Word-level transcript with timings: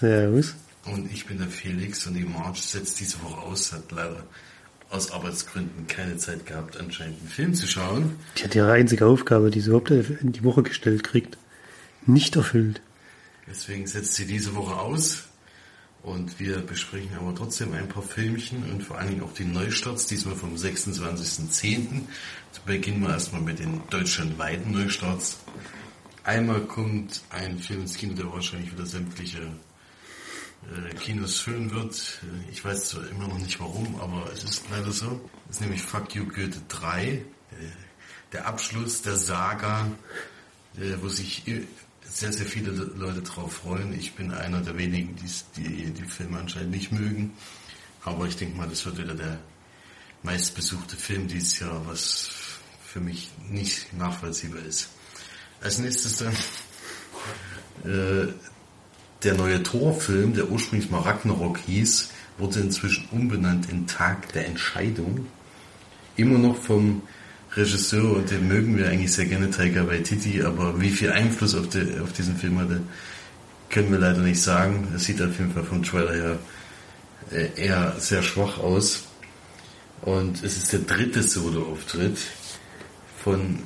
Servus. 0.00 0.54
Und 0.86 1.12
ich 1.12 1.26
bin 1.26 1.38
der 1.38 1.48
Felix 1.48 2.06
und 2.06 2.14
die 2.14 2.24
Marge 2.24 2.58
setzt 2.58 2.98
diese 3.00 3.22
Woche 3.22 3.38
aus, 3.42 3.72
hat 3.72 3.92
leider 3.92 4.24
aus 4.88 5.12
Arbeitsgründen 5.12 5.86
keine 5.86 6.16
Zeit 6.16 6.46
gehabt, 6.46 6.76
anscheinend 6.78 7.20
einen 7.20 7.28
Film 7.28 7.54
zu 7.54 7.66
schauen. 7.66 8.16
Die 8.38 8.44
hat 8.44 8.54
ihre 8.54 8.72
einzige 8.72 9.06
Aufgabe, 9.06 9.50
die 9.50 9.60
sie 9.60 9.68
überhaupt 9.68 9.90
in 9.90 10.32
die 10.32 10.42
Woche 10.42 10.62
gestellt 10.62 11.04
kriegt, 11.04 11.38
nicht 12.06 12.34
erfüllt. 12.34 12.80
Deswegen 13.48 13.86
setzt 13.86 14.14
sie 14.14 14.26
diese 14.26 14.54
Woche 14.54 14.74
aus. 14.74 15.24
Und 16.02 16.40
wir 16.40 16.58
besprechen 16.60 17.14
aber 17.18 17.34
trotzdem 17.34 17.74
ein 17.74 17.86
paar 17.86 18.02
Filmchen 18.02 18.64
und 18.70 18.82
vor 18.82 18.96
allen 18.96 19.10
Dingen 19.10 19.22
auch 19.22 19.34
die 19.34 19.44
Neustarts, 19.44 20.06
diesmal 20.06 20.34
vom 20.34 20.54
26.10. 20.54 22.00
Beginnen 22.64 23.02
wir 23.02 23.10
erstmal 23.10 23.42
mit 23.42 23.58
den 23.58 23.82
deutschlandweiten 23.90 24.72
Neustarts. 24.72 25.40
Einmal 26.24 26.62
kommt 26.62 27.20
ein 27.28 27.58
Film 27.58 27.82
ins 27.82 27.96
Kino, 27.98 28.14
der 28.14 28.32
wahrscheinlich 28.32 28.72
wieder 28.72 28.86
sämtliche 28.86 29.40
Kinos 31.00 31.40
füllen 31.40 31.70
wird. 31.70 32.20
Ich 32.50 32.64
weiß 32.64 32.90
zwar 32.90 33.08
immer 33.08 33.28
noch 33.28 33.38
nicht 33.38 33.58
warum, 33.60 33.98
aber 34.00 34.30
es 34.32 34.44
ist 34.44 34.64
leider 34.70 34.92
so. 34.92 35.20
Das 35.46 35.56
ist 35.56 35.60
nämlich 35.62 35.82
Fuck 35.82 36.14
You 36.14 36.26
Goethe 36.26 36.60
3, 36.68 37.06
äh, 37.08 37.22
der 38.32 38.46
Abschluss 38.46 39.02
der 39.02 39.16
Saga, 39.16 39.90
äh, 40.76 40.94
wo 41.00 41.08
sich 41.08 41.42
sehr, 42.04 42.32
sehr 42.32 42.46
viele 42.46 42.70
Leute 42.70 43.22
drauf 43.22 43.54
freuen. 43.54 43.98
Ich 43.98 44.14
bin 44.14 44.32
einer 44.32 44.60
der 44.60 44.76
wenigen, 44.76 45.16
die 45.16 45.62
die, 45.62 45.90
die 45.90 46.04
Filme 46.04 46.38
anscheinend 46.38 46.72
nicht 46.72 46.92
mögen. 46.92 47.32
Aber 48.04 48.26
ich 48.26 48.36
denke 48.36 48.56
mal, 48.56 48.68
das 48.68 48.84
wird 48.84 48.98
wieder 48.98 49.14
der 49.14 49.38
meistbesuchte 50.22 50.96
Film 50.96 51.28
dieses 51.28 51.58
Jahr, 51.60 51.86
was 51.86 52.30
für 52.84 53.00
mich 53.00 53.30
nicht 53.48 53.92
nachvollziehbar 53.92 54.62
ist. 54.62 54.90
Als 55.60 55.78
nächstes 55.78 56.16
dann 56.16 56.34
äh, 57.84 58.32
der 59.22 59.34
neue 59.34 59.62
Torfilm, 59.62 60.34
der 60.34 60.50
ursprünglich 60.50 60.90
mal 60.90 61.00
Ragnarok 61.00 61.58
hieß, 61.66 62.10
wurde 62.38 62.60
inzwischen 62.60 63.08
umbenannt 63.10 63.70
in 63.70 63.86
Tag 63.86 64.32
der 64.32 64.46
Entscheidung. 64.46 65.26
Immer 66.16 66.38
noch 66.38 66.56
vom 66.56 67.02
Regisseur, 67.54 68.16
und 68.16 68.30
den 68.30 68.48
mögen 68.48 68.76
wir 68.76 68.88
eigentlich 68.88 69.12
sehr 69.12 69.26
gerne, 69.26 69.50
Taika 69.50 69.86
Waititi, 69.86 70.42
aber 70.42 70.80
wie 70.80 70.90
viel 70.90 71.10
Einfluss 71.10 71.54
auf, 71.54 71.68
die, 71.68 71.98
auf 72.00 72.12
diesen 72.12 72.36
Film 72.36 72.58
hatte, 72.58 72.80
können 73.68 73.90
wir 73.90 73.98
leider 73.98 74.20
nicht 74.20 74.40
sagen. 74.40 74.88
Es 74.94 75.04
sieht 75.04 75.20
auf 75.20 75.38
jeden 75.38 75.52
Fall 75.52 75.64
vom 75.64 75.82
Trailer 75.82 76.14
her 76.14 76.38
äh, 77.32 77.48
eher 77.56 77.94
sehr 77.98 78.22
schwach 78.22 78.58
aus. 78.58 79.04
Und 80.02 80.42
es 80.42 80.56
ist 80.56 80.72
der 80.72 80.80
dritte 80.80 81.22
Solo-Auftritt 81.22 82.18
von, 83.22 83.60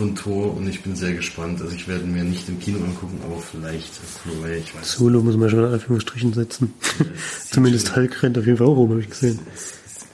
von 0.00 0.16
Thor 0.16 0.56
und 0.56 0.66
ich 0.66 0.82
bin 0.82 0.96
sehr 0.96 1.12
gespannt. 1.12 1.60
Also 1.60 1.74
ich 1.74 1.86
werde 1.86 2.04
mir 2.04 2.24
nicht 2.24 2.48
im 2.48 2.58
Kino 2.58 2.82
angucken, 2.82 3.20
aber 3.22 3.38
vielleicht 3.38 3.92
Blu-ray, 4.24 4.60
ich 4.60 4.74
weiß 4.74 4.92
Solo 4.92 5.20
muss 5.20 5.36
man 5.36 5.50
schon 5.50 5.58
in 5.58 5.72
Anführungsstrichen 5.74 6.32
setzen. 6.32 6.72
Zumindest 7.50 7.94
Hulk 7.94 8.22
rennt 8.22 8.38
auf 8.38 8.46
jeden 8.46 8.56
Fall 8.56 8.66
auch 8.66 8.76
rum, 8.76 8.90
habe 8.90 9.00
ich 9.00 9.10
gesehen. 9.10 9.38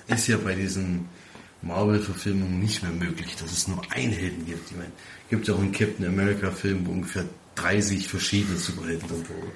Es 0.09 0.19
ist 0.19 0.27
ja 0.27 0.39
bei 0.39 0.57
diesen 0.57 1.07
Marvel-Verfilmungen 1.63 2.59
nicht 2.59 2.83
mehr 2.83 2.91
möglich, 2.91 3.37
dass 3.37 3.53
es 3.53 3.69
nur 3.69 3.81
einen 3.93 4.13
Helden 4.13 4.45
gibt. 4.45 4.71
Ich 4.73 4.77
meine, 4.77 4.91
gibt 5.31 5.47
ja 5.47 5.55
auch 5.55 5.61
einen 5.61 5.71
Captain 5.71 6.05
America-Film, 6.05 6.85
wo 6.85 6.91
ungefähr 6.91 7.25
30 7.55 8.09
verschiedene 8.09 8.57
Superhelden 8.57 9.09
drin 9.09 9.25
vorkommen. 9.25 9.53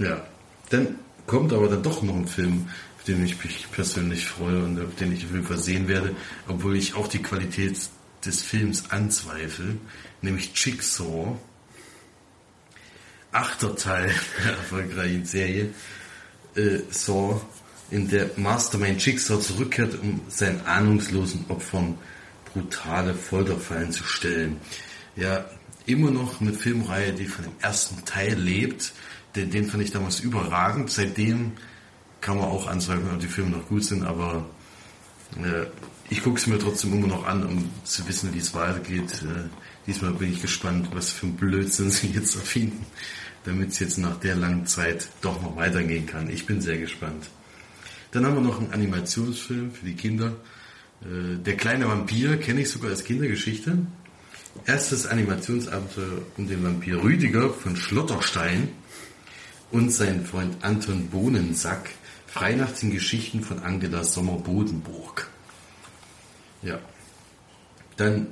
Ja, 0.00 0.26
dann 0.70 0.96
kommt 1.28 1.52
aber 1.52 1.68
dann 1.68 1.84
doch 1.84 2.02
noch 2.02 2.16
ein 2.16 2.26
Film, 2.26 2.66
auf 2.98 3.04
den 3.04 3.24
ich 3.24 3.42
mich 3.44 3.70
persönlich 3.70 4.26
freue 4.26 4.64
und 4.64 4.80
auf 4.80 4.96
den 4.98 5.12
ich 5.12 5.24
auf 5.24 5.30
jeden 5.30 5.46
Fall 5.46 5.58
sehen 5.58 5.86
werde, 5.86 6.16
obwohl 6.48 6.76
ich 6.76 6.96
auch 6.96 7.06
die 7.06 7.22
Qualität 7.22 7.76
des 8.24 8.42
Films 8.42 8.90
anzweifle, 8.90 9.76
nämlich 10.20 10.52
Jigsaw. 10.54 11.36
Achter 13.32 13.74
Teil 13.76 14.14
der 14.44 14.52
erfolgreichen 14.52 15.24
Serie. 15.24 15.70
Äh, 16.54 16.80
Saw 16.90 17.40
in 17.90 18.08
der 18.08 18.30
Mastermind 18.36 19.04
Jigsaw 19.04 19.40
zurückkehrt, 19.40 19.98
um 20.00 20.20
seinen 20.28 20.64
ahnungslosen 20.66 21.44
Opfern 21.48 21.98
brutale 22.52 23.14
Folterfallen 23.14 23.92
zu 23.92 24.04
stellen. 24.04 24.60
Ja, 25.16 25.44
immer 25.86 26.10
noch 26.10 26.40
eine 26.40 26.52
Filmreihe, 26.52 27.12
die 27.12 27.26
von 27.26 27.44
dem 27.44 27.54
ersten 27.60 28.04
Teil 28.04 28.34
lebt. 28.34 28.92
Den, 29.34 29.50
den 29.50 29.66
fand 29.66 29.82
ich 29.82 29.90
damals 29.90 30.20
überragend. 30.20 30.90
Seitdem 30.90 31.52
kann 32.20 32.38
man 32.38 32.46
auch 32.46 32.66
anzweifeln, 32.66 33.10
ob 33.12 33.20
die 33.20 33.26
Filme 33.26 33.50
noch 33.50 33.68
gut 33.68 33.84
sind, 33.84 34.04
aber 34.04 34.46
äh, 35.36 35.66
ich 36.12 36.22
gucke 36.22 36.38
es 36.38 36.46
mir 36.46 36.58
trotzdem 36.58 36.92
immer 36.92 37.06
noch 37.06 37.26
an, 37.26 37.42
um 37.46 37.70
zu 37.84 38.06
wissen, 38.06 38.34
wie 38.34 38.38
es 38.38 38.52
weitergeht. 38.52 39.22
Äh, 39.22 39.48
diesmal 39.86 40.12
bin 40.12 40.30
ich 40.30 40.42
gespannt, 40.42 40.88
was 40.92 41.10
für 41.10 41.26
ein 41.26 41.36
Blödsinn 41.36 41.90
sie 41.90 42.08
jetzt 42.08 42.36
erfinden, 42.36 42.84
damit 43.44 43.70
es 43.70 43.78
jetzt 43.78 43.96
nach 43.96 44.20
der 44.20 44.36
langen 44.36 44.66
Zeit 44.66 45.08
doch 45.22 45.40
noch 45.40 45.56
weitergehen 45.56 46.04
kann. 46.04 46.28
Ich 46.28 46.44
bin 46.44 46.60
sehr 46.60 46.76
gespannt. 46.76 47.30
Dann 48.10 48.26
haben 48.26 48.34
wir 48.34 48.42
noch 48.42 48.60
einen 48.60 48.72
Animationsfilm 48.72 49.72
für 49.72 49.86
die 49.86 49.94
Kinder. 49.94 50.36
Äh, 51.00 51.38
Der 51.38 51.56
kleine 51.56 51.88
Vampir 51.88 52.36
kenne 52.36 52.60
ich 52.60 52.68
sogar 52.68 52.90
als 52.90 53.04
Kindergeschichte. 53.04 53.78
Erstes 54.66 55.06
Animationsabenteuer 55.06 56.18
um 56.36 56.46
den 56.46 56.62
Vampir 56.62 57.02
Rüdiger 57.02 57.48
von 57.54 57.74
Schlotterstein 57.74 58.68
und 59.70 59.90
seinen 59.90 60.26
Freund 60.26 60.62
Anton 60.62 61.08
Bohnensack. 61.08 61.88
Frei 62.26 62.54
nach 62.54 62.72
den 62.72 62.90
Geschichten 62.90 63.40
von 63.42 63.60
Angela 63.60 64.04
Sommer-Bodenburg. 64.04 65.31
Ja. 66.62 66.78
Dann 67.96 68.28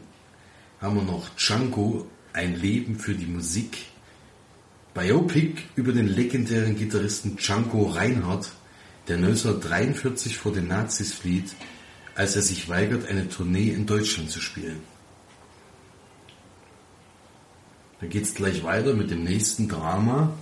haben 0.81 0.97
wir 0.97 1.03
noch 1.03 1.29
Django, 1.37 2.07
ein 2.33 2.55
Leben 2.57 2.99
für 2.99 3.15
die 3.15 3.27
Musik. 3.27 3.79
Biopic 4.95 5.63
über 5.77 5.93
den 5.93 6.09
legendären 6.09 6.77
Gitarristen 6.77 7.37
Django 7.37 7.91
Reinhardt 7.91 8.53
der 9.09 9.17
1943 9.17 10.37
vor 10.37 10.53
den 10.53 10.69
Nazis 10.69 11.13
flieht, 11.13 11.55
als 12.15 12.37
er 12.37 12.43
sich 12.43 12.69
weigert, 12.69 13.09
eine 13.09 13.29
Tournee 13.29 13.71
in 13.71 13.87
Deutschland 13.87 14.31
zu 14.31 14.41
spielen. 14.41 14.81
Dann 18.01 18.09
geht 18.09 18.25
es 18.25 18.35
gleich 18.35 18.63
weiter 18.63 18.95
mit 18.95 19.11
dem 19.11 19.25
nächsten 19.25 19.69
Drama, 19.69 20.33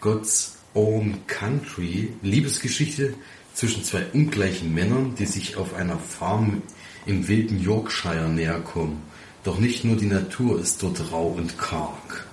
God's 0.00 0.56
Own 0.74 1.26
Country, 1.26 2.12
Liebesgeschichte 2.22 3.14
zwischen 3.54 3.84
zwei 3.84 4.04
ungleichen 4.12 4.74
Männern, 4.74 5.14
die 5.16 5.26
sich 5.26 5.56
auf 5.56 5.74
einer 5.74 5.98
Farm 5.98 6.62
im 7.06 7.28
wilden 7.28 7.60
Yorkshire 7.60 8.28
näher 8.28 8.60
kommen. 8.60 9.02
Doch 9.42 9.58
nicht 9.58 9.84
nur 9.84 9.96
die 9.96 10.06
Natur 10.06 10.60
ist 10.60 10.82
dort 10.82 11.12
rau 11.12 11.28
und 11.28 11.58
karg. 11.58 12.26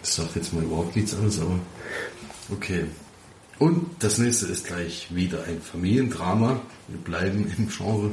Das 0.00 0.14
sagt 0.14 0.36
jetzt 0.36 0.52
mal 0.52 0.62
überhaupt 0.62 0.94
nichts 0.94 1.14
anderes, 1.14 1.40
aber 1.40 1.58
okay. 2.50 2.84
Und 3.58 3.86
das 3.98 4.18
nächste 4.18 4.46
ist 4.46 4.66
gleich 4.66 5.08
wieder 5.14 5.44
ein 5.44 5.60
Familiendrama. 5.60 6.60
Wir 6.88 6.98
bleiben 6.98 7.52
im 7.56 7.68
Genre 7.68 8.10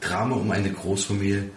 Drama 0.00 0.36
um 0.36 0.50
eine 0.50 0.72
Großfamilie, 0.72 1.50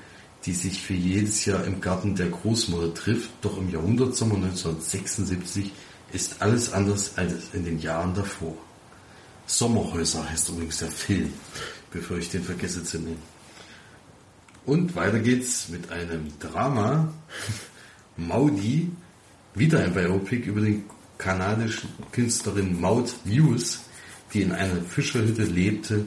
die 0.46 0.53
sich 0.53 0.81
für 0.81 0.94
jedes 0.94 1.44
Jahr 1.46 1.66
im 1.66 1.81
Garten 1.81 2.16
der 2.16 2.30
Großmutter 2.30 2.94
trifft. 2.94 3.30
Doch 3.41 3.58
im 3.58 3.70
Jahrhundertsommer 3.72 4.35
1976 4.35 5.72
ist 6.14 6.41
alles 6.41 6.72
anders 6.72 7.17
als 7.17 7.34
in 7.53 7.66
den 7.66 7.79
Jahren 7.79 8.14
davor. 8.14 8.55
Sommerhäuser 9.46 10.29
heißt 10.29 10.50
übrigens 10.50 10.78
der 10.78 10.90
Film, 10.90 11.34
bevor 11.93 12.17
ich 12.17 12.29
den 12.29 12.43
vergesse 12.43 12.84
zu 12.84 12.99
nennen. 12.99 13.22
Und 14.66 14.95
weiter 14.95 15.19
geht's 15.19 15.69
mit 15.69 15.91
einem 15.91 16.28
Drama. 16.40 17.13
Maudi, 18.17 18.91
wieder 19.55 19.79
ein 19.79 19.93
Biopic 19.93 20.47
über 20.47 20.61
den 20.61 20.84
kanadischen 21.17 21.90
Künstlerin 22.11 22.79
Maud 22.79 23.13
Hughes, 23.25 23.81
die 24.34 24.41
in 24.41 24.51
einer 24.51 24.81
Fischerhütte 24.81 25.43
lebte 25.43 26.05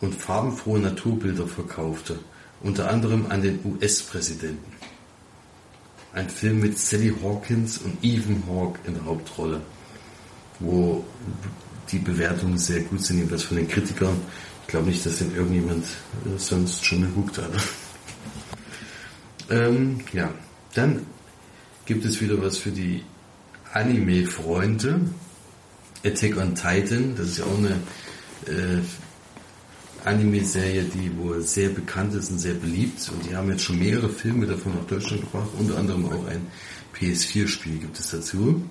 und 0.00 0.14
farbenfrohe 0.14 0.80
Naturbilder 0.80 1.46
verkaufte, 1.46 2.18
unter 2.62 2.90
anderem 2.90 3.26
an 3.30 3.42
den 3.42 3.60
US-Präsidenten. 3.64 4.72
Ein 6.12 6.30
Film 6.30 6.60
mit 6.60 6.78
Sally 6.78 7.12
Hawkins 7.22 7.78
und 7.78 8.02
Ethan 8.02 8.44
Hawke 8.46 8.78
in 8.86 8.94
der 8.94 9.04
Hauptrolle, 9.04 9.60
wo 10.60 11.04
die 11.90 11.98
Bewertungen 11.98 12.58
sehr 12.58 12.80
gut 12.80 13.02
sind, 13.02 13.18
jedenfalls 13.18 13.42
von 13.44 13.56
den 13.56 13.68
Kritikern. 13.68 14.16
Ich 14.64 14.68
glaube 14.68 14.86
nicht, 14.86 15.04
dass 15.04 15.18
den 15.18 15.34
irgendjemand 15.34 15.84
äh, 15.84 16.38
sonst 16.38 16.84
schon 16.84 17.02
geguckt 17.02 17.38
hat. 17.38 17.50
ähm, 19.50 20.00
ja, 20.12 20.32
dann 20.74 21.06
gibt 21.86 22.04
es 22.04 22.20
wieder 22.20 22.40
was 22.42 22.58
für 22.58 22.70
die 22.70 23.02
Anime-Freunde. 23.72 25.00
Attack 26.04 26.36
on 26.36 26.54
Titan, 26.54 27.14
das 27.16 27.28
ist 27.28 27.38
ja 27.38 27.44
auch 27.44 27.58
eine 27.58 27.76
äh, 28.46 28.80
Anime-Serie, 30.04 30.84
die 30.84 31.16
wohl 31.16 31.42
sehr 31.42 31.70
bekannt 31.70 32.14
ist 32.14 32.30
und 32.30 32.38
sehr 32.38 32.54
beliebt. 32.54 33.10
Und 33.10 33.28
die 33.28 33.34
haben 33.34 33.50
jetzt 33.50 33.62
schon 33.62 33.78
mehrere 33.78 34.08
Filme 34.08 34.46
davon 34.46 34.74
nach 34.74 34.86
Deutschland 34.86 35.22
gebracht, 35.22 35.48
unter 35.58 35.78
anderem 35.78 36.06
auch 36.06 36.26
ein 36.26 36.46
PS4-Spiel 36.94 37.78
gibt 37.78 37.98
es 37.98 38.10
dazu. 38.10 38.62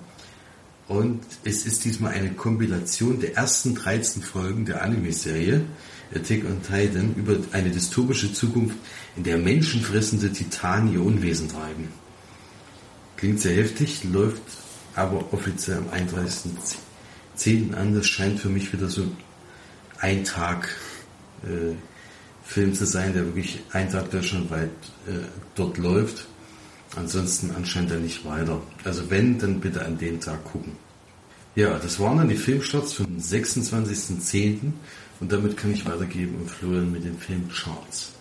Und 0.86 1.22
es 1.44 1.64
ist 1.64 1.84
diesmal 1.84 2.12
eine 2.12 2.32
Kompilation 2.32 3.20
der 3.20 3.36
ersten 3.36 3.74
13 3.74 4.22
Folgen 4.22 4.66
der 4.66 4.82
Anime-Serie 4.82 5.64
Attack 6.14 6.44
on 6.44 6.62
Titan 6.62 7.14
über 7.16 7.36
eine 7.52 7.70
dystopische 7.70 8.32
Zukunft, 8.32 8.76
in 9.16 9.24
der 9.24 9.38
menschenfressende 9.38 10.32
Titanen 10.32 10.92
ihr 10.92 11.02
Unwesen 11.02 11.48
treiben. 11.48 11.88
Klingt 13.16 13.40
sehr 13.40 13.56
heftig, 13.56 14.04
läuft 14.04 14.42
aber 14.94 15.32
offiziell 15.32 15.78
am 15.78 15.88
31.10. 15.88 17.74
an. 17.74 17.94
Das 17.94 18.06
scheint 18.06 18.38
für 18.38 18.48
mich 18.48 18.72
wieder 18.72 18.88
so 18.88 19.06
ein 20.00 20.24
Tag 20.24 20.68
äh, 21.44 21.74
Film 22.44 22.74
zu 22.74 22.84
sein, 22.84 23.14
der 23.14 23.24
wirklich 23.24 23.60
ein 23.72 23.90
Tag 23.90 24.10
deutschlandweit 24.10 24.70
äh, 25.08 25.24
dort 25.54 25.78
läuft. 25.78 26.26
Ansonsten 26.96 27.50
anscheinend 27.56 27.90
dann 27.90 28.02
nicht 28.02 28.24
weiter. 28.24 28.60
Also 28.84 29.10
wenn, 29.10 29.38
dann 29.38 29.60
bitte 29.60 29.84
an 29.84 29.98
den 29.98 30.20
Tag 30.20 30.44
gucken. 30.44 30.72
Ja, 31.56 31.78
das 31.78 32.00
waren 32.00 32.18
dann 32.18 32.28
die 32.28 32.36
Filmstarts 32.36 32.94
vom 32.94 33.16
26.10. 33.18 34.72
Und 35.20 35.32
damit 35.32 35.56
kann 35.56 35.72
ich 35.72 35.86
weitergeben 35.86 36.36
und 36.40 36.50
Florian 36.50 36.90
mit 36.92 37.04
den 37.04 37.16
Filmcharts. 37.18 38.12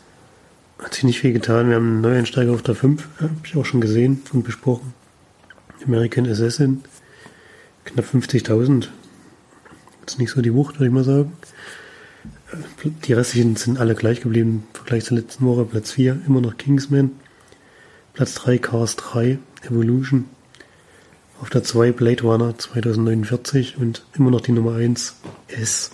Hat 0.79 0.93
sich 0.93 1.03
nicht 1.03 1.19
viel 1.19 1.33
getan. 1.33 1.69
Wir 1.69 1.75
haben 1.75 1.87
einen 1.87 2.01
Neueinsteiger 2.01 2.51
auf 2.51 2.61
der 2.61 2.75
5, 2.75 3.07
habe 3.19 3.33
ich 3.43 3.55
auch 3.55 3.65
schon 3.65 3.81
gesehen 3.81 4.21
und 4.31 4.43
besprochen. 4.43 4.93
American 5.85 6.27
Assassin. 6.27 6.83
Knapp 7.85 8.05
50.000. 8.05 8.87
Ist 10.05 10.19
nicht 10.19 10.31
so 10.31 10.41
die 10.41 10.53
Wucht, 10.53 10.75
würde 10.75 10.87
ich 10.87 10.93
mal 10.93 11.03
sagen. 11.03 11.33
Die 13.05 13.13
restlichen 13.13 13.55
sind 13.55 13.79
alle 13.79 13.95
gleich 13.95 14.21
geblieben 14.21 14.67
im 14.67 14.75
Vergleich 14.75 15.05
zur 15.05 15.17
letzten 15.17 15.45
Woche. 15.45 15.65
Platz 15.65 15.91
4 15.91 16.21
immer 16.27 16.41
noch 16.41 16.57
Kingsman. 16.57 17.11
Platz 18.13 18.35
3 18.35 18.59
Cars 18.59 18.95
3 18.95 19.39
Evolution. 19.63 20.25
Auf 21.41 21.49
der 21.49 21.63
2 21.63 21.91
Blade 21.93 22.21
Runner 22.21 22.55
2049 22.55 23.77
und 23.77 24.05
immer 24.13 24.29
noch 24.29 24.41
die 24.41 24.51
Nummer 24.51 24.75
1 24.75 25.15
S. 25.47 25.91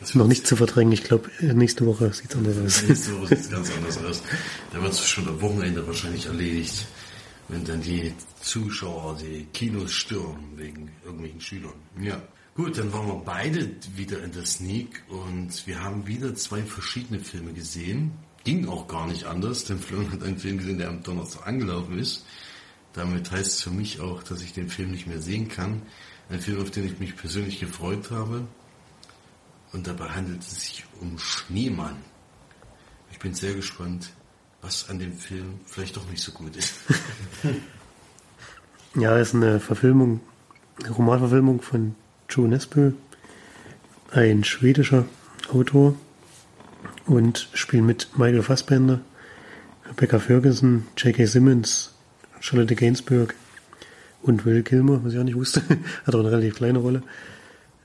Das 0.00 0.16
noch 0.16 0.26
nicht 0.26 0.48
zu 0.48 0.56
verdrängen. 0.56 0.92
Ich 0.92 1.04
glaube, 1.04 1.30
nächste 1.40 1.86
Woche 1.86 2.12
sieht 2.12 2.30
es 2.30 2.36
anders 2.36 2.58
aus. 2.58 2.82
Nächste 2.88 3.16
Woche 3.16 3.28
sieht 3.28 3.38
es 3.38 3.50
ganz 3.50 3.70
anders 3.72 4.04
aus. 4.04 4.22
Da 4.72 4.82
wird 4.82 4.92
es 4.92 5.06
schon 5.06 5.28
am 5.28 5.40
Wochenende 5.40 5.86
wahrscheinlich 5.86 6.26
erledigt, 6.26 6.86
wenn 7.48 7.64
dann 7.64 7.80
die 7.80 8.12
Zuschauer 8.40 9.16
die 9.16 9.46
Kinos 9.52 9.92
stürmen 9.92 10.56
wegen 10.56 10.90
irgendwelchen 11.04 11.40
Schülern. 11.40 11.74
Ja. 12.02 12.20
Gut, 12.56 12.78
dann 12.78 12.92
waren 12.92 13.06
wir 13.06 13.22
beide 13.24 13.70
wieder 13.96 14.22
in 14.22 14.32
der 14.32 14.44
Sneak 14.44 15.04
und 15.08 15.66
wir 15.66 15.82
haben 15.82 16.06
wieder 16.06 16.34
zwei 16.34 16.62
verschiedene 16.62 17.20
Filme 17.20 17.52
gesehen. 17.52 18.12
Ging 18.44 18.68
auch 18.68 18.86
gar 18.88 19.06
nicht 19.06 19.24
anders, 19.24 19.64
denn 19.64 19.78
Florian 19.78 20.12
hat 20.12 20.22
einen 20.22 20.38
Film 20.38 20.58
gesehen, 20.58 20.78
der 20.78 20.88
am 20.88 21.02
Donnerstag 21.02 21.46
angelaufen 21.46 21.98
ist. 21.98 22.26
Damit 22.92 23.30
heißt 23.30 23.52
es 23.52 23.62
für 23.62 23.70
mich 23.70 24.00
auch, 24.00 24.22
dass 24.22 24.42
ich 24.42 24.52
den 24.52 24.68
Film 24.68 24.90
nicht 24.90 25.06
mehr 25.06 25.20
sehen 25.20 25.48
kann. 25.48 25.82
Ein 26.28 26.40
Film, 26.40 26.60
auf 26.60 26.70
den 26.70 26.86
ich 26.86 26.98
mich 26.98 27.16
persönlich 27.16 27.58
gefreut 27.58 28.10
habe. 28.10 28.46
Und 29.72 29.86
dabei 29.86 30.10
handelt 30.10 30.42
es 30.42 30.60
sich 30.60 30.84
um 31.00 31.18
Schneemann. 31.18 31.96
Ich 33.10 33.18
bin 33.18 33.34
sehr 33.34 33.54
gespannt, 33.54 34.10
was 34.60 34.88
an 34.90 34.98
dem 34.98 35.16
Film 35.16 35.60
vielleicht 35.66 35.96
doch 35.96 36.08
nicht 36.08 36.22
so 36.22 36.32
gut 36.32 36.54
ist. 36.56 36.74
ja, 38.94 39.18
es 39.18 39.28
ist 39.28 39.34
eine 39.34 39.58
Verfilmung, 39.58 40.20
eine 40.80 40.90
Romanverfilmung 40.90 41.62
von 41.62 41.94
Joe 42.28 42.48
Nesbø, 42.48 42.92
ein 44.12 44.44
schwedischer 44.44 45.06
Autor 45.52 45.94
und 47.06 47.48
spielt 47.52 47.84
mit 47.84 48.18
Michael 48.18 48.42
Fassbender, 48.42 49.00
Rebecca 49.88 50.18
Ferguson, 50.18 50.86
J.K. 50.96 51.26
Simmons, 51.26 51.94
Charlotte 52.40 52.74
Gainsbourg 52.74 53.34
und 54.22 54.44
Will 54.44 54.62
Kilmer, 54.62 55.04
was 55.04 55.12
ich 55.12 55.18
auch 55.18 55.24
nicht 55.24 55.36
wusste, 55.36 55.62
hat 56.06 56.14
auch 56.14 56.20
eine 56.20 56.30
relativ 56.30 56.56
kleine 56.56 56.78
Rolle 56.78 57.02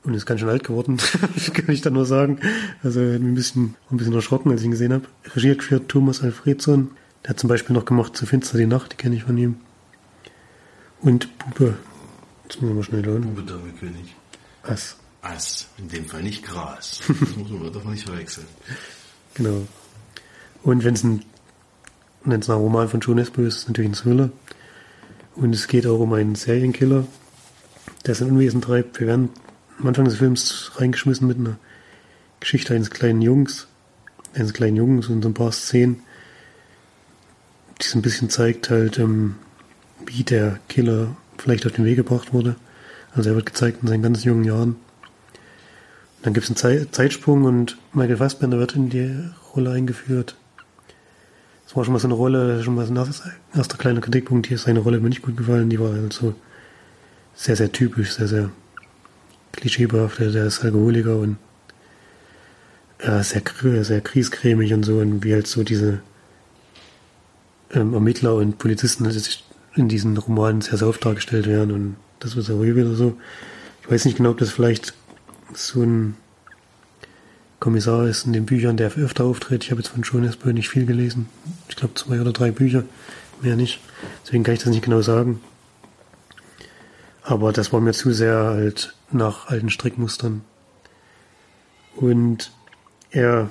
und 0.04 0.14
ist 0.14 0.26
ganz 0.26 0.40
schön 0.40 0.50
alt 0.50 0.64
geworden, 0.64 0.98
kann 1.54 1.74
ich 1.74 1.82
da 1.82 1.90
nur 1.90 2.06
sagen. 2.06 2.40
Also 2.84 3.02
hat 3.02 3.20
mich 3.20 3.32
ein 3.32 3.36
bisschen, 3.36 3.76
ein 3.92 3.98
bisschen 3.98 4.14
erschrocken, 4.14 4.52
als 4.52 4.62
ich 4.62 4.66
ihn 4.66 4.72
gesehen 4.72 4.94
habe. 4.94 5.06
Regie 5.36 5.56
geführt 5.56 5.90
Thomas 5.90 6.22
Alfredson, 6.24 6.92
der 7.24 7.32
hat 7.32 7.40
zum 7.40 7.50
Beispiel 7.50 7.76
noch 7.76 7.86
gemacht 7.86 8.16
Zu 8.16 8.26
finster 8.26 8.58
die 8.58 8.66
Nacht, 8.66 8.94
die 8.94 8.98
kenne 8.98 9.16
ich 9.16 9.24
von 9.24 9.38
ihm. 9.38 9.58
Und 11.02 11.30
Bube, 11.40 11.78
jetzt 12.44 12.62
müssen 12.62 12.70
wir 12.70 12.76
mal 12.76 12.84
schnell 12.84 13.06
hören. 13.06 13.36
Bube 13.36 13.60
König. 13.80 14.16
Ass. 14.64 14.98
Ass, 15.22 15.68
in 15.78 15.90
dem 15.90 16.06
Fall 16.06 16.24
nicht 16.24 16.46
Gras. 16.46 17.02
Das 17.20 17.36
muss 17.36 17.50
man 17.50 17.72
doch 17.72 17.84
nicht 17.86 18.06
verwechseln. 18.06 18.48
Genau. 19.40 19.66
Und 20.64 20.84
wenn 20.84 20.96
es 20.96 21.04
ein, 21.04 21.24
wenn 22.26 22.42
es 22.42 22.50
ein 22.50 22.58
Roman 22.58 22.90
von 22.90 23.00
Joe 23.00 23.16
Nesbo 23.16 23.42
ist, 23.42 23.56
ist 23.56 23.62
es 23.62 23.68
natürlich 23.70 23.92
ein 23.92 23.96
Thriller. 23.96 24.30
Und 25.36 25.56
es 25.56 25.68
geht 25.70 25.88
auch 25.88 26.00
um 26.00 26.12
einen 26.12 26.36
Serienkiller, 26.36 27.08
der 28.06 28.16
sein 28.16 28.32
Unwesen 28.32 28.62
treibt. 28.62 29.00
Wir 29.00 29.08
werden 29.08 29.30
am 29.80 29.88
Anfang 29.88 30.04
des 30.04 30.18
Films 30.18 30.72
reingeschmissen 30.76 31.26
mit 31.26 31.38
einer 31.38 31.56
Geschichte 32.42 32.76
eines 32.76 32.90
kleinen 32.90 33.22
Jungs, 33.22 33.68
eines 34.34 34.52
kleinen 34.52 34.76
Jungs 34.76 35.08
und 35.08 35.22
so 35.22 35.30
ein 35.30 35.34
paar 35.34 35.54
Szenen, 35.54 36.04
die 37.82 37.86
so 37.86 37.98
ein 37.98 38.02
bisschen 38.02 38.30
zeigt 38.30 38.70
halt, 38.70 39.00
ähm, 39.00 39.36
wie 40.06 40.24
der 40.24 40.60
Killer 40.68 41.16
vielleicht 41.38 41.66
auf 41.66 41.72
den 41.72 41.86
Weg 41.86 41.96
gebracht 41.96 42.34
wurde. 42.34 42.58
Also 43.14 43.30
er 43.30 43.36
wird 43.36 43.46
gezeigt 43.46 43.80
in 43.84 43.88
seinen 43.88 44.04
ganz 44.04 44.26
jungen 44.26 44.44
Jahren. 44.44 44.76
Dann 46.22 46.34
gibt 46.34 46.44
es 46.44 46.50
einen 46.50 46.58
Ze 46.58 46.92
Zeitsprung 46.92 47.46
und 47.46 47.78
Michael 47.94 48.18
Fassbender 48.18 48.60
wird 48.60 48.76
in 48.76 48.90
die 48.90 49.16
Rolle 49.56 49.72
eingeführt. 49.72 50.36
Das 51.66 51.76
war 51.76 51.86
schon 51.86 51.94
mal 51.94 52.00
so 52.00 52.08
eine 52.08 52.16
Rolle, 52.16 52.64
schon 52.64 52.76
mal 52.76 52.86
so 52.86 52.94
ein 52.94 53.32
erster, 53.56 53.78
kleiner 53.78 54.02
Kritikpunkt. 54.02 54.48
Hier 54.48 54.56
ist 54.56 54.64
seine 54.64 54.80
Rolle 54.80 55.00
mir 55.00 55.10
nicht 55.10 55.22
gut 55.22 55.38
gefallen. 55.38 55.70
Die 55.70 55.80
war 55.80 55.94
also 55.94 56.34
sehr, 57.36 57.56
sehr 57.56 57.72
typisch, 57.72 58.14
sehr, 58.14 58.28
sehr 58.28 58.50
klischeebehaftet. 59.54 60.34
Der 60.34 60.46
ist 60.46 60.64
Alkoholiker 60.64 61.18
und 61.18 61.38
ja, 63.02 63.24
sehr, 63.24 63.44
sehr 63.84 64.02
kriescremig 64.02 64.74
und 64.74 64.84
so. 64.84 64.98
Und 64.98 65.24
wie 65.24 65.34
halt 65.34 65.48
so 65.48 65.64
diese 65.64 66.02
ähm, 67.72 67.94
Ermittler 67.94 68.36
und 68.36 68.58
Polizisten 68.58 69.10
in 69.76 69.88
diesen 69.88 70.18
Romanen 70.18 70.62
sehr, 70.62 70.78
sehr 70.78 70.88
oft 70.88 71.06
dargestellt 71.06 71.48
werden. 71.48 71.72
Und 71.72 71.96
das 72.20 72.36
war 72.36 72.44
so 72.44 72.62
wieder 72.62 72.94
so. 72.96 73.16
Ich 73.84 73.92
weiß 73.92 74.06
nicht 74.06 74.18
genau, 74.18 74.32
ob 74.32 74.40
das 74.40 74.50
vielleicht 74.50 74.96
so 75.54 75.84
ein 75.84 76.16
Kommissar 77.60 78.08
ist 78.08 78.26
in 78.26 78.34
den 78.34 78.46
Büchern, 78.46 78.78
der 78.78 78.96
öfter 78.96 79.26
auftritt. 79.26 79.66
Ich 79.66 79.72
habe 79.72 79.82
jetzt 79.82 79.90
von 79.90 80.04
Schonesbö 80.04 80.54
nicht 80.54 80.70
viel 80.70 80.86
gelesen. 80.86 81.28
Ich 81.68 81.76
glaube 81.76 81.96
zwei 81.96 82.22
oder 82.22 82.32
drei 82.32 82.52
Bücher, 82.52 82.84
mehr 83.42 83.56
nicht. 83.56 83.82
Deswegen 84.24 84.44
kann 84.44 84.54
ich 84.54 84.62
das 84.62 84.70
nicht 84.70 84.84
genau 84.84 85.02
sagen. 85.02 85.42
Aber 87.22 87.52
das 87.52 87.74
war 87.74 87.82
mir 87.82 87.94
zu 87.94 88.14
sehr 88.14 88.36
halt 88.36 88.96
nach 89.12 89.48
alten 89.48 89.70
Strickmustern. 89.70 90.42
Und 91.96 92.52
er 93.12 93.50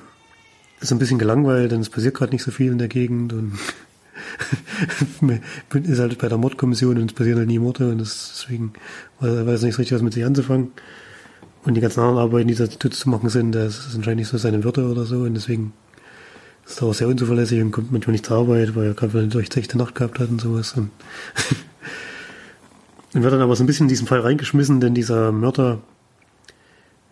ist 0.80 0.90
ein 0.90 0.98
bisschen 0.98 1.18
gelangweilt, 1.18 1.72
denn 1.72 1.80
es 1.80 1.90
passiert 1.90 2.14
gerade 2.14 2.32
nicht 2.32 2.42
so 2.42 2.50
viel 2.50 2.72
in 2.72 2.78
der 2.78 2.88
Gegend 2.88 3.32
und 3.32 3.58
ist 5.74 5.98
halt 5.98 6.18
bei 6.18 6.28
der 6.28 6.38
Mordkommission 6.38 6.98
und 6.98 7.10
es 7.10 7.16
passieren 7.16 7.38
halt 7.38 7.48
nie 7.48 7.58
Morde 7.58 7.90
und 7.90 7.98
deswegen 7.98 8.72
weiß 9.20 9.62
er 9.62 9.66
nicht 9.66 9.74
so 9.74 9.80
richtig, 9.82 9.94
was 9.94 10.02
mit 10.02 10.14
sich 10.14 10.24
anzufangen. 10.24 10.72
Und 11.64 11.74
die 11.74 11.80
ganzen 11.80 12.00
anderen 12.00 12.18
Arbeiten, 12.18 12.48
die 12.48 12.54
da 12.54 12.68
zu 12.68 13.08
machen 13.10 13.28
sind, 13.28 13.52
das 13.52 13.86
ist 13.86 13.94
anscheinend 13.96 14.20
nicht 14.20 14.28
so 14.28 14.38
seine 14.38 14.64
Würde 14.64 14.88
oder 14.88 15.04
so 15.04 15.20
und 15.20 15.34
deswegen 15.34 15.72
ist 16.66 16.82
er 16.82 16.88
auch 16.88 16.94
sehr 16.94 17.08
unzuverlässig 17.08 17.60
und 17.60 17.72
kommt 17.72 17.92
manchmal 17.92 18.12
nicht 18.12 18.26
zur 18.26 18.38
Arbeit, 18.38 18.76
weil 18.76 18.88
er 18.88 18.94
gerade 18.94 19.18
eine 19.18 19.28
durchzechte 19.28 19.78
Nacht 19.78 19.94
gehabt 19.94 20.18
hat 20.18 20.28
und 20.28 20.40
sowas. 20.40 20.74
Und 20.74 20.90
dann 23.12 23.22
wird 23.22 23.32
dann 23.32 23.40
aber 23.40 23.56
so 23.56 23.64
ein 23.64 23.66
bisschen 23.66 23.84
in 23.84 23.88
diesen 23.88 24.06
Fall 24.06 24.20
reingeschmissen, 24.20 24.80
denn 24.80 24.94
dieser 24.94 25.32
Mörder 25.32 25.80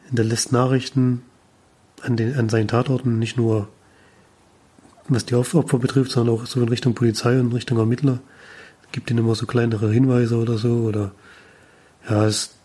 hinterlässt 0.09 0.53
Nachrichten 0.53 1.23
an, 2.03 2.17
den, 2.17 2.39
an 2.39 2.49
seinen 2.49 2.69
Tatorten, 2.69 3.19
nicht 3.19 3.37
nur 3.37 3.69
was 5.09 5.25
die 5.25 5.35
Opfer 5.35 5.63
betrifft, 5.79 6.11
sondern 6.11 6.35
auch 6.35 6.47
so 6.47 6.61
in 6.61 6.69
Richtung 6.69 6.95
Polizei 6.95 7.39
und 7.39 7.53
Richtung 7.53 7.79
Ermittler. 7.79 8.21
Gibt 8.93 9.11
ihnen 9.11 9.21
immer 9.21 9.35
so 9.35 9.47
kleinere 9.47 9.91
Hinweise 9.91 10.37
oder 10.37 10.59
so, 10.59 10.81
oder 10.81 11.13
ja, 12.09 12.27
es 12.27 12.56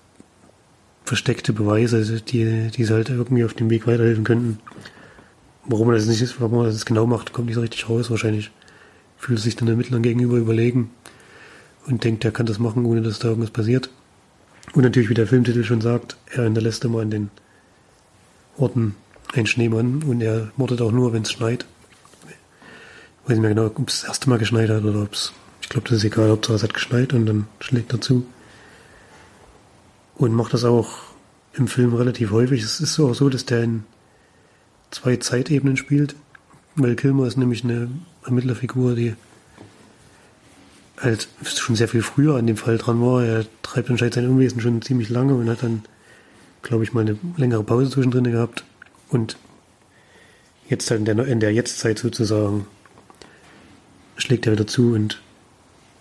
versteckte 1.03 1.53
Beweise, 1.53 2.21
die, 2.21 2.69
die 2.71 2.87
halt 2.87 3.09
irgendwie 3.09 3.43
auf 3.43 3.53
dem 3.53 3.69
Weg 3.69 3.87
weiterhelfen 3.87 4.23
könnten. 4.23 4.59
Warum 5.65 5.89
er 5.89 5.95
das 5.95 6.07
nicht 6.07 6.21
ist, 6.21 6.39
warum 6.39 6.59
er 6.59 6.65
das 6.65 6.85
genau 6.85 7.05
macht, 7.05 7.33
kommt 7.33 7.47
nicht 7.47 7.55
so 7.55 7.61
richtig 7.61 7.89
raus. 7.89 8.09
Wahrscheinlich 8.09 8.51
fühlt 9.17 9.39
sich 9.39 9.55
dann 9.55 9.67
der 9.67 9.73
Ermittler 9.73 9.99
gegenüber 9.99 10.37
überlegen 10.37 10.89
und 11.87 12.03
denkt, 12.03 12.25
er 12.25 12.31
kann 12.31 12.45
das 12.45 12.59
machen, 12.59 12.85
ohne 12.85 13.01
dass 13.01 13.19
da 13.19 13.29
irgendwas 13.29 13.51
passiert. 13.51 13.89
Und 14.73 14.83
natürlich, 14.83 15.09
wie 15.09 15.15
der 15.15 15.27
Filmtitel 15.27 15.63
schon 15.63 15.81
sagt, 15.81 16.17
er 16.31 16.43
hinterlässt 16.43 16.85
immer 16.85 17.01
an 17.01 17.11
den 17.11 17.29
Orten 18.57 18.95
einen 19.33 19.47
Schneemann 19.47 20.03
und 20.03 20.21
er 20.21 20.51
mordet 20.55 20.81
auch 20.81 20.91
nur, 20.91 21.13
wenn 21.13 21.23
es 21.23 21.31
schneit. 21.31 21.65
Ich 22.27 23.29
weiß 23.29 23.37
nicht 23.37 23.41
mehr 23.41 23.49
genau, 23.49 23.67
ob 23.67 23.87
es 23.87 24.01
das 24.01 24.09
erste 24.09 24.29
Mal 24.29 24.39
geschneit 24.39 24.69
hat 24.69 24.83
oder 24.83 25.03
ob 25.03 25.13
es, 25.13 25.33
ich 25.61 25.69
glaube, 25.69 25.87
das 25.87 25.99
ist 25.99 26.05
egal, 26.05 26.31
ob 26.31 26.47
es 26.49 26.63
hat 26.63 26.73
geschneit 26.73 27.13
und 27.13 27.25
dann 27.25 27.47
schlägt 27.59 27.93
er 27.93 28.01
zu. 28.01 28.25
Und 30.21 30.35
macht 30.35 30.53
das 30.53 30.65
auch 30.65 30.99
im 31.53 31.67
Film 31.67 31.95
relativ 31.95 32.29
häufig. 32.29 32.61
Es 32.61 32.79
ist 32.79 32.99
auch 32.99 33.15
so, 33.15 33.27
dass 33.27 33.43
der 33.43 33.63
in 33.63 33.85
zwei 34.91 35.15
Zeitebenen 35.15 35.77
spielt. 35.77 36.15
Weil 36.75 36.95
Kilmer 36.95 37.25
ist 37.25 37.39
nämlich 37.39 37.63
eine 37.63 37.89
Ermittlerfigur, 38.23 38.93
die 38.93 39.15
halt 40.99 41.27
schon 41.43 41.75
sehr 41.75 41.87
viel 41.87 42.03
früher 42.03 42.35
an 42.35 42.45
dem 42.45 42.55
Fall 42.55 42.77
dran 42.77 43.01
war. 43.01 43.25
Er 43.25 43.45
treibt 43.63 43.89
anscheinend 43.89 44.13
sein 44.13 44.29
Unwesen 44.29 44.61
schon 44.61 44.83
ziemlich 44.83 45.09
lange 45.09 45.33
und 45.33 45.49
hat 45.49 45.63
dann, 45.63 45.81
glaube 46.61 46.83
ich, 46.83 46.93
mal 46.93 47.01
eine 47.01 47.17
längere 47.37 47.63
Pause 47.63 47.89
zwischendrin 47.89 48.25
gehabt. 48.25 48.63
Und 49.09 49.37
jetzt 50.69 50.91
halt 50.91 50.99
in 50.99 51.05
der, 51.05 51.25
in 51.25 51.39
der 51.39 51.51
Jetztzeit 51.51 51.97
sozusagen 51.97 52.67
schlägt 54.17 54.45
er 54.45 54.53
wieder 54.53 54.67
zu 54.67 54.93
und 54.93 55.19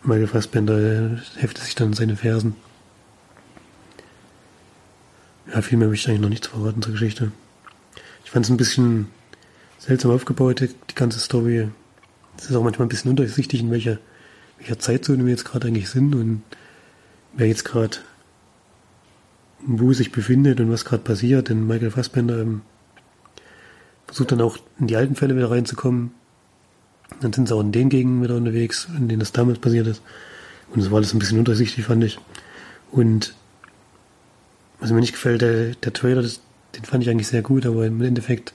Michael 0.02 0.26
Fassbender 0.26 1.22
heftet 1.36 1.64
sich 1.64 1.74
dann 1.74 1.88
in 1.88 1.94
seine 1.94 2.16
Fersen. 2.16 2.54
Ja, 5.52 5.62
viel 5.62 5.78
mehr 5.78 5.88
möchte 5.88 6.04
ich 6.04 6.08
eigentlich 6.08 6.22
noch 6.22 6.28
nichts 6.28 6.46
verraten 6.48 6.82
zur 6.82 6.92
Geschichte. 6.92 7.32
Ich 8.24 8.30
fand 8.30 8.44
es 8.44 8.50
ein 8.50 8.56
bisschen 8.56 9.08
seltsam 9.78 10.12
aufgebaut, 10.12 10.60
die, 10.60 10.68
die 10.68 10.94
ganze 10.94 11.18
Story. 11.18 11.68
Es 12.38 12.50
ist 12.50 12.56
auch 12.56 12.62
manchmal 12.62 12.86
ein 12.86 12.90
bisschen 12.90 13.10
undurchsichtig, 13.10 13.60
in 13.60 13.70
welcher, 13.70 13.98
welcher 14.58 14.78
Zeitzone 14.78 15.24
wir 15.24 15.30
jetzt 15.30 15.44
gerade 15.44 15.68
eigentlich 15.68 15.88
sind 15.88 16.14
und 16.14 16.42
wer 17.34 17.48
jetzt 17.48 17.64
gerade 17.64 17.98
wo 19.62 19.92
sich 19.92 20.12
befindet 20.12 20.60
und 20.60 20.70
was 20.70 20.84
gerade 20.84 21.02
passiert. 21.02 21.48
Denn 21.48 21.66
Michael 21.66 21.90
Fassbender 21.90 22.40
ähm, 22.40 22.62
versucht 24.06 24.32
dann 24.32 24.40
auch 24.40 24.58
in 24.78 24.86
die 24.86 24.96
alten 24.96 25.16
Fälle 25.16 25.36
wieder 25.36 25.50
reinzukommen. 25.50 26.12
Dann 27.20 27.32
sind 27.32 27.48
sie 27.48 27.54
auch 27.54 27.60
in 27.60 27.72
den 27.72 27.88
Gegenden 27.88 28.22
wieder 28.22 28.36
unterwegs, 28.36 28.88
in 28.96 29.08
denen 29.08 29.20
das 29.20 29.32
damals 29.32 29.58
passiert 29.58 29.86
ist. 29.86 30.02
Und 30.72 30.80
es 30.80 30.90
war 30.90 30.98
alles 30.98 31.12
ein 31.12 31.18
bisschen 31.18 31.38
undurchsichtig, 31.38 31.84
fand 31.84 32.04
ich. 32.04 32.18
Und 32.92 33.34
was 34.80 34.90
mir 34.90 35.00
nicht 35.00 35.12
gefällt, 35.12 35.42
der, 35.42 35.74
der 35.74 35.92
Trailer, 35.92 36.22
das, 36.22 36.40
den 36.76 36.84
fand 36.84 37.02
ich 37.02 37.10
eigentlich 37.10 37.28
sehr 37.28 37.42
gut, 37.42 37.66
aber 37.66 37.86
im 37.86 38.00
Endeffekt 38.02 38.54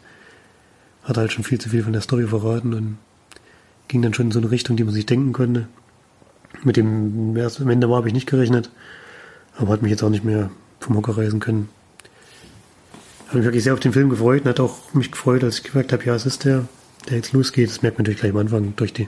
hat 1.04 1.18
er 1.18 1.22
halt 1.22 1.32
schon 1.32 1.44
viel 1.44 1.60
zu 1.60 1.70
viel 1.70 1.84
von 1.84 1.94
der 1.94 2.02
Story 2.02 2.28
verraten 2.28 2.74
und 2.74 2.98
ging 3.88 4.02
dann 4.02 4.14
schon 4.14 4.28
in 4.28 4.32
so 4.32 4.40
eine 4.40 4.52
Richtung, 4.52 4.76
die 4.76 4.84
man 4.84 4.94
sich 4.94 5.06
denken 5.06 5.34
konnte. 5.34 5.68
Mit 6.64 6.78
dem, 6.78 7.36
wer 7.36 7.46
es 7.46 7.62
am 7.62 7.70
Ende 7.70 7.90
war, 7.90 7.98
habe 7.98 8.08
ich 8.08 8.14
nicht 8.14 8.28
gerechnet, 8.28 8.72
aber 9.58 9.74
hat 9.74 9.82
mich 9.82 9.92
jetzt 9.92 10.04
auch 10.04 10.10
nicht 10.10 10.24
mehr 10.24 10.50
vom 10.80 10.98
Hocker 10.98 11.18
reisen 11.18 11.40
können. 11.40 11.70
Habe 13.28 13.38
mich 13.38 13.46
wirklich 13.46 13.64
sehr 13.64 13.74
auf 13.74 13.80
den 13.80 13.94
Film 13.94 14.10
gefreut 14.10 14.44
und 14.44 14.50
hat 14.50 14.60
auch 14.60 14.94
mich 14.94 15.12
gefreut, 15.12 15.44
als 15.44 15.60
ich 15.60 15.64
gemerkt 15.64 15.94
habe, 15.94 16.04
ja, 16.06 16.16
es 16.16 16.26
ist 16.26 16.46
der, 16.46 16.68
der 17.10 17.18
jetzt 17.18 17.34
losgeht. 17.34 17.70
Das 17.70 17.82
merkt 17.82 17.98
man 17.98 18.04
natürlich 18.04 18.22
gleich 18.22 18.32
am 18.32 18.38
Anfang 18.38 18.74
durch 18.76 18.94
die 18.94 19.08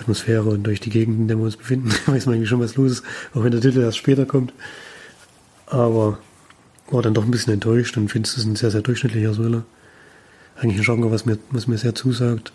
Atmosphäre 0.00 0.48
und 0.48 0.64
durch 0.64 0.80
die 0.80 0.90
Gegend, 0.90 1.18
in 1.18 1.28
der 1.28 1.36
wir 1.36 1.44
uns 1.44 1.56
befinden. 1.56 1.92
weiß 2.06 2.26
man 2.26 2.36
eigentlich 2.36 2.48
schon, 2.48 2.60
was 2.60 2.76
los 2.76 2.92
ist, 2.92 3.04
auch 3.34 3.44
wenn 3.44 3.52
der 3.52 3.60
Titel 3.60 3.80
erst 3.80 3.98
später 3.98 4.26
kommt. 4.26 4.52
Aber 5.70 6.18
war 6.90 7.02
dann 7.02 7.14
doch 7.14 7.24
ein 7.24 7.30
bisschen 7.30 7.52
enttäuscht 7.52 7.96
und 7.96 8.08
finde, 8.08 8.28
es 8.28 8.44
ein 8.44 8.56
sehr, 8.56 8.70
sehr 8.70 8.82
durchschnittlicher 8.82 9.34
Thriller. 9.34 9.64
Eigentlich 10.56 10.78
ein 10.78 10.84
Genre, 10.84 11.10
was 11.10 11.26
mir, 11.26 11.38
was 11.50 11.66
mir 11.66 11.78
sehr 11.78 11.94
zusagt. 11.94 12.52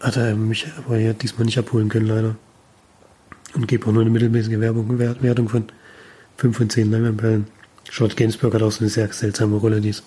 Hat 0.00 0.16
er 0.16 0.36
mich 0.36 0.66
aber 0.78 0.98
ja 0.98 1.12
diesmal 1.12 1.44
nicht 1.44 1.58
abholen 1.58 1.88
können, 1.88 2.06
leider. 2.06 2.36
Und 3.54 3.68
gebe 3.68 3.86
auch 3.86 3.92
nur 3.92 4.02
eine 4.02 4.10
mittelmäßige 4.10 4.60
Werbung, 4.60 4.98
Wertung 4.98 5.48
von 5.48 5.64
5 6.36 6.56
von 6.56 6.70
10 6.70 6.90
Leinwandperlen. 6.90 7.46
Charlotte 7.90 8.16
Gainsbourg 8.16 8.54
hat 8.54 8.62
auch 8.62 8.72
so 8.72 8.80
eine 8.80 8.90
sehr 8.90 9.12
seltsame 9.12 9.56
Rolle, 9.56 9.80
die 9.80 9.90
ist, 9.90 10.02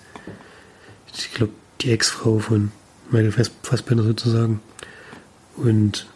ich 1.15 1.33
glaube, 1.33 1.53
die 1.81 1.91
Ex-Frau 1.91 2.39
von 2.39 2.71
Michael 3.11 3.31
Fassbender 3.63 4.03
sozusagen. 4.03 4.59
Und 5.55 6.07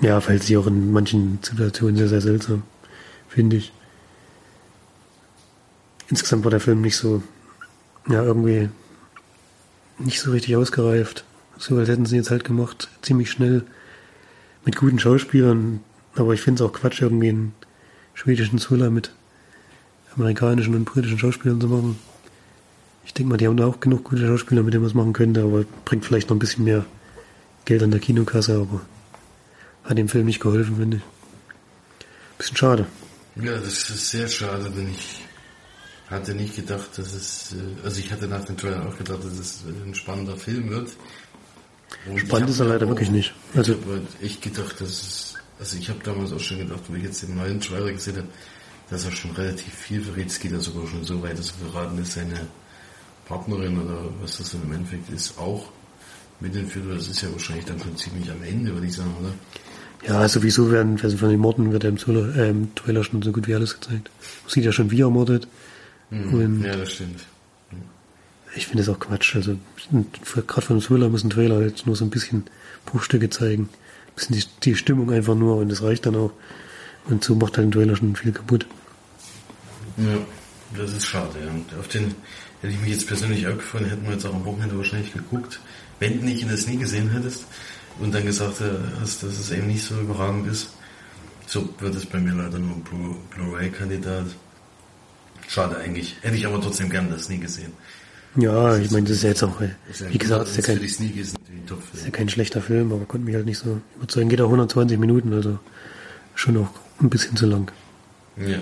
ja, 0.00 0.20
verhält 0.20 0.42
sich 0.42 0.56
auch 0.56 0.66
in 0.66 0.92
manchen 0.92 1.38
Situationen 1.42 1.96
sehr, 1.96 2.08
sehr 2.08 2.20
seltsam, 2.20 2.62
finde 3.28 3.56
ich. 3.56 3.72
Insgesamt 6.10 6.44
war 6.44 6.50
der 6.50 6.60
Film 6.60 6.80
nicht 6.82 6.96
so, 6.96 7.22
ja, 8.08 8.22
irgendwie 8.22 8.68
nicht 9.98 10.20
so 10.20 10.32
richtig 10.32 10.56
ausgereift. 10.56 11.24
So 11.56 11.76
als 11.76 11.88
hätten 11.88 12.06
sie 12.06 12.16
jetzt 12.16 12.30
halt 12.30 12.44
gemacht, 12.44 12.88
ziemlich 13.02 13.30
schnell 13.30 13.62
mit 14.64 14.76
guten 14.76 14.98
Schauspielern. 14.98 15.80
Aber 16.16 16.34
ich 16.34 16.40
finde 16.40 16.62
es 16.62 16.68
auch 16.68 16.72
Quatsch, 16.72 17.00
irgendwie 17.00 17.28
einen 17.28 17.54
schwedischen 18.14 18.58
Thriller 18.58 18.90
mit 18.90 19.12
amerikanischen 20.16 20.74
und 20.74 20.84
britischen 20.84 21.18
Schauspielern 21.18 21.60
zu 21.60 21.68
machen. 21.68 21.98
Ich 23.04 23.14
denke 23.14 23.30
mal, 23.30 23.36
die 23.36 23.46
haben 23.46 23.56
da 23.56 23.66
auch 23.66 23.80
genug 23.80 24.04
gute 24.04 24.26
Schauspieler, 24.26 24.62
mit 24.62 24.74
denen 24.74 24.82
man 24.82 24.90
es 24.90 24.94
machen 24.94 25.12
könnte, 25.12 25.42
aber 25.42 25.64
bringt 25.84 26.04
vielleicht 26.04 26.28
noch 26.28 26.36
ein 26.36 26.40
bisschen 26.40 26.64
mehr 26.64 26.84
Geld 27.64 27.82
an 27.82 27.92
der 27.92 28.00
Kinokasse, 28.00 28.56
aber 28.56 28.80
hat 29.84 29.96
dem 29.96 30.08
Film 30.08 30.26
nicht 30.26 30.40
geholfen, 30.40 30.76
finde 30.76 30.96
ich. 30.98 31.02
Bisschen 32.38 32.56
schade. 32.56 32.86
Ja, 33.36 33.52
das 33.52 33.90
ist 33.90 34.10
sehr 34.10 34.28
schade, 34.28 34.70
denn 34.70 34.90
ich 34.90 35.20
hatte 36.10 36.34
nicht 36.34 36.56
gedacht, 36.56 36.90
dass 36.96 37.12
es, 37.14 37.52
äh, 37.52 37.84
also 37.84 38.00
ich 38.00 38.10
hatte 38.10 38.26
nach 38.26 38.44
dem 38.44 38.56
Trailer 38.56 38.86
auch 38.86 38.96
gedacht, 38.98 39.24
dass 39.24 39.38
es 39.38 39.62
ein 39.66 39.94
spannender 39.94 40.36
Film 40.36 40.70
wird. 40.70 40.90
Und 42.06 42.18
Spannend 42.18 42.50
ist 42.50 42.60
er 42.60 42.66
leider 42.66 42.86
auch, 42.86 42.90
wirklich 42.90 43.10
nicht. 43.10 43.32
Also, 43.54 43.72
ich 43.72 43.78
habe 43.78 44.02
echt 44.22 44.42
gedacht, 44.42 44.80
dass 44.80 44.88
es, 44.88 45.34
also 45.58 45.76
ich 45.76 45.88
habe 45.88 46.00
damals 46.02 46.32
auch 46.32 46.40
schon 46.40 46.58
gedacht, 46.58 46.80
wo 46.88 46.94
ich 46.94 47.04
jetzt 47.04 47.22
den 47.22 47.36
neuen 47.36 47.60
Trailer 47.60 47.92
gesehen 47.92 48.16
habe, 48.16 48.28
dass 48.90 49.04
er 49.04 49.12
schon 49.12 49.30
relativ 49.32 49.72
viel 49.72 50.02
verrät. 50.02 50.26
Es 50.26 50.40
geht 50.40 50.52
ja 50.52 50.60
sogar 50.60 50.86
schon 50.88 51.04
so 51.04 51.22
weit, 51.22 51.38
dass 51.38 51.52
er 51.52 51.70
verraten 51.70 51.98
ist, 51.98 52.12
seine 52.12 52.46
Partnerin 53.26 53.80
oder 53.80 54.02
was 54.20 54.38
das 54.38 54.54
im 54.54 54.72
Endeffekt 54.72 55.10
ist, 55.10 55.38
auch 55.38 55.66
mit 56.40 56.54
den 56.54 56.66
Führer. 56.66 56.94
Das 56.94 57.06
ist 57.06 57.22
ja 57.22 57.30
wahrscheinlich 57.30 57.66
dann 57.66 57.78
schon 57.78 57.96
ziemlich 57.96 58.28
am 58.30 58.42
Ende, 58.42 58.72
würde 58.72 58.86
ich 58.86 58.94
sagen, 58.94 59.14
oder? 59.20 59.32
Ja, 60.06 60.26
sowieso 60.28 60.72
werden 60.72 60.98
also 61.02 61.16
von 61.16 61.28
den 61.28 61.40
Morden 61.40 61.72
wird 61.72 61.84
ja 61.84 61.90
im 61.90 61.98
Trailer, 61.98 62.34
äh, 62.34 62.50
im 62.50 62.74
Trailer 62.74 63.04
schon 63.04 63.22
so 63.22 63.32
gut 63.32 63.46
wie 63.46 63.54
alles 63.54 63.78
gezeigt. 63.78 64.10
Man 64.44 64.50
sieht 64.50 64.64
ja 64.64 64.72
schon, 64.72 64.90
wie 64.90 65.02
er 65.02 65.10
mordet. 65.10 65.46
Mhm. 66.10 66.64
Ja, 66.64 66.76
das 66.76 66.92
stimmt. 66.92 67.24
Ich 68.56 68.66
finde 68.66 68.82
es 68.82 68.88
auch 68.88 68.98
Quatsch. 68.98 69.36
Also 69.36 69.56
gerade 70.34 70.66
von 70.66 70.80
Thriller 70.80 71.08
muss 71.08 71.22
ein 71.22 71.30
Trailer 71.30 71.62
jetzt 71.62 71.86
nur 71.86 71.94
so 71.94 72.04
ein 72.04 72.10
bisschen 72.10 72.44
Bruchstücke 72.84 73.30
zeigen. 73.30 73.68
Ein 74.08 74.14
bisschen 74.16 74.36
die, 74.36 74.44
die 74.64 74.74
Stimmung 74.74 75.12
einfach 75.12 75.36
nur 75.36 75.56
und 75.56 75.70
das 75.70 75.82
reicht 75.82 76.06
dann 76.06 76.16
auch. 76.16 76.32
Und 77.06 77.22
so 77.22 77.34
macht 77.36 77.56
halt 77.56 77.68
ein 77.68 77.72
Trailer 77.72 77.96
schon 77.96 78.16
viel 78.16 78.32
kaputt. 78.32 78.66
Ja, 79.96 80.18
das 80.76 80.92
ist 80.92 81.06
schade. 81.06 81.38
Und 81.48 81.78
auf 81.78 81.88
den 81.88 82.14
hätte 82.60 82.74
ich 82.74 82.80
mich 82.80 82.90
jetzt 82.90 83.06
persönlich 83.06 83.46
auch 83.46 83.56
gefreut, 83.56 83.88
hätten 83.88 84.04
wir 84.04 84.12
jetzt 84.12 84.26
auch 84.26 84.34
am 84.34 84.44
Wochenende 84.44 84.76
wahrscheinlich 84.76 85.12
geguckt, 85.12 85.60
wenn 85.98 86.18
du 86.18 86.24
nicht 86.24 86.42
in 86.42 86.48
das 86.48 86.66
nie 86.66 86.76
gesehen 86.76 87.10
hättest 87.10 87.46
und 88.00 88.12
dann 88.12 88.24
gesagt 88.24 88.60
hast, 89.00 89.22
dass 89.22 89.38
es 89.38 89.50
eben 89.50 89.68
nicht 89.68 89.84
so 89.84 89.98
überragend 90.00 90.46
ist. 90.48 90.70
So 91.46 91.68
wird 91.78 91.94
es 91.94 92.06
bei 92.06 92.18
mir 92.18 92.34
leider 92.34 92.58
nur 92.58 92.76
ein 92.76 92.84
Blu-ray-Kandidat. 93.30 94.26
Schade 95.50 95.78
eigentlich. 95.78 96.16
Hätte 96.20 96.36
ich 96.36 96.46
aber 96.46 96.60
trotzdem 96.60 96.88
gern 96.88 97.10
das 97.10 97.28
nie 97.28 97.38
gesehen. 97.38 97.72
Ja, 98.36 98.76
ich 98.78 98.92
meine, 98.92 99.08
das 99.08 99.16
ist 99.16 99.22
ja 99.24 99.30
jetzt 99.30 99.42
auch, 99.42 99.60
wie 99.60 100.18
gesagt, 100.18 100.42
das 100.42 100.50
ist 100.50 100.56
ja, 100.58 100.74
kein, 100.74 100.84
ist 100.84 101.00
ja 102.04 102.10
kein 102.12 102.28
schlechter 102.28 102.62
Film, 102.62 102.92
aber 102.92 103.04
konnte 103.04 103.26
mich 103.26 103.34
halt 103.34 103.46
nicht 103.46 103.58
so 103.58 103.80
überzeugen. 103.96 104.28
Geht 104.28 104.40
auch 104.40 104.46
120 104.46 104.96
Minuten, 104.96 105.32
also 105.32 105.58
schon 106.36 106.56
auch 106.56 106.70
ein 107.00 107.10
bisschen 107.10 107.36
zu 107.36 107.46
lang. 107.46 107.72
Ja. 108.36 108.58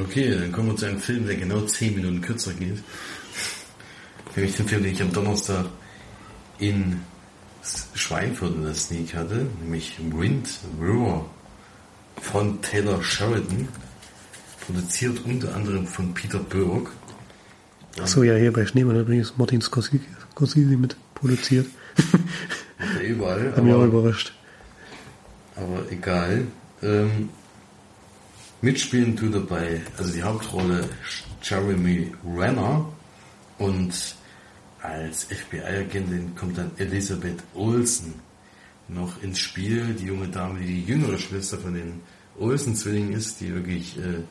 Okay, 0.00 0.30
dann 0.30 0.52
kommen 0.52 0.68
wir 0.68 0.76
zu 0.76 0.86
einem 0.86 1.00
Film, 1.00 1.26
der 1.26 1.34
genau 1.34 1.62
10 1.62 1.96
Minuten 1.96 2.20
kürzer 2.20 2.52
geht. 2.52 2.78
Nämlich 4.36 4.54
den 4.54 4.68
Film, 4.68 4.84
den 4.84 4.92
ich 4.92 5.02
am 5.02 5.12
Donnerstag 5.12 5.66
in 6.60 7.00
Schweinfurt 7.94 8.54
in 8.54 8.62
der 8.62 8.74
Sneak 8.74 9.14
hatte, 9.14 9.46
nämlich 9.60 9.98
Wind 9.98 10.48
River 10.80 11.24
von 12.20 12.62
Taylor 12.62 13.02
Sheridan, 13.02 13.66
produziert 14.66 15.24
unter 15.24 15.54
anderem 15.54 15.86
von 15.86 16.12
Peter 16.12 16.38
Burke. 16.38 16.90
Achso, 18.00 18.22
ja, 18.22 18.34
hier 18.34 18.52
bei 18.52 18.66
Schneemann 18.66 19.00
übrigens 19.00 19.34
Martin 19.38 19.62
Scorsese, 19.62 20.00
mit 20.76 20.96
produziert. 21.14 21.66
überall. 23.02 23.52
Hat 23.56 23.64
mich 23.64 23.72
auch 23.72 23.84
überrascht. 23.84 24.34
Aber 25.54 25.90
egal. 25.90 26.46
Ähm, 26.82 27.30
mitspielen 28.60 29.16
tut 29.16 29.34
dabei, 29.34 29.80
also 29.96 30.12
die 30.12 30.22
Hauptrolle 30.22 30.88
Jeremy 31.42 32.12
Renner 32.36 32.86
und 33.58 34.16
als 34.82 35.24
FBI-Agentin 35.24 36.34
kommt 36.36 36.58
dann 36.58 36.70
Elisabeth 36.76 37.42
Olsen 37.54 38.14
noch 38.88 39.22
ins 39.22 39.38
Spiel. 39.38 39.94
Die 39.94 40.06
junge 40.06 40.28
Dame, 40.28 40.60
die 40.60 40.66
die 40.66 40.84
jüngere 40.84 41.18
Schwester 41.18 41.56
von 41.58 41.74
den 41.74 42.02
Olsen-Zwillingen 42.38 43.12
ist, 43.14 43.40
die 43.40 43.54
wirklich 43.54 43.96
äh, 43.96 44.22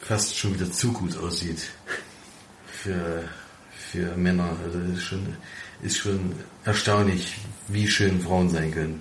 fast 0.00 0.36
schon 0.36 0.54
wieder 0.54 0.70
zu 0.70 0.92
gut 0.92 1.16
aussieht 1.16 1.70
für, 2.66 3.24
für 3.70 4.16
Männer. 4.16 4.56
Also 4.64 4.78
ist 4.78 5.02
schon, 5.02 5.36
ist 5.82 5.98
schon 5.98 6.32
erstaunlich, 6.64 7.34
wie 7.68 7.86
schön 7.86 8.20
Frauen 8.20 8.50
sein 8.50 8.72
können. 8.72 9.00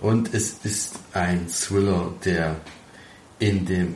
Und 0.00 0.34
es 0.34 0.58
ist 0.64 0.98
ein 1.12 1.48
Thriller, 1.48 2.12
der 2.24 2.56
in 3.38 3.64
dem 3.66 3.94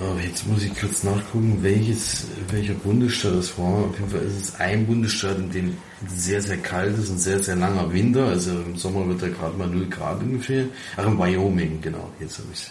Oh, 0.00 0.18
jetzt 0.18 0.44
muss 0.48 0.64
ich 0.64 0.74
kurz 0.76 1.04
nachgucken, 1.04 1.58
welches, 1.60 2.26
welcher 2.50 2.74
Bundesstaat 2.74 3.36
das 3.36 3.56
war. 3.56 3.84
Auf 3.84 3.96
jeden 3.96 4.10
Fall 4.10 4.22
ist 4.22 4.40
es 4.40 4.54
ein 4.56 4.86
Bundesstaat, 4.86 5.38
in 5.38 5.50
dem 5.52 5.76
sehr, 6.08 6.42
sehr 6.42 6.56
kalt 6.56 6.98
ist 6.98 7.10
und 7.10 7.18
sehr, 7.18 7.40
sehr 7.40 7.54
langer 7.54 7.92
Winter. 7.92 8.26
Also 8.26 8.50
im 8.50 8.74
Sommer 8.76 9.06
wird 9.06 9.22
da 9.22 9.28
gerade 9.28 9.56
mal 9.56 9.68
0 9.68 9.86
Grad 9.86 10.20
ungefähr. 10.20 10.64
Ach, 10.96 11.06
in 11.06 11.16
Wyoming, 11.16 11.80
genau. 11.80 12.10
Jetzt 12.18 12.38
habe 12.38 12.48
ich 12.52 12.68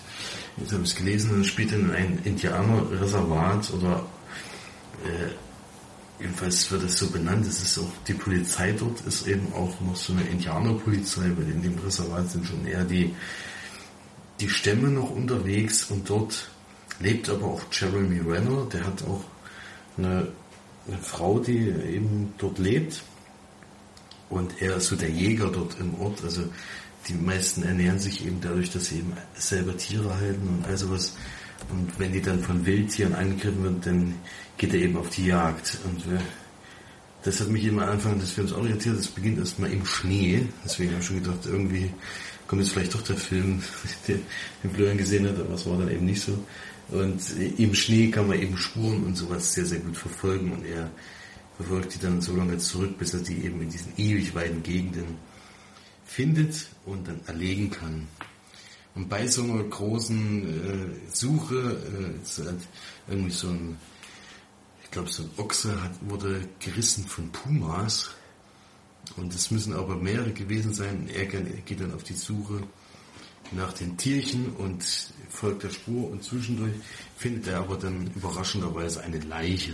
es 0.57 0.63
jetzt 0.63 0.73
hab 0.73 0.81
ich's 0.81 0.95
gelesen. 0.95 1.31
Und 1.31 1.41
es 1.41 1.47
spielt 1.47 1.71
in 1.71 1.91
ein 1.91 2.19
Indianerreservat 2.23 3.71
oder 3.73 4.05
äh, 5.05 6.21
jedenfalls 6.21 6.71
wird 6.71 6.83
es 6.83 6.97
so 6.97 7.09
benannt. 7.09 7.45
Es 7.47 7.61
ist 7.61 7.77
auch 7.79 7.91
die 8.07 8.13
Polizei 8.13 8.71
dort 8.73 9.01
ist 9.01 9.27
eben 9.27 9.51
auch 9.53 9.79
noch 9.81 9.95
so 9.95 10.13
eine 10.13 10.23
Indianerpolizei, 10.23 11.31
weil 11.35 11.49
in 11.49 11.61
dem 11.61 11.77
Reservat 11.79 12.29
sind 12.29 12.45
schon 12.45 12.65
eher 12.65 12.83
die, 12.83 13.13
die 14.39 14.49
Stämme 14.49 14.89
noch 14.89 15.09
unterwegs 15.09 15.85
und 15.89 16.09
dort 16.09 16.49
lebt 16.99 17.29
aber 17.29 17.45
auch 17.45 17.61
Jeremy 17.71 18.19
Renner, 18.19 18.65
der 18.71 18.85
hat 18.85 19.03
auch 19.03 19.23
eine, 19.97 20.27
eine 20.87 20.97
Frau, 21.01 21.39
die 21.39 21.57
eben 21.57 22.33
dort 22.37 22.59
lebt. 22.59 23.03
und 24.29 24.61
er 24.61 24.77
ist 24.77 24.87
so 24.87 24.95
der 24.95 25.09
Jäger 25.09 25.49
dort 25.49 25.79
im 25.79 25.99
Ort. 25.99 26.23
Also 26.23 26.43
die 27.07 27.13
meisten 27.13 27.63
ernähren 27.63 27.99
sich 27.99 28.25
eben 28.25 28.39
dadurch, 28.41 28.71
dass 28.71 28.85
sie 28.85 28.99
eben 28.99 29.13
selber 29.35 29.75
Tiere 29.75 30.13
halten 30.15 30.47
und 30.47 30.65
all 30.65 30.77
sowas. 30.77 31.13
Und 31.69 31.97
wenn 31.99 32.11
die 32.11 32.21
dann 32.21 32.41
von 32.41 32.65
Wildtieren 32.65 33.13
angegriffen 33.13 33.63
werden, 33.63 33.81
dann 33.83 34.15
geht 34.57 34.73
er 34.73 34.81
eben 34.81 34.97
auf 34.97 35.09
die 35.09 35.27
Jagd. 35.27 35.77
Und 35.85 35.99
äh, 36.13 36.19
das 37.23 37.39
hat 37.39 37.49
mich 37.49 37.65
immer 37.65 37.83
am 37.83 37.91
Anfang 37.91 38.19
des 38.19 38.31
Films 38.31 38.51
orientiert. 38.53 38.97
Das 38.97 39.07
beginnt 39.07 39.39
erstmal 39.39 39.71
im 39.71 39.85
Schnee. 39.85 40.45
Deswegen 40.63 40.91
habe 40.91 41.01
ich 41.01 41.07
schon 41.07 41.23
gedacht, 41.23 41.45
irgendwie 41.45 41.89
kommt 42.47 42.61
jetzt 42.61 42.71
vielleicht 42.71 42.93
doch 42.93 43.01
der 43.01 43.17
Film, 43.17 43.61
den 44.07 44.71
Florian 44.73 44.97
gesehen 44.97 45.27
hat, 45.27 45.39
aber 45.39 45.55
es 45.55 45.65
war 45.65 45.77
dann 45.77 45.91
eben 45.91 46.05
nicht 46.05 46.21
so. 46.21 46.37
Und 46.89 47.21
im 47.57 47.73
Schnee 47.73 48.09
kann 48.09 48.27
man 48.27 48.39
eben 48.39 48.57
Spuren 48.57 49.03
und 49.03 49.15
sowas 49.15 49.53
sehr, 49.53 49.65
sehr 49.65 49.79
gut 49.79 49.97
verfolgen. 49.97 50.51
Und 50.51 50.65
er 50.65 50.91
verfolgt 51.57 51.95
die 51.95 51.99
dann 51.99 52.21
so 52.21 52.35
lange 52.35 52.57
zurück, 52.57 52.97
bis 52.97 53.13
er 53.13 53.21
die 53.21 53.45
eben 53.45 53.61
in 53.61 53.69
diesen 53.69 53.93
ewig 53.97 54.35
weiten 54.35 54.61
Gegenden 54.63 55.17
findet 56.05 56.67
und 56.85 57.07
dann 57.07 57.21
erlegen 57.27 57.69
kann. 57.69 58.07
Und 58.95 59.09
bei 59.09 59.27
so 59.27 59.43
einer 59.43 59.63
großen 59.63 61.05
äh, 61.07 61.11
Suche, 61.11 61.55
äh, 61.55 63.11
irgendwie 63.11 63.31
so 63.31 63.49
ein, 63.49 63.77
ich 64.83 64.91
glaube 64.91 65.09
so 65.09 65.23
ein 65.23 65.29
Ochse 65.37 65.81
hat, 65.81 65.93
wurde 66.01 66.47
gerissen 66.59 67.05
von 67.05 67.31
Pumas. 67.31 68.11
Und 69.17 69.33
es 69.33 69.51
müssen 69.51 69.73
aber 69.73 69.95
mehrere 69.95 70.31
gewesen 70.31 70.73
sein. 70.73 71.09
Er 71.13 71.25
geht 71.25 71.81
dann 71.81 71.93
auf 71.93 72.03
die 72.03 72.13
Suche 72.13 72.61
nach 73.51 73.73
den 73.73 73.97
Tierchen 73.97 74.53
und 74.53 74.83
folgt 75.29 75.63
der 75.63 75.69
Spur 75.69 76.09
und 76.09 76.23
zwischendurch 76.23 76.73
findet 77.17 77.47
er 77.47 77.59
aber 77.59 77.77
dann 77.77 78.09
überraschenderweise 78.15 79.01
eine 79.01 79.19
Leiche. 79.19 79.73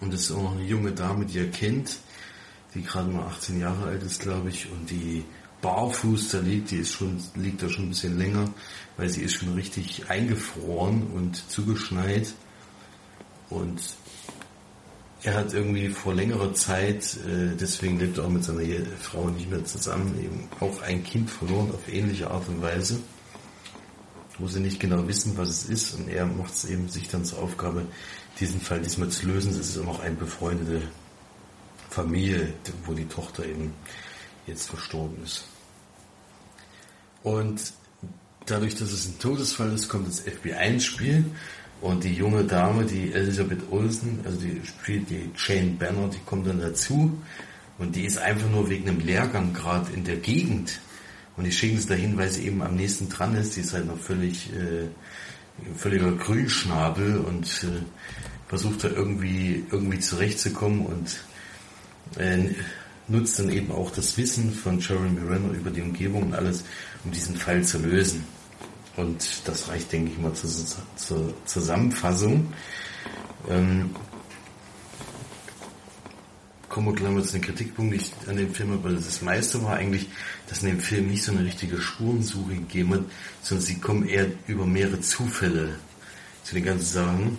Und 0.00 0.12
es 0.12 0.22
ist 0.22 0.32
auch 0.32 0.42
noch 0.42 0.52
eine 0.52 0.64
junge 0.64 0.92
Dame, 0.92 1.24
die 1.24 1.38
er 1.38 1.50
kennt, 1.50 1.98
die 2.76 2.82
gerade 2.82 3.10
mal 3.10 3.26
18 3.26 3.58
Jahre 3.58 3.86
alt 3.86 4.02
ist, 4.02 4.20
glaube 4.20 4.50
ich, 4.50 4.70
und 4.70 4.90
die 4.90 5.24
barfuß 5.62 6.28
da 6.28 6.38
liegt, 6.40 6.70
die 6.70 6.76
ist 6.76 6.92
schon, 6.92 7.16
liegt 7.34 7.62
da 7.62 7.68
schon 7.68 7.86
ein 7.86 7.88
bisschen 7.88 8.18
länger, 8.18 8.52
weil 8.96 9.08
sie 9.08 9.22
ist 9.22 9.34
schon 9.34 9.54
richtig 9.54 10.10
eingefroren 10.10 11.06
und 11.14 11.50
zugeschneit. 11.50 12.34
Und 13.48 13.80
er 15.22 15.34
hat 15.34 15.54
irgendwie 15.54 15.88
vor 15.88 16.14
längerer 16.14 16.52
Zeit, 16.52 17.16
äh, 17.26 17.56
deswegen 17.58 17.98
lebt 17.98 18.18
er 18.18 18.24
auch 18.24 18.30
mit 18.30 18.44
seiner 18.44 18.62
Frau 19.00 19.28
nicht 19.30 19.50
mehr 19.50 19.64
zusammen, 19.64 20.14
eben 20.22 20.48
auch 20.60 20.82
ein 20.82 21.02
Kind 21.02 21.30
verloren 21.30 21.70
auf 21.72 21.88
ähnliche 21.90 22.30
Art 22.30 22.46
und 22.48 22.60
Weise, 22.60 23.00
wo 24.38 24.46
sie 24.48 24.60
nicht 24.60 24.78
genau 24.78 25.08
wissen, 25.08 25.36
was 25.38 25.48
es 25.48 25.64
ist. 25.64 25.94
Und 25.94 26.08
er 26.08 26.26
macht 26.26 26.52
es 26.52 26.66
eben 26.66 26.88
sich 26.88 27.08
dann 27.08 27.24
zur 27.24 27.38
Aufgabe, 27.38 27.86
diesen 28.38 28.60
Fall 28.60 28.82
diesmal 28.82 29.08
zu 29.08 29.26
lösen. 29.26 29.56
Das 29.56 29.70
ist 29.70 29.78
auch 29.78 30.00
eine 30.00 30.14
befreundete 30.14 30.82
Familie, 31.96 32.52
wo 32.84 32.92
die 32.92 33.06
Tochter 33.06 33.46
eben 33.46 33.72
jetzt 34.46 34.68
verstorben 34.68 35.16
ist. 35.24 35.44
Und 37.22 37.72
dadurch, 38.44 38.74
dass 38.74 38.92
es 38.92 39.06
ein 39.06 39.18
Todesfall 39.18 39.72
ist, 39.72 39.88
kommt 39.88 40.06
das 40.06 40.20
FBI 40.20 40.68
ins 40.68 40.84
Spiel 40.84 41.24
und 41.80 42.04
die 42.04 42.12
junge 42.12 42.44
Dame, 42.44 42.84
die 42.84 43.12
Elizabeth 43.12 43.62
Olsen, 43.70 44.20
also 44.24 44.38
die 44.38 44.60
spielt 44.64 45.08
die 45.08 45.30
Jane 45.36 45.72
Banner, 45.78 46.08
die 46.08 46.20
kommt 46.26 46.46
dann 46.46 46.60
dazu 46.60 47.16
und 47.78 47.96
die 47.96 48.04
ist 48.04 48.18
einfach 48.18 48.50
nur 48.50 48.68
wegen 48.68 48.88
einem 48.88 49.00
Lehrgang 49.00 49.54
gerade 49.54 49.90
in 49.94 50.04
der 50.04 50.16
Gegend 50.16 50.78
und 51.36 51.44
die 51.44 51.52
schicken 51.52 51.80
sie 51.80 51.88
dahin, 51.88 52.18
weil 52.18 52.28
sie 52.28 52.46
eben 52.46 52.62
am 52.62 52.76
nächsten 52.76 53.08
dran 53.08 53.34
ist. 53.36 53.56
Die 53.56 53.60
ist 53.60 53.72
halt 53.72 53.86
noch 53.86 53.98
völlig 53.98 54.52
äh, 54.52 54.88
völliger 55.76 56.12
Grünschnabel 56.12 57.18
und 57.18 57.46
äh, 57.64 57.82
versucht 58.48 58.84
da 58.84 58.88
irgendwie 58.88 59.64
irgendwie 59.70 59.98
zurechtzukommen 59.98 60.86
und 60.86 61.18
nutzt 63.08 63.38
dann 63.38 63.50
eben 63.50 63.70
auch 63.70 63.90
das 63.90 64.16
Wissen 64.16 64.52
von 64.52 64.80
Jeremy 64.80 65.20
Renner 65.20 65.52
über 65.52 65.70
die 65.70 65.82
Umgebung 65.82 66.24
und 66.24 66.34
alles, 66.34 66.64
um 67.04 67.12
diesen 67.12 67.36
Fall 67.36 67.62
zu 67.62 67.78
lösen. 67.78 68.24
Und 68.96 69.24
das 69.44 69.68
reicht, 69.68 69.92
denke 69.92 70.12
ich 70.12 70.18
mal, 70.18 70.32
zur, 70.32 70.50
zur 70.96 71.34
Zusammenfassung. 71.44 72.52
Ähm, 73.48 73.90
kommen 76.68 76.88
wir 76.88 76.94
gleich 76.94 77.12
mal 77.12 77.24
zu 77.24 77.32
den 77.32 77.42
Kritikpunkten, 77.42 77.98
die 77.98 78.04
ich 78.04 78.28
an 78.28 78.36
dem 78.36 78.52
Film 78.52 78.72
habe, 78.72 78.94
das 78.94 79.22
meiste 79.22 79.62
war 79.62 79.76
eigentlich, 79.76 80.08
dass 80.48 80.62
in 80.62 80.68
dem 80.68 80.80
Film 80.80 81.08
nicht 81.08 81.24
so 81.24 81.32
eine 81.32 81.44
richtige 81.44 81.80
Spurensuche 81.80 82.54
gegeben 82.54 82.94
hat, 82.94 83.04
sondern 83.42 83.66
sie 83.66 83.78
kommen 83.78 84.06
eher 84.06 84.26
über 84.46 84.66
mehrere 84.66 85.00
Zufälle 85.00 85.76
zu 86.42 86.54
den 86.54 86.64
ganzen 86.64 86.84
Sachen. 86.86 87.38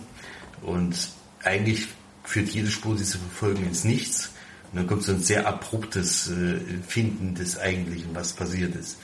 Und 0.62 1.10
eigentlich 1.44 1.86
führt 2.24 2.48
jede 2.48 2.68
Spur, 2.70 2.96
die 2.96 3.04
sie 3.04 3.18
verfolgen, 3.18 3.64
ins 3.64 3.84
Nichts. 3.84 4.30
Und 4.72 4.78
dann 4.78 4.86
kommt 4.86 5.02
so 5.02 5.12
ein 5.12 5.22
sehr 5.22 5.46
abruptes 5.46 6.30
äh, 6.30 6.58
Finden 6.86 7.34
des 7.34 7.58
Eigentlichen, 7.58 8.10
was 8.14 8.32
passiert 8.32 8.74
ist. 8.74 8.98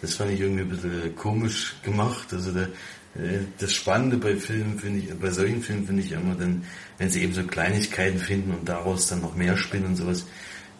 Das 0.00 0.14
fand 0.14 0.30
ich 0.30 0.40
irgendwie 0.40 0.62
ein 0.62 0.68
bisschen 0.68 1.16
komisch 1.16 1.74
gemacht. 1.82 2.32
Also 2.32 2.52
der, 2.52 2.68
äh, 3.16 3.40
das 3.58 3.72
Spannende 3.72 4.16
bei 4.16 4.36
Filmen 4.36 4.78
finde 4.78 5.00
ich, 5.00 5.14
bei 5.14 5.30
solchen 5.30 5.62
Filmen 5.62 5.86
finde 5.86 6.02
ich 6.02 6.12
immer 6.12 6.34
dann, 6.34 6.64
wenn 6.98 7.10
sie 7.10 7.22
eben 7.22 7.34
so 7.34 7.42
Kleinigkeiten 7.42 8.18
finden 8.18 8.52
und 8.52 8.68
daraus 8.68 9.08
dann 9.08 9.22
noch 9.22 9.34
mehr 9.34 9.56
spinnen 9.56 9.88
und 9.88 9.96
sowas. 9.96 10.24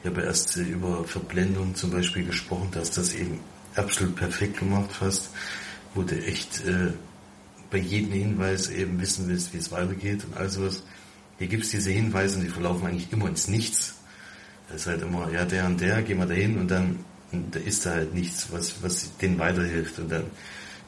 Ich 0.03 0.09
habe 0.09 0.23
erst 0.23 0.57
äh, 0.57 0.63
über 0.63 1.05
Verblendung 1.05 1.75
zum 1.75 1.91
Beispiel 1.91 2.25
gesprochen, 2.25 2.69
dass 2.73 2.93
das 2.93 3.15
eben 3.15 3.41
absolut 3.75 4.17
perfekt 4.17 4.59
gemacht 4.59 4.93
fast, 4.93 5.31
wo 5.95 6.03
du 6.03 6.15
echt 6.25 6.65
äh, 6.65 6.93
bei 7.71 7.79
jedem 7.79 8.13
Hinweis 8.13 8.71
eben 8.71 9.01
wissen 9.01 9.29
willst, 9.29 9.53
wie 9.53 9.59
es 9.59 9.73
weitergeht 9.73 10.25
und 10.25 10.37
all 10.37 10.49
sowas. 10.49 10.83
Hier 11.39 11.49
gibt 11.49 11.65
es 11.65 11.71
diese 11.71 11.91
Hinweise 11.91 12.37
und 12.39 12.45
die 12.45 12.51
verlaufen 12.51 12.87
eigentlich 12.87 13.13
immer 13.13 13.29
ins 13.29 13.49
Nichts. 13.49 13.98
Das 14.69 14.83
ist 14.83 14.87
halt 14.87 15.03
immer, 15.03 15.31
ja, 15.33 15.45
der 15.45 15.67
und 15.67 15.81
der, 15.81 16.03
gehen 16.03 16.19
wir 16.19 16.27
dahin 16.27 16.59
und 16.59 16.71
dann 16.71 16.99
und 17.33 17.55
da 17.55 17.61
ist 17.61 17.85
da 17.85 17.91
halt 17.91 18.15
nichts, 18.15 18.49
was, 18.53 18.83
was 18.83 19.17
denen 19.19 19.39
weiterhilft. 19.39 19.99
Und 19.99 20.11
dann 20.11 20.25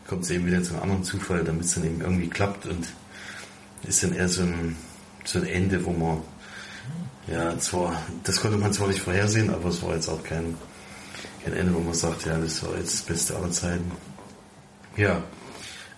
kommt 0.06 0.24
es 0.24 0.30
eben 0.30 0.46
wieder 0.46 0.62
zu 0.62 0.74
einem 0.74 0.82
anderen 0.84 1.04
Zufall, 1.04 1.44
damit 1.44 1.64
es 1.64 1.74
dann 1.74 1.84
eben 1.84 2.00
irgendwie 2.00 2.28
klappt 2.28 2.66
und 2.66 2.86
ist 3.86 4.02
dann 4.02 4.14
eher 4.14 4.28
so 4.28 4.42
ein, 4.42 4.76
so 5.24 5.38
ein 5.38 5.46
Ende, 5.46 5.84
wo 5.84 5.92
man, 5.92 6.22
ja, 7.26 7.58
zwar, 7.58 8.02
das 8.24 8.40
konnte 8.40 8.56
man 8.56 8.72
zwar 8.72 8.88
nicht 8.88 9.00
vorhersehen, 9.00 9.50
aber 9.50 9.68
es 9.68 9.82
war 9.82 9.94
jetzt 9.94 10.08
auch 10.08 10.22
kein, 10.22 10.54
kein 11.44 11.54
Ende, 11.54 11.74
wo 11.74 11.80
man 11.80 11.94
sagt, 11.94 12.26
ja, 12.26 12.38
das 12.38 12.62
war 12.62 12.76
jetzt 12.76 12.94
das 12.94 13.02
Beste 13.02 13.36
aller 13.36 13.50
Zeiten. 13.50 13.90
Ja, 14.96 15.22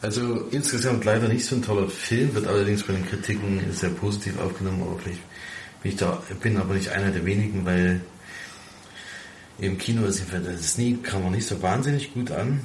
also 0.00 0.48
insgesamt 0.50 1.04
leider 1.04 1.28
nicht 1.28 1.44
so 1.44 1.54
ein 1.56 1.62
toller 1.62 1.88
Film, 1.88 2.34
wird 2.34 2.48
allerdings 2.48 2.82
bei 2.82 2.92
den 2.92 3.06
Kritiken 3.06 3.60
sehr 3.72 3.90
positiv 3.90 4.38
aufgenommen, 4.40 4.82
aber 4.82 4.98
vielleicht 4.98 5.20
bin 5.82 5.92
ich 5.92 5.98
da, 5.98 6.22
bin 6.40 6.56
aber 6.56 6.74
nicht 6.74 6.90
einer 6.90 7.10
der 7.10 7.24
wenigen, 7.24 7.64
weil 7.64 8.00
im 9.58 9.78
Kino 9.78 10.04
ist 10.06 10.22
das 10.32 10.72
Sneak 10.72 11.04
kam 11.04 11.24
man 11.24 11.32
nicht 11.32 11.46
so 11.46 11.60
wahnsinnig 11.62 12.14
gut 12.14 12.30
an. 12.30 12.60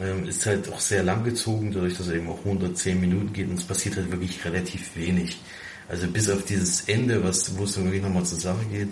Ähm, 0.00 0.28
ist 0.28 0.44
halt 0.44 0.70
auch 0.70 0.80
sehr 0.80 1.02
lang 1.02 1.24
gezogen, 1.24 1.72
dadurch, 1.72 1.96
dass 1.96 2.08
er 2.08 2.16
eben 2.16 2.28
auch 2.28 2.40
110 2.40 3.00
Minuten 3.00 3.32
geht 3.32 3.48
und 3.48 3.58
es 3.58 3.64
passiert 3.64 3.96
halt 3.96 4.10
wirklich 4.10 4.44
relativ 4.44 4.94
wenig. 4.96 5.38
Also 5.88 6.06
bis 6.06 6.28
auf 6.28 6.44
dieses 6.44 6.82
Ende, 6.82 7.24
was, 7.24 7.56
wo 7.56 7.64
es 7.64 7.74
dann 7.74 7.84
wirklich 7.84 8.02
nochmal 8.02 8.24
zur 8.24 8.38
Sache 8.38 8.64
geht, 8.70 8.90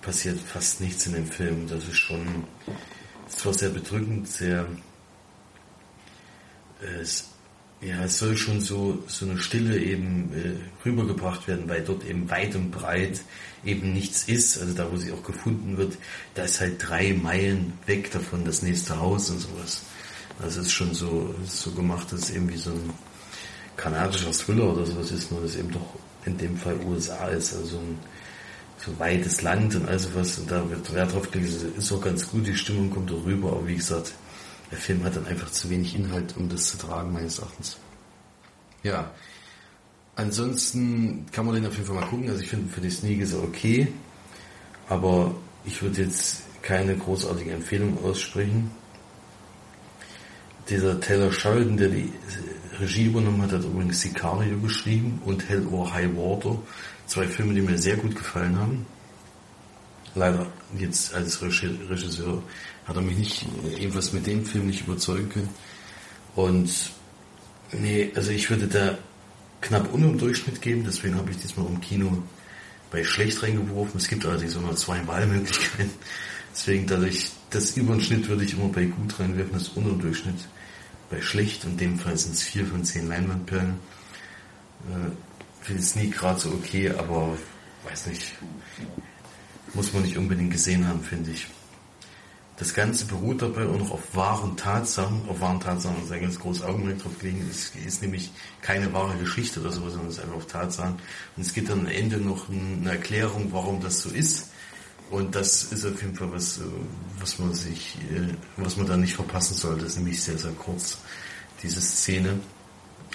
passiert 0.00 0.40
fast 0.40 0.80
nichts 0.80 1.06
in 1.06 1.14
dem 1.14 1.26
Film. 1.26 1.68
Das 1.68 1.84
ist 1.84 1.96
schon, 1.96 2.44
zwar 3.28 3.54
sehr 3.54 3.68
bedrückend, 3.68 4.28
sehr, 4.28 4.66
äh, 6.82 7.00
es 7.00 7.31
ja, 7.82 8.04
es 8.04 8.18
soll 8.18 8.36
schon 8.36 8.60
so, 8.60 9.02
so 9.08 9.26
eine 9.26 9.38
Stille 9.38 9.76
eben 9.76 10.30
äh, 10.34 10.86
rübergebracht 10.86 11.48
werden, 11.48 11.68
weil 11.68 11.82
dort 11.82 12.04
eben 12.04 12.30
weit 12.30 12.54
und 12.54 12.70
breit 12.70 13.20
eben 13.64 13.92
nichts 13.92 14.24
ist. 14.24 14.60
Also 14.60 14.72
da, 14.72 14.90
wo 14.90 14.96
sie 14.96 15.12
auch 15.12 15.24
gefunden 15.24 15.76
wird, 15.76 15.98
da 16.34 16.44
ist 16.44 16.60
halt 16.60 16.76
drei 16.78 17.12
Meilen 17.12 17.72
weg 17.86 18.12
davon 18.12 18.44
das 18.44 18.62
nächste 18.62 18.98
Haus 19.00 19.30
und 19.30 19.40
sowas. 19.40 19.82
Also 20.40 20.60
es 20.60 20.66
ist 20.66 20.72
schon 20.72 20.94
so, 20.94 21.34
so 21.44 21.72
gemacht, 21.72 22.12
dass 22.12 22.20
es 22.20 22.30
eben 22.30 22.48
wie 22.48 22.56
so 22.56 22.70
ein 22.70 22.90
kanadischer 23.76 24.32
Thriller 24.32 24.72
oder 24.72 24.86
sowas 24.86 25.10
ist, 25.10 25.32
nur 25.32 25.42
dass 25.42 25.56
eben 25.56 25.72
doch 25.72 25.96
in 26.24 26.38
dem 26.38 26.56
Fall 26.56 26.76
USA 26.86 27.28
ist, 27.28 27.52
also 27.54 27.78
ein 27.78 27.98
so 28.84 28.98
weites 28.98 29.42
Land 29.42 29.74
und 29.74 29.88
all 29.88 29.98
sowas. 29.98 30.38
Und 30.38 30.50
da 30.50 30.68
wird 30.70 30.92
Wert 30.92 31.12
drauf 31.12 31.30
gelegt, 31.30 31.52
ist 31.76 31.92
auch 31.92 32.00
ganz 32.00 32.28
gut, 32.28 32.46
die 32.46 32.54
Stimmung 32.54 32.90
kommt 32.90 33.10
auch 33.10 33.24
rüber, 33.24 33.50
aber 33.52 33.66
wie 33.66 33.76
gesagt, 33.76 34.14
der 34.72 34.78
Film 34.78 35.04
hat 35.04 35.14
dann 35.14 35.26
einfach 35.26 35.50
zu 35.50 35.68
wenig 35.68 35.94
Inhalt, 35.94 36.34
um 36.36 36.48
das 36.48 36.70
zu 36.70 36.78
tragen, 36.78 37.12
meines 37.12 37.38
Erachtens. 37.38 37.76
Ja. 38.82 39.10
Ansonsten 40.16 41.26
kann 41.30 41.44
man 41.44 41.54
den 41.54 41.66
auf 41.66 41.74
jeden 41.74 41.86
Fall 41.86 41.96
mal 41.96 42.06
gucken. 42.06 42.28
Also 42.30 42.40
ich 42.40 42.48
finde, 42.48 42.72
für 42.72 42.80
die 42.80 42.90
Sneak 42.90 43.20
ist 43.20 43.34
er 43.34 43.42
okay. 43.42 43.88
Aber 44.88 45.34
ich 45.64 45.80
würde 45.82 46.02
jetzt 46.02 46.42
keine 46.62 46.96
großartige 46.96 47.52
Empfehlung 47.52 48.02
aussprechen. 48.02 48.70
Dieser 50.70 50.98
Taylor 51.00 51.30
Sheridan, 51.30 51.76
der 51.76 51.88
die 51.88 52.10
Regie 52.80 53.06
übernommen 53.06 53.42
hat, 53.42 53.52
hat 53.52 53.64
übrigens 53.64 54.00
Sicario 54.00 54.58
geschrieben 54.58 55.20
und 55.26 55.48
Hell 55.48 55.66
or 55.66 55.92
High 55.92 56.16
Water. 56.16 56.56
Zwei 57.06 57.26
Filme, 57.26 57.52
die 57.52 57.60
mir 57.60 57.76
sehr 57.76 57.96
gut 57.96 58.16
gefallen 58.16 58.58
haben. 58.58 58.86
Leider 60.14 60.46
jetzt 60.78 61.14
als 61.14 61.40
Regisseur 61.40 62.42
hat 62.86 62.96
er 62.96 63.02
mich 63.02 63.16
nicht 63.16 63.46
irgendwas 63.78 64.12
mit 64.12 64.26
dem 64.26 64.44
Film 64.44 64.66
nicht 64.66 64.82
überzeugen 64.82 65.28
können. 65.28 65.48
Und 66.34 66.92
nee, 67.72 68.10
also 68.14 68.30
ich 68.30 68.48
würde 68.50 68.66
da 68.66 68.98
knapp 69.60 69.92
unter 69.92 70.08
dem 70.08 70.18
Durchschnitt 70.18 70.60
geben, 70.60 70.84
deswegen 70.84 71.14
habe 71.16 71.30
ich 71.30 71.38
diesmal 71.38 71.66
im 71.66 71.80
Kino 71.80 72.22
bei 72.90 73.04
schlecht 73.04 73.42
reingeworfen. 73.42 73.98
Es 73.98 74.08
gibt 74.08 74.26
allerdings 74.26 74.56
auch 74.56 74.60
nur 74.60 74.76
zwei 74.76 75.04
Wahlmöglichkeiten. 75.06 75.90
Deswegen 76.54 76.86
dadurch, 76.86 77.30
das 77.48 77.74
über 77.78 77.94
den 77.94 78.02
Schnitt 78.02 78.28
würde 78.28 78.44
ich 78.44 78.52
immer 78.52 78.68
bei 78.68 78.84
gut 78.84 79.18
reinwerfen, 79.18 79.54
das 79.54 79.70
Unterdurchschnitt 79.70 80.36
bei 81.10 81.22
schlecht. 81.22 81.64
In 81.64 81.78
dem 81.78 81.98
Fall 81.98 82.16
sind 82.18 82.34
es 82.34 82.42
vier 82.42 82.66
von 82.66 82.84
zehn 82.84 83.08
Leinwandperlen. 83.08 83.76
Äh, 84.90 85.10
Finde 85.62 85.82
es 85.82 85.96
nie 85.96 86.10
gerade 86.10 86.38
so 86.38 86.50
okay, 86.50 86.90
aber 86.90 87.38
weiß 87.88 88.08
nicht. 88.08 88.34
Muss 89.74 89.92
man 89.92 90.02
nicht 90.02 90.18
unbedingt 90.18 90.50
gesehen 90.50 90.86
haben, 90.86 91.02
finde 91.02 91.30
ich. 91.30 91.46
Das 92.58 92.74
Ganze 92.74 93.06
beruht 93.06 93.42
dabei 93.42 93.66
auch 93.66 93.78
noch 93.78 93.90
auf 93.90 94.14
wahren 94.14 94.56
Tatsachen, 94.56 95.22
auf 95.28 95.40
wahren 95.40 95.58
Tatsachen, 95.58 96.04
ist 96.04 96.12
ein 96.12 96.20
ganz 96.20 96.38
großes 96.38 96.62
Augenmerk 96.62 96.98
drauf 97.02 97.18
gelegen. 97.18 97.48
Es 97.50 97.72
ist 97.74 98.02
nämlich 98.02 98.30
keine 98.60 98.92
wahre 98.92 99.16
Geschichte 99.16 99.60
oder 99.60 99.72
sowas, 99.72 99.94
sondern 99.94 100.10
es 100.10 100.18
ist 100.18 100.22
einfach 100.22 100.36
auf 100.36 100.46
Tatsachen. 100.46 100.96
Und 101.36 101.42
es 101.44 101.54
gibt 101.54 101.70
dann 101.70 101.80
am 101.80 101.86
Ende 101.86 102.18
noch 102.18 102.48
eine 102.48 102.90
Erklärung, 102.90 103.48
warum 103.50 103.80
das 103.80 104.02
so 104.02 104.10
ist. 104.10 104.50
Und 105.10 105.34
das 105.34 105.64
ist 105.64 105.84
auf 105.84 106.00
jeden 106.00 106.14
Fall 106.14 106.30
was, 106.32 106.58
äh, 106.58 106.62
was 107.18 107.38
man 107.38 107.52
sich, 107.52 107.96
äh, 108.10 108.34
was 108.56 108.76
man 108.76 108.86
da 108.86 108.96
nicht 108.96 109.14
verpassen 109.14 109.56
sollte. 109.56 109.82
Das 109.82 109.92
ist 109.92 109.98
nämlich 109.98 110.22
sehr, 110.22 110.38
sehr 110.38 110.52
kurz, 110.52 110.98
diese 111.62 111.80
Szene. 111.80 112.38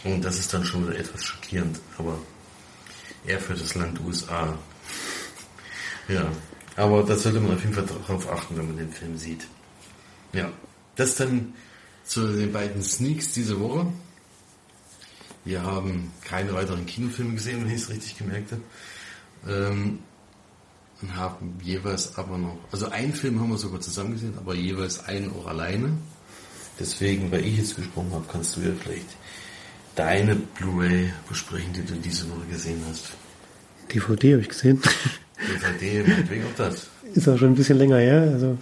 Und 0.03 0.23
das 0.23 0.39
ist 0.39 0.53
dann 0.53 0.63
schon 0.63 0.87
wieder 0.87 0.99
etwas 0.99 1.23
schockierend, 1.23 1.79
aber 1.97 2.19
eher 3.25 3.39
für 3.39 3.53
das 3.53 3.75
Land 3.75 3.99
USA. 4.01 4.57
Ja, 6.07 6.31
aber 6.75 7.03
da 7.03 7.17
sollte 7.17 7.39
man 7.39 7.55
auf 7.55 7.61
jeden 7.61 7.73
Fall 7.73 7.85
darauf 7.85 8.31
achten, 8.31 8.57
wenn 8.57 8.67
man 8.67 8.77
den 8.77 8.91
Film 8.91 9.17
sieht. 9.17 9.47
Ja, 10.33 10.51
das 10.95 11.15
dann 11.15 11.53
zu 12.03 12.27
den 12.35 12.51
beiden 12.51 12.81
Sneaks 12.83 13.33
diese 13.33 13.59
Woche. 13.59 13.87
Wir 15.43 15.63
haben 15.63 16.11
keine 16.23 16.53
weiteren 16.53 16.85
Kinofilme 16.85 17.35
gesehen, 17.35 17.61
wenn 17.61 17.69
ich 17.69 17.81
es 17.81 17.89
richtig 17.89 18.17
gemerkt 18.17 18.51
habe. 18.51 18.61
Ähm, 19.47 19.99
und 21.01 21.15
haben 21.15 21.57
jeweils 21.61 22.17
aber 22.17 22.37
noch, 22.37 22.57
also 22.71 22.89
einen 22.89 23.13
Film 23.13 23.39
haben 23.39 23.49
wir 23.49 23.57
sogar 23.57 23.79
zusammen 23.79 24.13
gesehen, 24.13 24.33
aber 24.37 24.55
jeweils 24.55 25.05
einen 25.05 25.31
auch 25.31 25.45
alleine. 25.45 25.95
Deswegen, 26.79 27.31
weil 27.31 27.45
ich 27.45 27.57
jetzt 27.57 27.75
gesprochen 27.75 28.11
habe, 28.13 28.25
kannst 28.31 28.55
du 28.55 28.61
ja 28.61 28.71
vielleicht 28.79 29.07
deine 29.95 30.35
Blu-ray 30.35 31.11
besprechen, 31.27 31.73
die 31.73 31.83
du 31.83 31.95
diese 31.95 32.29
Woche 32.29 32.45
gesehen 32.51 32.81
hast. 32.89 33.11
DVD 33.93 34.33
habe 34.33 34.41
ich 34.41 34.49
gesehen. 34.49 34.81
Meinetwegen 36.07 36.45
auch 36.45 36.57
das. 36.57 36.89
Ist 37.13 37.27
auch 37.27 37.37
schon 37.37 37.49
ein 37.49 37.55
bisschen 37.55 37.77
länger 37.77 37.97
her, 37.97 38.21
also 38.33 38.57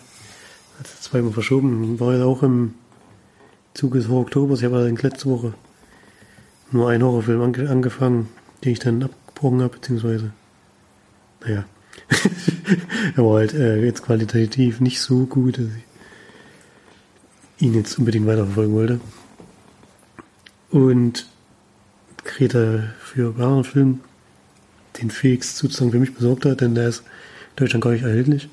hat 0.77 0.85
es 0.85 1.01
zweimal 1.01 1.31
verschoben. 1.31 1.99
War 1.99 2.15
ja 2.15 2.25
auch 2.25 2.43
im 2.43 2.75
Zuge 3.73 3.99
des 3.99 4.09
Oktobers. 4.09 4.59
Ich 4.59 4.65
habe 4.65 4.77
allerdings 4.77 5.01
letzte 5.01 5.29
Woche 5.29 5.53
nur 6.71 6.89
einen 6.89 7.03
Horrorfilm 7.03 7.41
ange 7.41 7.69
angefangen, 7.69 8.29
den 8.63 8.73
ich 8.73 8.79
dann 8.79 9.03
abgebrochen 9.03 9.61
habe, 9.61 9.75
beziehungsweise, 9.75 10.31
naja, 11.41 11.65
er 13.15 13.23
war 13.23 13.35
halt 13.35 13.53
äh, 13.53 13.83
jetzt 13.83 14.03
qualitativ 14.03 14.81
nicht 14.81 14.99
so 14.99 15.25
gut, 15.25 15.57
dass 15.57 15.65
ich 15.65 17.65
ihn 17.65 17.73
jetzt 17.73 17.97
unbedingt 17.97 18.27
weiterverfolgen 18.27 18.73
wollte. 18.73 18.99
Und 20.71 21.27
Greta 22.23 22.83
für 22.99 23.37
wahren 23.37 23.63
Film 23.63 23.99
den 25.01 25.11
Felix 25.11 25.57
sozusagen 25.57 25.91
für 25.91 25.99
mich 25.99 26.13
besorgt 26.13 26.45
hat, 26.45 26.61
denn 26.61 26.75
der 26.75 26.89
ist 26.89 26.99
in 26.99 27.55
Deutschland 27.57 27.83
gar 27.83 27.91
nicht 27.91 28.03
erhältlich. 28.03 28.49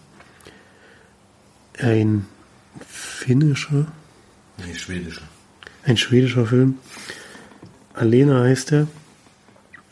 Ein 1.78 2.26
finnischer. 2.86 3.86
Nee, 4.58 4.74
schwedischer. 4.74 5.22
Ein 5.84 5.96
schwedischer 5.96 6.46
Film. 6.46 6.78
Alena 7.94 8.42
heißt 8.42 8.72
er. 8.72 8.88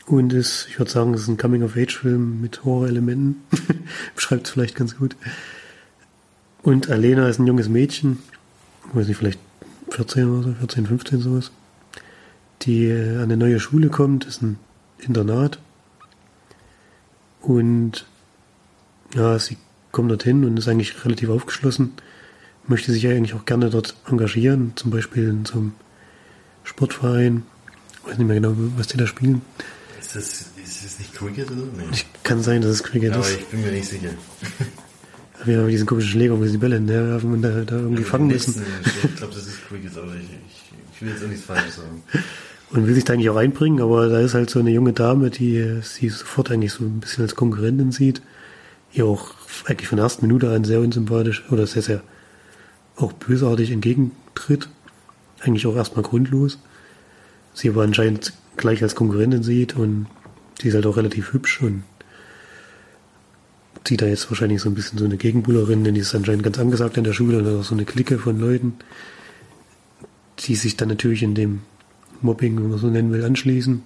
Und 0.05 0.33
ist, 0.33 0.67
ich 0.69 0.79
würde 0.79 0.91
sagen, 0.91 1.13
es 1.13 1.21
ist 1.21 1.27
ein 1.27 1.37
Coming-of-Age-Film 1.37 2.41
mit 2.41 2.65
Horrorelementen. 2.65 3.41
Beschreibt 4.15 4.47
es 4.47 4.51
vielleicht 4.51 4.75
ganz 4.75 4.97
gut. 4.97 5.15
Und 6.63 6.89
Alena 6.89 7.29
ist 7.29 7.39
ein 7.39 7.47
junges 7.47 7.69
Mädchen, 7.69 8.19
ich 8.89 8.95
weiß 8.95 9.07
nicht, 9.07 9.17
vielleicht 9.17 9.39
14 9.89 10.29
oder 10.29 10.43
so, 10.43 10.53
14, 10.53 10.85
15 10.87 11.21
sowas, 11.21 11.51
die 12.63 12.85
äh, 12.85 13.17
an 13.17 13.23
eine 13.23 13.37
neue 13.37 13.59
Schule 13.59 13.89
kommt, 13.89 14.25
ist 14.25 14.41
ein 14.41 14.57
Internat 14.99 15.59
und 17.41 18.05
ja, 19.15 19.37
sie 19.39 19.57
kommt 19.91 20.09
dorthin 20.09 20.45
und 20.45 20.57
ist 20.57 20.67
eigentlich 20.67 21.03
relativ 21.05 21.29
aufgeschlossen, 21.29 21.93
möchte 22.67 22.91
sich 22.91 23.07
eigentlich 23.07 23.33
auch 23.33 23.45
gerne 23.45 23.69
dort 23.69 23.95
engagieren, 24.09 24.73
zum 24.75 24.91
Beispiel 24.91 25.27
in 25.27 25.45
so 25.45 25.53
einem 25.55 25.73
Sportverein. 26.63 27.43
Ich 28.03 28.09
weiß 28.09 28.17
nicht 28.17 28.27
mehr 28.27 28.39
genau, 28.39 28.53
was 28.77 28.87
die 28.87 28.97
da 28.97 29.07
spielen. 29.07 29.41
Ist 29.99 30.15
das, 30.15 30.25
ist 30.63 30.85
das 30.85 30.99
nicht 30.99 31.13
Cricket 31.13 31.51
oder? 31.51 31.61
Nee. 31.77 31.83
Ich 31.91 32.05
kann 32.23 32.41
sein, 32.41 32.61
dass 32.61 32.71
es 32.71 32.83
Cricket 32.83 33.13
Aber 33.13 33.21
ist. 33.21 33.39
ich 33.39 33.45
bin 33.47 33.61
mir 33.61 33.71
nicht 33.71 33.89
sicher. 33.89 34.09
Wir 35.43 35.57
haben 35.57 35.69
diesen 35.69 35.87
komischen 35.87 36.11
Schläger, 36.11 36.37
wo 36.39 36.45
sie 36.45 36.51
die 36.51 36.57
Bälle 36.59 36.75
hinterherwerfen 36.75 37.33
und 37.33 37.41
da, 37.41 37.49
da 37.61 37.77
irgendwie 37.77 38.03
fangen 38.03 38.27
müssen. 38.27 38.63
Ich 39.03 39.15
glaube, 39.15 39.33
das 39.33 39.47
ist 39.47 39.67
Cricket, 39.67 39.97
aber 39.97 40.13
ich, 40.13 40.21
ich, 40.21 40.71
ich 40.93 41.01
will 41.01 41.09
jetzt 41.09 41.23
auch 41.23 41.27
nichts 41.27 41.45
Falsches 41.45 41.77
sagen. 41.77 42.03
Und 42.73 42.87
will 42.87 42.95
sich 42.95 43.03
da 43.03 43.13
eigentlich 43.13 43.29
auch 43.29 43.35
einbringen, 43.35 43.81
aber 43.81 44.07
da 44.07 44.19
ist 44.19 44.33
halt 44.33 44.49
so 44.49 44.59
eine 44.59 44.71
junge 44.71 44.93
Dame, 44.93 45.29
die 45.29 45.81
sie 45.81 46.07
sofort 46.07 46.51
eigentlich 46.51 46.71
so 46.71 46.85
ein 46.85 47.01
bisschen 47.01 47.23
als 47.23 47.35
Konkurrentin 47.35 47.91
sieht. 47.91 48.21
Ihr 48.93 49.05
auch 49.05 49.33
eigentlich 49.65 49.89
von 49.89 49.97
der 49.97 50.05
ersten 50.05 50.25
Minute 50.25 50.49
an 50.51 50.63
sehr 50.63 50.79
unsympathisch 50.79 51.43
oder 51.51 51.67
sehr, 51.67 51.81
sehr 51.81 52.01
auch 52.95 53.11
bösartig 53.11 53.71
entgegentritt. 53.71 54.69
Eigentlich 55.41 55.67
auch 55.67 55.75
erstmal 55.75 56.03
grundlos. 56.03 56.59
Sie 57.53 57.67
aber 57.67 57.83
anscheinend 57.83 58.33
gleich 58.55 58.81
als 58.83 58.95
Konkurrentin 58.95 59.43
sieht 59.43 59.75
und 59.75 60.07
sie 60.61 60.69
ist 60.69 60.75
halt 60.75 60.85
auch 60.85 60.97
relativ 60.97 61.33
hübsch 61.33 61.61
und 61.61 61.83
sieht 63.85 64.01
da 64.01 64.05
jetzt 64.05 64.29
wahrscheinlich 64.29 64.61
so 64.61 64.69
ein 64.69 64.75
bisschen 64.75 64.97
so 64.97 65.05
eine 65.05 65.17
Gegenbuhlerin, 65.17 65.83
denn 65.83 65.95
die 65.95 66.01
ist 66.01 66.15
anscheinend 66.15 66.43
ganz 66.43 66.57
angesagt 66.59 66.95
in 66.95 67.03
der 67.03 67.13
Schule 67.13 67.39
und 67.39 67.45
hat 67.45 67.55
auch 67.55 67.63
so 67.63 67.75
eine 67.75 67.83
Clique 67.83 68.19
von 68.19 68.39
Leuten, 68.39 68.75
die 70.39 70.55
sich 70.55 70.77
dann 70.77 70.89
natürlich 70.89 71.23
in 71.23 71.35
dem 71.35 71.61
Mobbing, 72.23 72.57
wenn 72.57 72.69
man 72.69 72.79
so 72.79 72.87
nennen 72.87 73.11
will, 73.11 73.23
anschließen. 73.23 73.83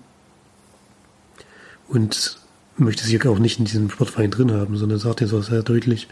Und 1.87 2.39
möchte 2.77 3.05
sich 3.05 3.25
auch 3.25 3.39
nicht 3.39 3.59
in 3.59 3.65
diesem 3.65 3.89
Sportverein 3.89 4.31
drin 4.31 4.51
haben, 4.51 4.77
sondern 4.77 4.99
sagt 4.99 5.21
jetzt 5.21 5.33
auch 5.33 5.43
sehr 5.43 5.63
deutlich, 5.63 6.07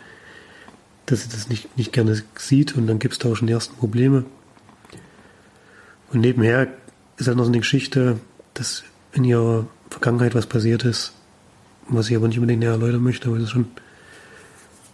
dass 1.05 1.23
sie 1.23 1.29
das 1.29 1.49
nicht, 1.49 1.77
nicht 1.77 1.91
gerne 1.91 2.21
sieht 2.35 2.77
und 2.77 2.87
dann 2.87 2.99
gibt 2.99 3.13
es 3.13 3.19
da 3.19 3.29
auch 3.29 3.35
schon 3.35 3.47
die 3.47 3.53
ersten 3.53 3.75
Probleme. 3.75 4.23
Und 6.11 6.21
nebenher 6.21 6.67
ist 7.17 7.27
halt 7.27 7.37
noch 7.37 7.43
so 7.43 7.49
eine 7.49 7.59
Geschichte, 7.59 8.19
dass 8.53 8.83
in 9.11 9.23
ihrer 9.23 9.67
Vergangenheit 9.89 10.35
was 10.35 10.45
passiert 10.45 10.85
ist, 10.85 11.13
was 11.87 12.09
ich 12.09 12.15
aber 12.15 12.27
nicht 12.27 12.37
unbedingt 12.37 12.61
näher 12.61 12.71
erläutern 12.71 13.03
möchte, 13.03 13.31
weil 13.31 13.39
das 13.39 13.49
schon 13.49 13.67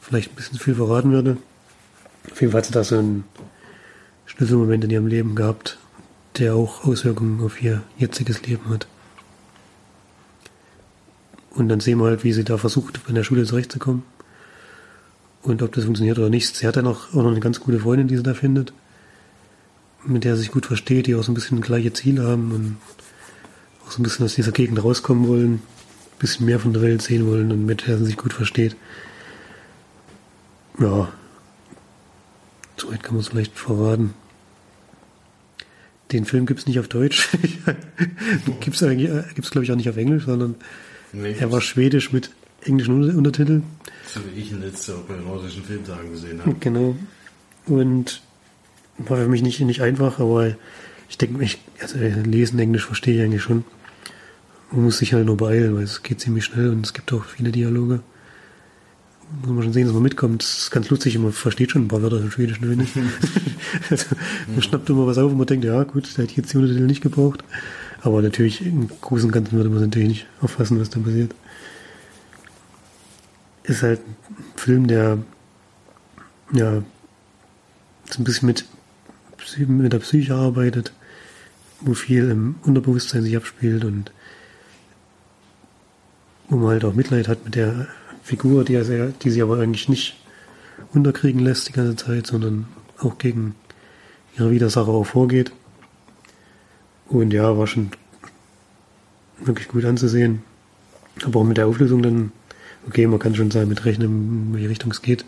vielleicht 0.01 0.31
ein 0.31 0.35
bisschen 0.35 0.59
viel 0.59 0.75
verraten 0.75 1.11
würde. 1.11 1.37
Auf 2.31 2.41
jeden 2.41 2.51
Fall 2.51 2.59
hat 2.59 2.65
sie 2.65 2.73
da 2.73 2.83
so 2.83 2.97
einen 2.97 3.23
Schlüsselmoment 4.25 4.83
in 4.83 4.89
ihrem 4.89 5.07
Leben 5.07 5.35
gehabt, 5.35 5.77
der 6.39 6.55
auch 6.55 6.85
Auswirkungen 6.85 7.41
auf 7.41 7.61
ihr 7.61 7.83
jetziges 7.97 8.41
Leben 8.43 8.69
hat. 8.69 8.87
Und 11.51 11.69
dann 11.69 11.79
sehen 11.79 11.99
wir 11.99 12.05
halt, 12.05 12.23
wie 12.23 12.33
sie 12.33 12.43
da 12.43 12.57
versucht, 12.57 12.99
in 13.07 13.15
der 13.15 13.23
Schule 13.23 13.43
zurechtzukommen. 13.43 14.03
Und 15.41 15.61
ob 15.61 15.73
das 15.73 15.85
funktioniert 15.85 16.17
oder 16.17 16.29
nicht. 16.29 16.55
Sie 16.55 16.67
hat 16.67 16.75
dann 16.75 16.87
auch, 16.87 17.09
auch 17.09 17.23
noch 17.23 17.31
eine 17.31 17.39
ganz 17.39 17.59
gute 17.59 17.79
Freundin, 17.79 18.07
die 18.07 18.17
sie 18.17 18.23
da 18.23 18.33
findet, 18.33 18.73
mit 20.05 20.23
der 20.23 20.35
sie 20.35 20.43
sich 20.43 20.51
gut 20.51 20.65
versteht, 20.65 21.07
die 21.07 21.15
auch 21.15 21.23
so 21.23 21.31
ein 21.31 21.35
bisschen 21.35 21.61
gleiche 21.61 21.93
Ziele 21.93 22.23
haben 22.23 22.51
und 22.51 22.77
auch 23.85 23.91
so 23.91 23.99
ein 23.99 24.03
bisschen 24.03 24.25
aus 24.25 24.35
dieser 24.35 24.51
Gegend 24.51 24.83
rauskommen 24.83 25.27
wollen, 25.27 25.53
ein 25.55 26.19
bisschen 26.19 26.45
mehr 26.45 26.59
von 26.59 26.73
der 26.73 26.81
Welt 26.81 27.01
sehen 27.01 27.25
wollen 27.27 27.51
und 27.51 27.65
mit 27.65 27.87
der 27.87 27.97
sie 27.97 28.05
sich 28.05 28.17
gut 28.17 28.33
versteht. 28.33 28.75
Ja, 30.79 31.09
so 32.77 32.91
weit 32.91 33.03
kann 33.03 33.15
man 33.15 33.21
es 33.21 33.29
vielleicht 33.29 33.57
verraten. 33.57 34.13
Den 36.11 36.25
Film 36.25 36.45
gibt's 36.45 36.65
nicht 36.65 36.79
auf 36.79 36.87
Deutsch. 36.87 37.29
gibt's 38.59 38.81
eigentlich, 38.83 39.09
äh, 39.09 39.23
gibt's 39.35 39.51
glaube 39.51 39.65
ich 39.65 39.71
auch 39.71 39.75
nicht 39.75 39.89
auf 39.89 39.97
Englisch, 39.97 40.25
sondern 40.25 40.55
Nee, 41.13 41.35
er 41.39 41.51
war 41.51 41.61
schwedisch 41.61 42.11
mit 42.11 42.29
englischen 42.63 43.01
Unter- 43.01 43.17
Untertiteln. 43.17 43.63
so 44.07 44.19
wie 44.33 44.39
ich 44.41 44.51
ihn 44.51 44.61
letzte 44.61 44.93
auch 44.95 45.01
bei 45.01 45.15
den 45.15 45.25
nordischen 45.25 45.63
Filmtagen 45.63 46.11
gesehen 46.11 46.39
habe. 46.43 46.55
Genau. 46.59 46.95
Und 47.65 48.21
war 48.97 49.17
für 49.17 49.27
mich 49.27 49.41
nicht, 49.41 49.59
nicht 49.61 49.81
einfach, 49.81 50.19
aber 50.19 50.55
ich 51.09 51.17
denke, 51.17 51.43
ich, 51.43 51.59
also 51.81 51.97
lesen 52.25 52.59
Englisch 52.59 52.85
verstehe 52.85 53.15
ich 53.15 53.21
eigentlich 53.23 53.41
schon. 53.43 53.63
Man 54.71 54.83
muss 54.83 54.99
sich 54.99 55.13
halt 55.13 55.25
nur 55.25 55.37
beeilen, 55.37 55.75
weil 55.75 55.83
es 55.83 56.03
geht 56.03 56.19
ziemlich 56.19 56.45
schnell 56.45 56.69
und 56.69 56.85
es 56.85 56.93
gibt 56.93 57.11
auch 57.13 57.25
viele 57.25 57.51
Dialoge. 57.51 58.01
Muss 59.31 59.49
man 59.49 59.63
schon 59.63 59.73
sehen, 59.73 59.85
dass 59.85 59.93
man 59.93 60.03
mitkommt. 60.03 60.41
Das 60.41 60.57
ist 60.57 60.71
ganz 60.71 60.89
lustig, 60.89 61.17
man 61.19 61.31
versteht 61.31 61.71
schon 61.71 61.83
ein 61.83 61.87
paar 61.87 62.01
Wörter 62.01 62.19
im 62.19 62.31
Schwedischen, 62.31 62.65
finde 62.65 62.83
ich. 62.83 62.91
also, 63.91 64.15
man 64.47 64.61
schnappt 64.61 64.89
immer 64.89 65.05
was 65.05 65.17
auf 65.17 65.31
und 65.31 65.37
man 65.37 65.45
denkt, 65.45 65.65
ja 65.65 65.83
gut, 65.83 66.09
da 66.17 66.23
hätte 66.23 66.35
jetzt 66.35 66.51
die 66.51 66.57
Untertitel 66.57 66.85
nicht 66.85 67.01
gebraucht. 67.01 67.43
Aber 68.01 68.21
natürlich, 68.21 68.65
im 68.65 68.89
Großen 69.01 69.27
und 69.27 69.31
Ganzen 69.31 69.53
würde 69.53 69.69
man 69.69 69.81
natürlich 69.81 70.07
nicht 70.07 70.27
auffassen, 70.41 70.79
was 70.79 70.89
da 70.89 70.99
passiert. 70.99 71.35
Ist 73.63 73.83
halt 73.83 73.99
ein 73.99 74.45
Film, 74.55 74.87
der 74.87 75.19
ja 76.53 76.81
so 78.09 78.21
ein 78.21 78.23
bisschen 78.23 78.47
mit, 78.47 78.65
mit 79.67 79.93
der 79.93 79.99
Psyche 79.99 80.33
arbeitet, 80.33 80.93
wo 81.81 81.93
viel 81.93 82.29
im 82.29 82.55
Unterbewusstsein 82.63 83.21
sich 83.21 83.37
abspielt 83.37 83.85
und 83.85 84.11
wo 86.47 86.57
man 86.57 86.69
halt 86.69 86.85
auch 86.85 86.95
Mitleid 86.95 87.27
hat 87.27 87.45
mit 87.45 87.55
der 87.55 87.87
Figur, 88.29 88.63
die, 88.63 88.79
sehr, 88.83 89.07
die 89.07 89.31
sie 89.31 89.41
aber 89.41 89.57
eigentlich 89.57 89.89
nicht 89.89 90.15
unterkriegen 90.93 91.41
lässt 91.41 91.67
die 91.67 91.73
ganze 91.73 91.95
Zeit, 91.95 92.27
sondern 92.27 92.67
auch 92.99 93.17
gegen 93.17 93.55
ihre 94.37 94.51
Widersacher 94.51 94.89
auch 94.89 95.03
vorgeht. 95.03 95.51
Und 97.07 97.33
ja, 97.33 97.57
war 97.57 97.65
schon 97.65 97.89
wirklich 99.39 99.67
gut 99.67 99.83
anzusehen. 99.83 100.43
Aber 101.25 101.39
auch 101.39 101.43
mit 101.43 101.57
der 101.57 101.65
Auflösung 101.65 102.03
dann, 102.03 102.31
okay, 102.87 103.07
man 103.07 103.17
kann 103.17 103.33
schon 103.33 103.49
sagen, 103.49 103.67
mit 103.67 103.83
rechnen, 103.83 104.49
in 104.49 104.53
welche 104.53 104.69
Richtung 104.69 104.91
es 104.91 105.01
geht. 105.01 105.25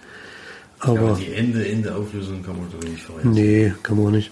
Aber, 0.77 0.99
Aber 0.99 1.15
die 1.15 1.33
Ende, 1.33 1.67
Ende 1.67 1.95
Auflösung 1.95 2.43
kann 2.43 2.55
man 2.55 2.67
doch 2.71 2.87
nicht 2.87 3.01
vorhersehen. 3.01 3.33
nee, 3.33 3.73
kann 3.81 3.97
man 3.97 4.05
auch 4.05 4.11
nicht. 4.11 4.29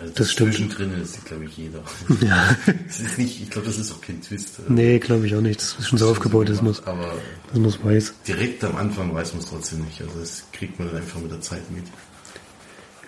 Also 0.00 0.12
das 0.14 0.32
stimmt. 0.32 0.54
Zwischendrin 0.54 0.92
ist, 1.02 1.24
glaube 1.26 1.44
ich, 1.44 1.56
jeder. 1.56 1.82
Ja. 2.26 2.56
Das 2.86 3.00
ist 3.00 3.18
nicht, 3.18 3.42
ich 3.42 3.50
glaube, 3.50 3.66
das 3.66 3.78
ist 3.78 3.92
auch 3.92 4.00
kein 4.00 4.20
Twist. 4.22 4.60
Nee, 4.68 4.98
glaube 4.98 5.26
ich 5.26 5.34
auch 5.34 5.40
nicht. 5.40 5.60
Das 5.60 5.76
ist 5.78 5.88
schon 5.88 5.98
so 5.98 6.08
aufgebaut, 6.10 6.48
dass 6.48 6.62
man 6.62 6.74
Aber 6.86 7.12
es 7.54 7.84
weiß. 7.84 8.14
direkt 8.26 8.64
am 8.64 8.76
Anfang 8.76 9.12
weiß 9.14 9.32
man 9.34 9.42
es 9.42 9.48
trotzdem 9.50 9.84
nicht. 9.84 10.00
Also 10.00 10.18
das 10.20 10.44
kriegt 10.52 10.78
man 10.78 10.88
dann 10.88 10.98
einfach 10.98 11.20
mit 11.20 11.30
der 11.30 11.40
Zeit 11.40 11.70
mit. 11.70 11.84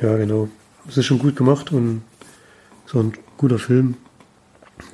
Ja, 0.02 0.16
genau. 0.16 0.48
Es 0.88 0.96
ist 0.96 1.06
schon 1.06 1.18
gut 1.18 1.36
gemacht 1.36 1.72
und 1.72 2.02
so 2.86 3.00
ein 3.00 3.12
guter 3.38 3.58
Film. 3.58 3.96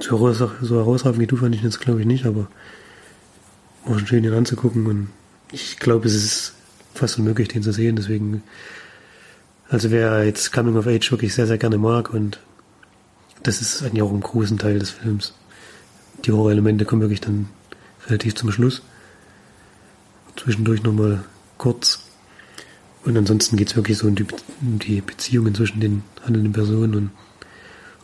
So, 0.00 0.10
heraus- 0.18 0.42
so 0.62 0.76
herausragend 0.76 1.18
wie 1.20 1.26
du 1.26 1.36
fand 1.36 1.54
ich 1.54 1.62
jetzt, 1.62 1.80
glaube 1.80 2.00
ich, 2.00 2.06
nicht, 2.06 2.26
aber 2.26 2.48
war 3.86 3.98
schon 3.98 4.06
schön, 4.06 4.24
ihn 4.24 4.34
anzugucken 4.34 4.86
und 4.86 5.08
ich 5.50 5.78
glaube, 5.78 6.06
es 6.06 6.14
ist 6.14 6.52
fast 6.94 7.18
unmöglich, 7.18 7.48
den 7.48 7.62
zu 7.62 7.72
sehen, 7.72 7.96
deswegen, 7.96 8.42
also 9.70 9.90
wer 9.90 10.24
jetzt 10.24 10.52
Coming 10.52 10.76
of 10.76 10.86
Age 10.86 11.10
wirklich 11.10 11.34
sehr, 11.34 11.46
sehr 11.46 11.58
gerne 11.58 11.78
mag 11.78 12.12
und 12.12 12.40
das 13.42 13.60
ist 13.60 13.82
eigentlich 13.82 14.02
auch 14.02 14.12
ein 14.12 14.20
großen 14.20 14.58
Teil 14.58 14.78
des 14.78 14.90
Films. 14.90 15.34
Die 16.24 16.32
Horrorelemente 16.32 16.84
kommen 16.84 17.02
wirklich 17.02 17.20
dann 17.20 17.48
relativ 18.06 18.34
zum 18.34 18.50
Schluss. 18.50 18.82
Zwischendurch 20.36 20.82
nochmal 20.82 21.24
kurz. 21.56 22.04
Und 23.04 23.16
ansonsten 23.16 23.56
geht 23.56 23.68
es 23.68 23.76
wirklich 23.76 23.98
so 23.98 24.06
um 24.06 24.14
die, 24.14 24.26
um 24.60 24.78
die 24.78 25.00
Beziehungen 25.00 25.54
zwischen 25.54 25.80
den 25.80 26.02
handelnden 26.24 26.52
Personen 26.52 26.94
und 26.94 27.10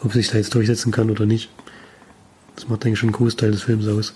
ob 0.03 0.13
sich 0.13 0.31
da 0.31 0.39
jetzt 0.39 0.55
durchsetzen 0.55 0.93
kann 0.93 1.11
oder 1.11 1.27
nicht. 1.27 1.51
Das 2.55 2.69
macht 2.69 2.85
eigentlich 2.85 2.99
schon 2.99 3.09
einen 3.09 3.17
Großteil 3.17 3.51
des 3.51 3.63
Films 3.63 3.89
aus. 3.89 4.15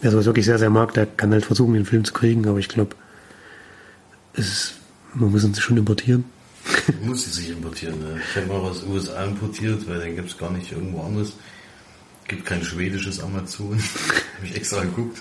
Wer 0.00 0.10
sowas 0.10 0.26
wirklich 0.26 0.44
sehr, 0.44 0.58
sehr 0.58 0.70
mag, 0.70 0.92
der 0.94 1.06
kann 1.06 1.32
halt 1.32 1.44
versuchen, 1.44 1.74
den 1.74 1.86
Film 1.86 2.04
zu 2.04 2.12
kriegen, 2.12 2.46
aber 2.46 2.58
ich 2.58 2.68
glaube, 2.68 2.96
man 5.14 5.30
muss 5.30 5.44
ihn 5.44 5.54
schon 5.54 5.76
importieren. 5.76 6.24
Muss 7.02 7.24
sie 7.24 7.30
sich 7.30 7.50
importieren. 7.50 7.98
Ne? 8.00 8.20
Ich 8.30 8.36
habe 8.36 8.46
mal 8.46 8.60
aus 8.60 8.80
den 8.80 8.90
USA 8.90 9.24
importiert, 9.24 9.88
weil 9.88 10.00
den 10.00 10.16
gibt 10.16 10.30
es 10.30 10.38
gar 10.38 10.50
nicht 10.50 10.70
irgendwo 10.72 11.02
anders. 11.02 11.32
Gibt 12.28 12.46
kein 12.46 12.62
schwedisches 12.62 13.20
Amazon. 13.20 13.78
habe 14.36 14.46
ich 14.46 14.56
extra 14.56 14.82
geguckt. 14.82 15.20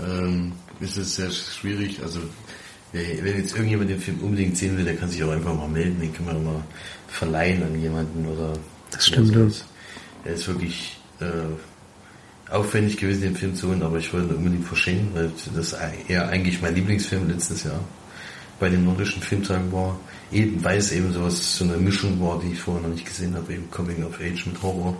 Ähm, 0.00 0.52
ist 0.80 0.96
es 0.96 1.16
sehr 1.16 1.30
schwierig. 1.30 2.02
Also 2.02 2.20
wenn 2.92 3.36
jetzt 3.36 3.54
irgendjemand 3.54 3.90
den 3.90 4.00
Film 4.00 4.20
unbedingt 4.20 4.56
sehen 4.56 4.76
will, 4.76 4.84
der 4.84 4.96
kann 4.96 5.10
sich 5.10 5.22
auch 5.24 5.32
einfach 5.32 5.54
mal 5.54 5.68
melden. 5.68 6.00
Den 6.00 6.12
kann 6.12 6.26
man 6.26 6.44
mal 6.44 6.62
verleihen 7.08 7.62
an 7.62 7.80
jemanden 7.80 8.26
oder. 8.26 8.52
Das 8.90 9.06
stimmt, 9.06 9.30
oder 9.30 9.50
sowas. 9.50 9.64
Er 10.24 10.34
ist 10.34 10.46
wirklich 10.46 10.98
äh, 11.20 12.52
aufwendig 12.52 12.96
gewesen, 12.96 13.22
den 13.22 13.36
Film 13.36 13.54
zu 13.54 13.68
holen, 13.68 13.82
aber 13.82 13.98
ich 13.98 14.12
wollte 14.12 14.28
ihn 14.28 14.36
unbedingt 14.36 14.66
verschenken, 14.66 15.10
weil 15.14 15.30
das 15.56 15.74
eher 16.08 16.28
eigentlich 16.28 16.62
mein 16.62 16.74
Lieblingsfilm 16.74 17.28
letztes 17.28 17.64
Jahr 17.64 17.80
bei 18.60 18.68
den 18.68 18.84
nordischen 18.84 19.22
Filmtagen 19.22 19.72
war. 19.72 19.98
Eben, 20.32 20.62
weil 20.64 20.78
es 20.78 20.90
eben 20.92 21.12
sowas, 21.12 21.56
so 21.58 21.64
eine 21.64 21.76
Mischung 21.76 22.20
war, 22.20 22.40
die 22.40 22.52
ich 22.52 22.60
vorher 22.60 22.82
noch 22.82 22.94
nicht 22.94 23.06
gesehen 23.06 23.34
habe, 23.36 23.54
eben 23.54 23.70
Coming 23.70 24.02
of 24.04 24.20
Age 24.20 24.46
mit 24.46 24.62
Horror, 24.62 24.96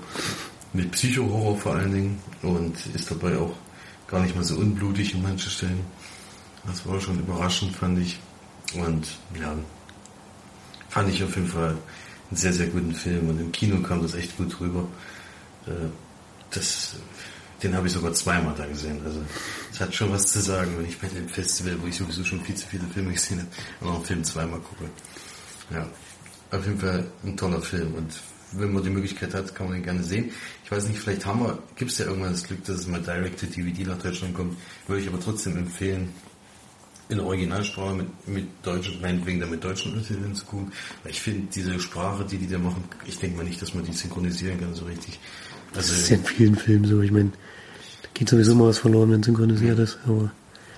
mit 0.73 0.91
Psycho-Horror 0.93 1.59
vor 1.59 1.75
allen 1.75 1.93
Dingen 1.93 2.19
und 2.43 2.75
ist 2.95 3.11
dabei 3.11 3.37
auch 3.39 3.55
gar 4.07 4.23
nicht 4.23 4.35
mal 4.37 4.45
so 4.45 4.57
unblutig 4.57 5.15
in 5.15 5.23
manchen 5.23 5.51
Stellen. 5.51 5.81
Das 6.67 6.87
war 6.87 7.01
schon 7.01 7.19
überraschend, 7.19 7.75
fand 7.75 7.99
ich. 7.99 8.19
Und 8.75 9.07
ja, 9.41 9.55
fand 10.89 11.13
ich 11.13 11.23
auf 11.25 11.35
jeden 11.37 11.49
Fall 11.49 11.71
einen 12.31 12.37
sehr, 12.37 12.53
sehr 12.53 12.69
guten 12.69 12.95
Film 12.95 13.29
und 13.29 13.41
im 13.41 13.53
Kino 13.53 13.81
kam 13.83 14.03
das 14.03 14.15
echt 14.15 14.37
gut 14.37 14.59
rüber. 14.61 14.87
Äh, 15.67 15.89
Das, 16.51 16.95
den 17.63 17.75
habe 17.75 17.87
ich 17.89 17.93
sogar 17.93 18.13
zweimal 18.13 18.55
da 18.57 18.65
gesehen. 18.67 19.01
Also 19.05 19.19
es 19.73 19.81
hat 19.81 19.93
schon 19.93 20.13
was 20.13 20.27
zu 20.31 20.41
sagen, 20.41 20.71
wenn 20.79 20.87
ich 20.87 20.99
bei 21.01 21.09
dem 21.09 21.29
Festival, 21.29 21.77
wo 21.83 21.89
ich 21.89 21.97
sowieso 21.97 22.23
schon 22.25 22.41
viel 22.43 22.55
zu 22.55 22.67
viele 22.69 22.85
Filme 22.95 23.13
gesehen 23.13 23.41
habe, 23.41 23.91
auch 23.91 23.97
einen 23.97 24.05
Film 24.05 24.23
zweimal 24.23 24.61
gucke. 24.61 24.89
Ja, 25.71 25.89
auf 26.51 26.67
jeden 26.67 26.79
Fall 26.79 27.05
ein 27.25 27.37
toller 27.37 27.61
Film 27.61 27.95
und 27.95 28.13
wenn 28.53 28.73
man 28.73 28.83
die 28.83 28.91
Möglichkeit 28.91 29.35
hat, 29.35 29.55
kann 29.55 29.69
man 29.69 29.79
ihn 29.79 29.83
gerne 29.83 30.03
sehen. 30.03 30.31
Ich 30.65 30.71
weiß 30.71 30.89
nicht, 30.89 31.01
vielleicht 31.01 31.27
haben 31.27 31.41
wir, 31.41 31.59
gibt 31.77 31.91
es 31.91 31.99
ja 31.99 32.07
irgendwann 32.07 32.33
das 32.33 32.45
Glück, 32.45 32.65
dass 32.65 32.81
es 32.81 32.87
mal 32.87 33.01
direct 33.01 33.41
to 33.41 33.47
DVD 33.47 33.85
nach 33.85 33.99
Deutschland 33.99 34.35
kommt, 34.35 34.57
würde 34.87 35.03
ich 35.03 35.09
aber 35.09 35.21
trotzdem 35.21 35.57
empfehlen, 35.57 36.11
in 37.09 37.21
Originalsprache 37.21 37.95
mit, 37.95 38.29
mit 38.29 38.47
deutschen, 38.63 39.01
meinetwegen 39.01 39.41
dann 39.41 39.51
mit 39.51 39.63
deutschen 39.63 39.93
Untertiteln 39.93 40.35
zu 40.35 40.45
gucken. 40.47 40.73
Weil 41.03 41.13
ich 41.13 41.21
finde, 41.21 41.49
diese 41.55 41.79
Sprache, 41.79 42.25
die 42.25 42.39
die 42.39 42.49
da 42.49 42.59
machen, 42.59 42.85
ich 43.05 43.19
denke 43.19 43.37
mal 43.37 43.45
nicht, 43.45 43.61
dass 43.61 43.75
man 43.75 43.85
die 43.85 43.93
synchronisieren 43.93 44.59
kann 44.59 44.75
so 44.75 44.87
richtig. 44.87 45.19
Also, 45.75 45.93
Das 45.93 46.01
ist 46.01 46.09
ja 46.09 46.17
in 46.17 46.25
vielen 46.25 46.57
Filmen 46.57 46.87
so. 46.87 47.03
Ich 47.03 47.11
meine, 47.11 47.31
da 48.03 48.09
geht 48.15 48.29
sowieso 48.29 48.55
mal 48.55 48.69
was 48.69 48.79
verloren, 48.79 49.11
wenn 49.11 49.23
synchronisiert 49.23 49.79
ist, 49.79 49.99
aber 50.07 50.31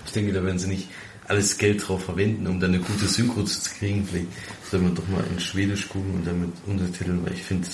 Ich 0.05 0.13
denke, 0.13 0.33
da 0.33 0.43
werden 0.43 0.59
sie 0.59 0.69
nicht 0.69 0.89
alles 1.29 1.59
Geld 1.59 1.87
drauf 1.87 2.05
verwenden, 2.05 2.47
um 2.47 2.61
dann 2.61 2.75
eine 2.75 2.83
gute 2.83 3.07
Synchro 3.07 3.43
zu 3.43 3.71
kriegen. 3.71 4.07
Vielleicht 4.07 4.29
soll 4.71 4.81
man 4.81 4.95
doch 4.95 5.07
mal 5.09 5.25
in 5.31 5.41
Schwedisch 5.41 5.89
gucken 5.89 6.15
und 6.15 6.27
dann 6.27 6.41
mit 6.41 6.53
Untertiteln, 6.67 7.25
weil 7.25 7.33
ich 7.33 7.43
finde, 7.43 7.69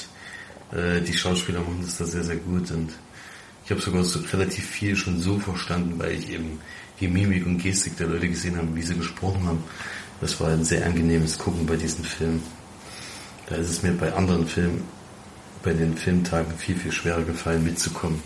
äh, 0.73 1.01
die 1.01 1.13
Schauspieler 1.13 1.61
machen 1.61 1.83
das 1.83 1.99
da 1.99 2.05
sehr, 2.05 2.25
sehr 2.25 2.37
gut 2.37 2.71
und 2.71 2.91
ich 3.65 3.71
habe 3.71 3.81
sogar 3.81 4.03
so 4.05 4.19
relativ 4.33 4.67
viel 4.67 4.97
schon 4.97 5.21
so 5.21 5.39
verstanden, 5.39 5.99
weil 5.99 6.13
ich 6.13 6.31
eben 6.31 6.59
die 7.01 7.09
Mimik 7.09 7.47
und 7.47 7.59
Gestik 7.59 7.97
der 7.97 8.09
Leute 8.09 8.29
gesehen 8.29 8.57
habe, 8.57 8.75
wie 8.75 8.83
sie 8.83 8.97
gesprochen 8.97 9.47
haben. 9.47 9.63
Das 10.21 10.39
war 10.41 10.49
ein 10.49 10.65
sehr 10.65 10.85
angenehmes 10.85 11.39
Gucken 11.39 11.67
bei 11.67 11.77
diesen 11.77 12.05
Filmen. 12.05 12.43
Da 13.49 13.57
ist 13.57 13.71
es 13.71 13.83
mir 13.83 13.93
bei 13.93 14.13
anderen 14.13 14.47
Filmen, 14.47 14.83
bei 15.63 15.73
den 15.73 15.97
Filmtagen 15.97 16.57
viel, 16.59 16.77
viel 16.77 16.93
schwerer 16.93 17.23
gefallen, 17.23 17.63
mitzukommen. 17.65 18.21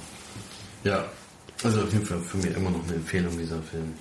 Ja, 0.84 1.04
also 1.62 1.82
auf 1.82 1.92
jeden 1.92 2.06
Fall 2.06 2.20
für 2.20 2.36
mich 2.38 2.54
immer 2.54 2.70
noch 2.70 2.84
eine 2.84 2.94
Empfehlung 2.94 3.36
dieser 3.38 3.62
Film. 3.62 3.92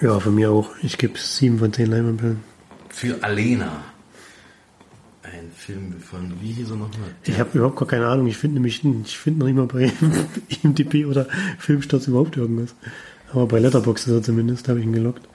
Ja, 0.00 0.20
von 0.20 0.34
mir 0.34 0.50
auch. 0.50 0.70
Ich 0.82 0.98
gebe 0.98 1.18
sieben 1.18 1.58
von 1.58 1.72
zehn 1.72 1.86
Leinwandperlen. 1.86 2.42
Für 2.88 3.22
Alena. 3.22 3.82
Ein 5.22 5.50
Film 5.54 6.00
von, 6.00 6.40
wie 6.40 6.52
hieß 6.52 6.70
er 6.70 6.76
nochmal? 6.76 7.14
Ich 7.24 7.38
habe 7.38 7.58
überhaupt 7.58 7.76
gar 7.76 7.88
keine 7.88 8.06
Ahnung. 8.06 8.26
Ich 8.26 8.36
finde 8.36 8.54
nämlich, 8.54 8.84
ich 8.84 9.18
finde 9.18 9.40
noch 9.40 9.46
nicht 9.46 9.56
mal 9.56 9.66
bei 9.66 9.92
IMDb 10.62 11.06
oder 11.06 11.26
Filmstarts 11.58 12.06
überhaupt 12.06 12.36
irgendwas. 12.36 12.74
Aber 13.32 13.46
bei 13.46 13.58
Letterboxd 13.58 14.06
ist 14.06 14.12
er 14.12 14.22
zumindest, 14.22 14.68
habe 14.68 14.78
ich 14.78 14.86
ihn 14.86 14.92
gelockt. 14.92 15.26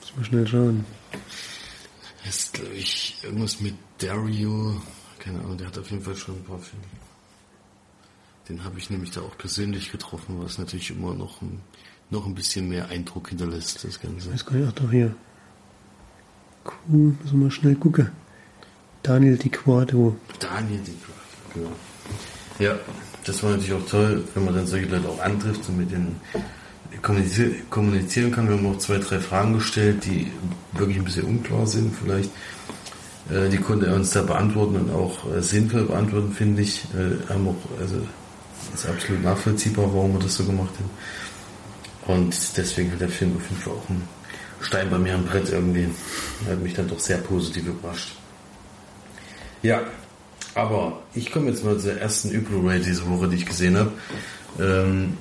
Muss 0.00 0.16
mal 0.16 0.24
schnell 0.24 0.46
schauen. 0.46 0.84
Das 2.24 2.36
ist, 2.36 2.54
glaube 2.54 2.74
ich, 2.74 3.18
irgendwas 3.22 3.60
mit 3.60 3.74
Dario. 3.98 4.80
Keine 5.18 5.40
Ahnung, 5.40 5.58
der 5.58 5.66
hat 5.66 5.78
auf 5.78 5.90
jeden 5.90 6.02
Fall 6.02 6.16
schon 6.16 6.36
ein 6.36 6.44
paar 6.44 6.58
Filme. 6.58 6.84
Den 8.48 8.62
habe 8.64 8.78
ich 8.78 8.90
nämlich 8.90 9.10
da 9.10 9.22
auch 9.22 9.36
persönlich 9.36 9.90
getroffen, 9.90 10.36
was 10.38 10.58
natürlich 10.58 10.90
immer 10.90 11.14
noch 11.14 11.40
ein, 11.42 11.60
noch 12.14 12.26
ein 12.26 12.34
bisschen 12.34 12.68
mehr 12.68 12.88
Eindruck 12.88 13.28
hinterlässt, 13.28 13.84
das 13.84 14.00
Ganze. 14.00 14.28
Ich 14.28 14.32
weiß 14.32 14.46
gar 14.46 14.54
nicht, 14.54 14.68
ach 14.68 14.72
doch 14.72 14.90
hier. 14.90 15.14
Cool, 16.64 17.16
müssen 17.22 17.38
wir 17.38 17.44
mal 17.44 17.50
schnell 17.50 17.74
gucken. 17.74 18.10
Daniel 19.02 19.36
Di 19.36 19.50
Quadro. 19.50 20.16
Daniel 20.38 20.80
DeGraff, 20.80 21.52
genau. 21.52 21.72
Ja, 22.58 22.74
das 23.26 23.42
war 23.42 23.50
natürlich 23.50 23.74
auch 23.74 23.86
toll, 23.86 24.24
wenn 24.34 24.46
man 24.46 24.54
dann 24.54 24.66
solche 24.66 24.86
Leute 24.86 25.08
auch 25.08 25.20
antrifft 25.20 25.68
und 25.68 25.76
mit 25.76 25.90
denen 25.90 26.18
kommunizier 27.02 27.50
kommunizieren 27.68 28.30
kann. 28.30 28.48
Wir 28.48 28.56
haben 28.56 28.66
auch 28.66 28.78
zwei, 28.78 28.98
drei 28.98 29.18
Fragen 29.18 29.54
gestellt, 29.54 30.06
die 30.06 30.32
wirklich 30.72 30.96
ein 30.96 31.04
bisschen 31.04 31.24
unklar 31.24 31.66
sind 31.66 31.94
vielleicht. 31.94 32.30
Äh, 33.30 33.50
die 33.50 33.58
konnte 33.58 33.86
er 33.86 33.96
uns 33.96 34.10
da 34.12 34.22
beantworten 34.22 34.76
und 34.76 34.90
auch 34.90 35.30
äh, 35.34 35.42
sinnvoll 35.42 35.84
beantworten, 35.84 36.32
finde 36.32 36.62
ich. 36.62 36.84
Äh, 36.94 37.30
haben 37.30 37.48
auch, 37.48 37.80
also 37.80 37.96
ist 38.72 38.86
absolut 38.86 39.22
nachvollziehbar, 39.22 39.92
warum 39.92 40.14
wir 40.14 40.20
das 40.20 40.36
so 40.36 40.44
gemacht 40.44 40.72
haben. 40.78 40.90
Und 42.06 42.34
deswegen 42.56 42.92
hat 42.92 43.00
der 43.00 43.08
Film 43.08 43.36
auf 43.36 43.48
jeden 43.48 43.62
Fall 43.62 43.72
auch 43.74 43.88
einen 43.88 44.06
Stein 44.60 44.90
bei 44.90 44.98
mir 44.98 45.14
am 45.14 45.24
Brett 45.24 45.48
irgendwie. 45.50 45.88
Hat 46.48 46.60
mich 46.60 46.74
dann 46.74 46.88
doch 46.88 46.98
sehr 46.98 47.18
positiv 47.18 47.66
überrascht. 47.66 48.14
Ja, 49.62 49.82
aber 50.54 51.02
ich 51.14 51.32
komme 51.32 51.50
jetzt 51.50 51.64
mal 51.64 51.78
zur 51.78 51.98
ersten 51.98 52.44
Blu-ray 52.44 52.80
diese 52.80 53.08
Woche, 53.08 53.28
die 53.28 53.36
ich 53.36 53.46
gesehen 53.46 53.76
habe. 53.76 53.92
Ähm, 54.60 55.16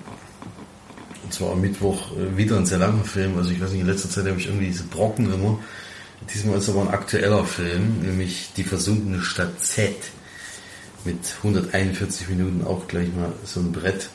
und 1.24 1.34
zwar 1.34 1.54
am 1.54 1.62
Mittwoch 1.62 2.12
äh, 2.17 2.38
wieder 2.38 2.58
ein 2.58 2.65
sehr 2.65 2.80
langer 2.80 3.04
Film. 3.04 3.38
Also 3.38 3.52
ich 3.52 3.62
weiß 3.62 3.72
nicht, 3.72 3.82
in 3.82 3.88
letzter 3.88 4.10
Zeit 4.10 4.28
habe 4.28 4.39
ich 4.39 4.48
irgendwie 4.48 4.67
diese 4.67 4.84
Brocken 4.84 5.34
immer. 5.34 5.60
Diesmal 6.34 6.58
ist 6.58 6.69
aber 6.69 6.82
ein 6.82 6.89
aktueller 6.89 7.46
Film, 7.46 8.02
nämlich 8.02 8.52
Die 8.56 8.63
versunkene 8.63 9.22
Stadt 9.22 9.60
Z. 9.60 9.96
Mit 11.06 11.19
141 11.38 12.30
Minuten 12.30 12.65
auch 12.65 12.88
gleich 12.88 13.13
mal 13.13 13.34
so 13.43 13.60
ein 13.60 13.72
Brett 13.72 14.10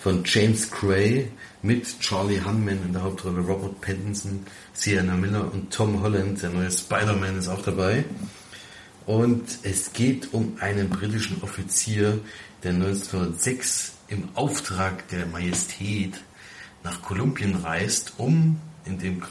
von 0.00 0.22
James 0.24 0.70
Gray 0.70 1.30
mit 1.64 1.98
Charlie 1.98 2.42
Hunman 2.44 2.84
in 2.84 2.92
der 2.92 3.02
Hauptrolle, 3.02 3.40
Robert 3.40 3.80
Pattinson, 3.80 4.44
Sienna 4.74 5.14
Miller 5.14 5.50
und 5.50 5.72
Tom 5.72 6.02
Holland, 6.02 6.42
der 6.42 6.50
neue 6.50 6.70
Spider-Man 6.70 7.38
ist 7.38 7.48
auch 7.48 7.62
dabei. 7.62 8.04
Und 9.06 9.44
es 9.62 9.94
geht 9.94 10.34
um 10.34 10.58
einen 10.60 10.90
britischen 10.90 11.42
Offizier, 11.42 12.20
der 12.62 12.72
1906 12.72 13.92
im 14.08 14.28
Auftrag 14.34 15.08
der 15.08 15.24
Majestät 15.24 16.20
nach 16.82 17.00
Kolumbien 17.00 17.54
reist, 17.56 18.12
um 18.18 18.60
in 18.84 18.98
dem, 18.98 19.22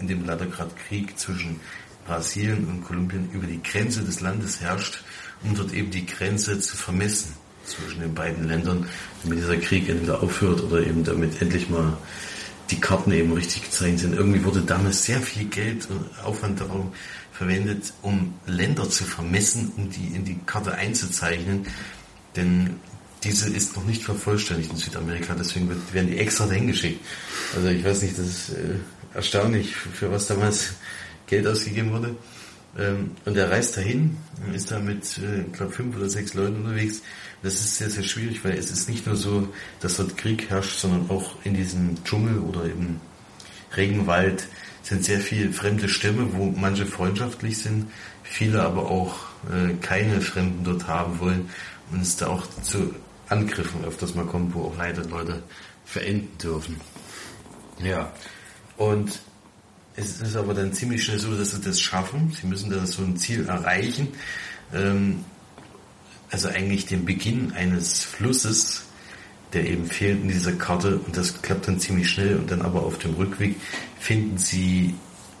in 0.00 0.08
dem 0.08 0.24
leider 0.24 0.46
gerade 0.46 0.72
Krieg 0.88 1.16
zwischen 1.16 1.60
Brasilien 2.04 2.66
und 2.66 2.84
Kolumbien 2.84 3.30
über 3.30 3.46
die 3.46 3.62
Grenze 3.62 4.02
des 4.02 4.20
Landes 4.20 4.60
herrscht, 4.60 5.04
um 5.44 5.54
dort 5.54 5.72
eben 5.72 5.92
die 5.92 6.06
Grenze 6.06 6.58
zu 6.58 6.76
vermessen 6.76 7.45
zwischen 7.66 8.00
den 8.00 8.14
beiden 8.14 8.48
Ländern, 8.48 8.86
damit 9.22 9.38
dieser 9.38 9.56
Krieg 9.56 9.88
entweder 9.88 10.22
aufhört 10.22 10.62
oder 10.62 10.86
eben 10.86 11.04
damit 11.04 11.40
endlich 11.42 11.68
mal 11.68 11.96
die 12.70 12.80
Karten 12.80 13.12
eben 13.12 13.32
richtig 13.32 13.64
gezeichnet 13.64 14.00
sind. 14.00 14.14
Irgendwie 14.14 14.44
wurde 14.44 14.60
damals 14.60 15.04
sehr 15.04 15.20
viel 15.20 15.44
Geld 15.46 15.88
und 15.90 16.04
Aufwand 16.24 16.60
darum 16.60 16.92
verwendet, 17.32 17.92
um 18.02 18.34
Länder 18.46 18.88
zu 18.88 19.04
vermessen, 19.04 19.72
um 19.76 19.90
die 19.90 20.14
in 20.14 20.24
die 20.24 20.38
Karte 20.46 20.74
einzuzeichnen. 20.74 21.66
Denn 22.34 22.76
diese 23.22 23.48
ist 23.50 23.76
noch 23.76 23.84
nicht 23.84 24.02
vervollständigt 24.02 24.70
in 24.70 24.76
Südamerika, 24.76 25.34
deswegen 25.34 25.68
werden 25.92 26.10
die 26.10 26.18
extra 26.18 26.46
dahin 26.46 26.66
geschickt. 26.66 27.04
Also 27.54 27.68
ich 27.68 27.84
weiß 27.84 28.02
nicht, 28.02 28.18
das 28.18 28.26
ist 28.26 28.48
äh, 28.50 29.14
erstaunlich, 29.14 29.74
für 29.74 30.10
was 30.10 30.26
damals 30.26 30.74
Geld 31.26 31.46
ausgegeben 31.46 31.92
wurde. 31.92 32.14
Ähm, 32.78 33.12
und 33.24 33.36
er 33.36 33.50
reist 33.50 33.76
dahin, 33.76 34.16
ist 34.52 34.70
da 34.70 34.78
mit, 34.78 35.18
äh, 35.18 35.42
ich 35.42 35.52
glaube, 35.52 35.72
fünf 35.72 35.96
oder 35.96 36.08
sechs 36.08 36.34
Leuten 36.34 36.56
unterwegs. 36.56 37.02
Das 37.42 37.54
ist 37.54 37.76
sehr, 37.76 37.90
sehr 37.90 38.02
schwierig, 38.02 38.44
weil 38.44 38.52
es 38.52 38.70
ist 38.70 38.88
nicht 38.88 39.06
nur 39.06 39.16
so, 39.16 39.48
dass 39.80 39.96
dort 39.96 40.16
Krieg 40.16 40.50
herrscht, 40.50 40.78
sondern 40.78 41.10
auch 41.10 41.36
in 41.44 41.54
diesem 41.54 42.02
Dschungel 42.04 42.38
oder 42.38 42.64
im 42.64 43.00
Regenwald 43.76 44.46
sind 44.82 45.04
sehr 45.04 45.20
viele 45.20 45.52
fremde 45.52 45.88
Stämme, 45.88 46.28
wo 46.32 46.52
manche 46.56 46.86
freundschaftlich 46.86 47.58
sind, 47.58 47.86
viele 48.22 48.62
aber 48.62 48.88
auch 48.90 49.16
äh, 49.50 49.74
keine 49.80 50.20
Fremden 50.20 50.64
dort 50.64 50.86
haben 50.86 51.18
wollen 51.18 51.50
und 51.90 52.02
es 52.02 52.16
da 52.16 52.28
auch 52.28 52.46
zu 52.62 52.94
Angriffen 53.28 53.84
öfters 53.84 54.14
mal 54.14 54.26
kommt, 54.26 54.54
wo 54.54 54.66
auch 54.66 54.76
leider 54.76 55.04
Leute 55.04 55.42
verenden 55.84 56.38
dürfen. 56.38 56.80
Ja, 57.82 58.12
und 58.76 59.20
es 59.96 60.20
ist 60.20 60.36
aber 60.36 60.54
dann 60.54 60.72
ziemlich 60.72 61.04
schnell 61.04 61.18
so, 61.18 61.36
dass 61.36 61.52
sie 61.52 61.60
das 61.60 61.80
schaffen. 61.80 62.32
Sie 62.38 62.46
müssen 62.46 62.70
da 62.70 62.86
so 62.86 63.02
ein 63.02 63.16
Ziel 63.16 63.46
erreichen. 63.46 64.08
Ähm, 64.72 65.24
also 66.30 66.48
eigentlich 66.48 66.86
den 66.86 67.04
Beginn 67.04 67.52
eines 67.52 68.04
Flusses, 68.04 68.82
der 69.52 69.66
eben 69.66 69.86
fehlt 69.86 70.22
in 70.22 70.28
dieser 70.28 70.52
Karte 70.52 70.98
und 70.98 71.16
das 71.16 71.40
klappt 71.40 71.68
dann 71.68 71.78
ziemlich 71.78 72.10
schnell 72.10 72.36
und 72.36 72.50
dann 72.50 72.62
aber 72.62 72.82
auf 72.82 72.98
dem 72.98 73.14
Rückweg 73.14 73.56
finden 73.98 74.36
sie 74.38 74.94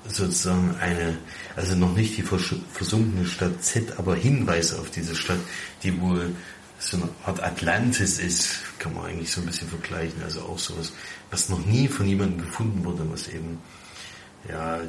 sozusagen 0.08 0.76
eine, 0.80 1.18
also 1.56 1.74
noch 1.74 1.96
nicht 1.96 2.16
die 2.16 2.22
versunkene 2.22 3.26
Stadt 3.26 3.62
Z, 3.64 3.98
aber 3.98 4.14
Hinweise 4.14 4.78
auf 4.78 4.90
diese 4.90 5.16
Stadt, 5.16 5.40
die 5.82 6.00
wohl 6.00 6.34
so 6.78 6.98
eine 6.98 7.08
Art 7.24 7.42
Atlantis 7.42 8.18
ist, 8.18 8.60
kann 8.78 8.94
man 8.94 9.06
eigentlich 9.06 9.32
so 9.32 9.40
ein 9.40 9.46
bisschen 9.46 9.68
vergleichen, 9.68 10.22
also 10.22 10.42
auch 10.42 10.58
sowas, 10.58 10.92
was 11.30 11.48
noch 11.48 11.64
nie 11.66 11.88
von 11.88 12.06
jemandem 12.06 12.38
gefunden 12.38 12.84
wurde, 12.84 13.10
was 13.10 13.28
eben, 13.28 13.58
ja, 14.48 14.80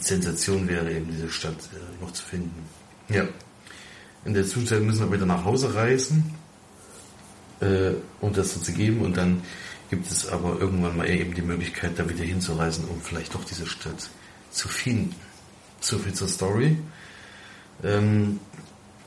Sensation 0.00 0.68
wäre, 0.68 0.92
eben 0.92 1.10
diese 1.10 1.30
Stadt 1.30 1.56
äh, 1.72 2.02
noch 2.02 2.12
zu 2.12 2.22
finden. 2.22 2.62
Ja. 3.08 3.26
In 4.24 4.34
der 4.34 4.44
Zwischenzeit 4.44 4.82
müssen 4.82 5.08
wir 5.08 5.12
wieder 5.12 5.26
nach 5.26 5.44
Hause 5.44 5.74
reisen, 5.74 6.34
äh, 7.60 7.92
um 8.20 8.32
das 8.32 8.54
so 8.54 8.60
zu 8.60 8.72
geben 8.72 9.00
und 9.02 9.16
dann 9.16 9.42
gibt 9.88 10.10
es 10.10 10.28
aber 10.28 10.58
irgendwann 10.60 10.96
mal 10.96 11.08
eben 11.08 11.34
die 11.34 11.42
Möglichkeit, 11.42 11.92
da 11.96 12.08
wieder 12.08 12.24
hinzureisen, 12.24 12.84
um 12.86 13.00
vielleicht 13.00 13.34
doch 13.34 13.44
diese 13.44 13.66
Stadt 13.66 14.10
zu 14.50 14.68
finden. 14.68 15.14
So 15.80 15.98
viel 15.98 16.12
zur 16.12 16.28
Story. 16.28 16.76
Ähm, 17.84 18.40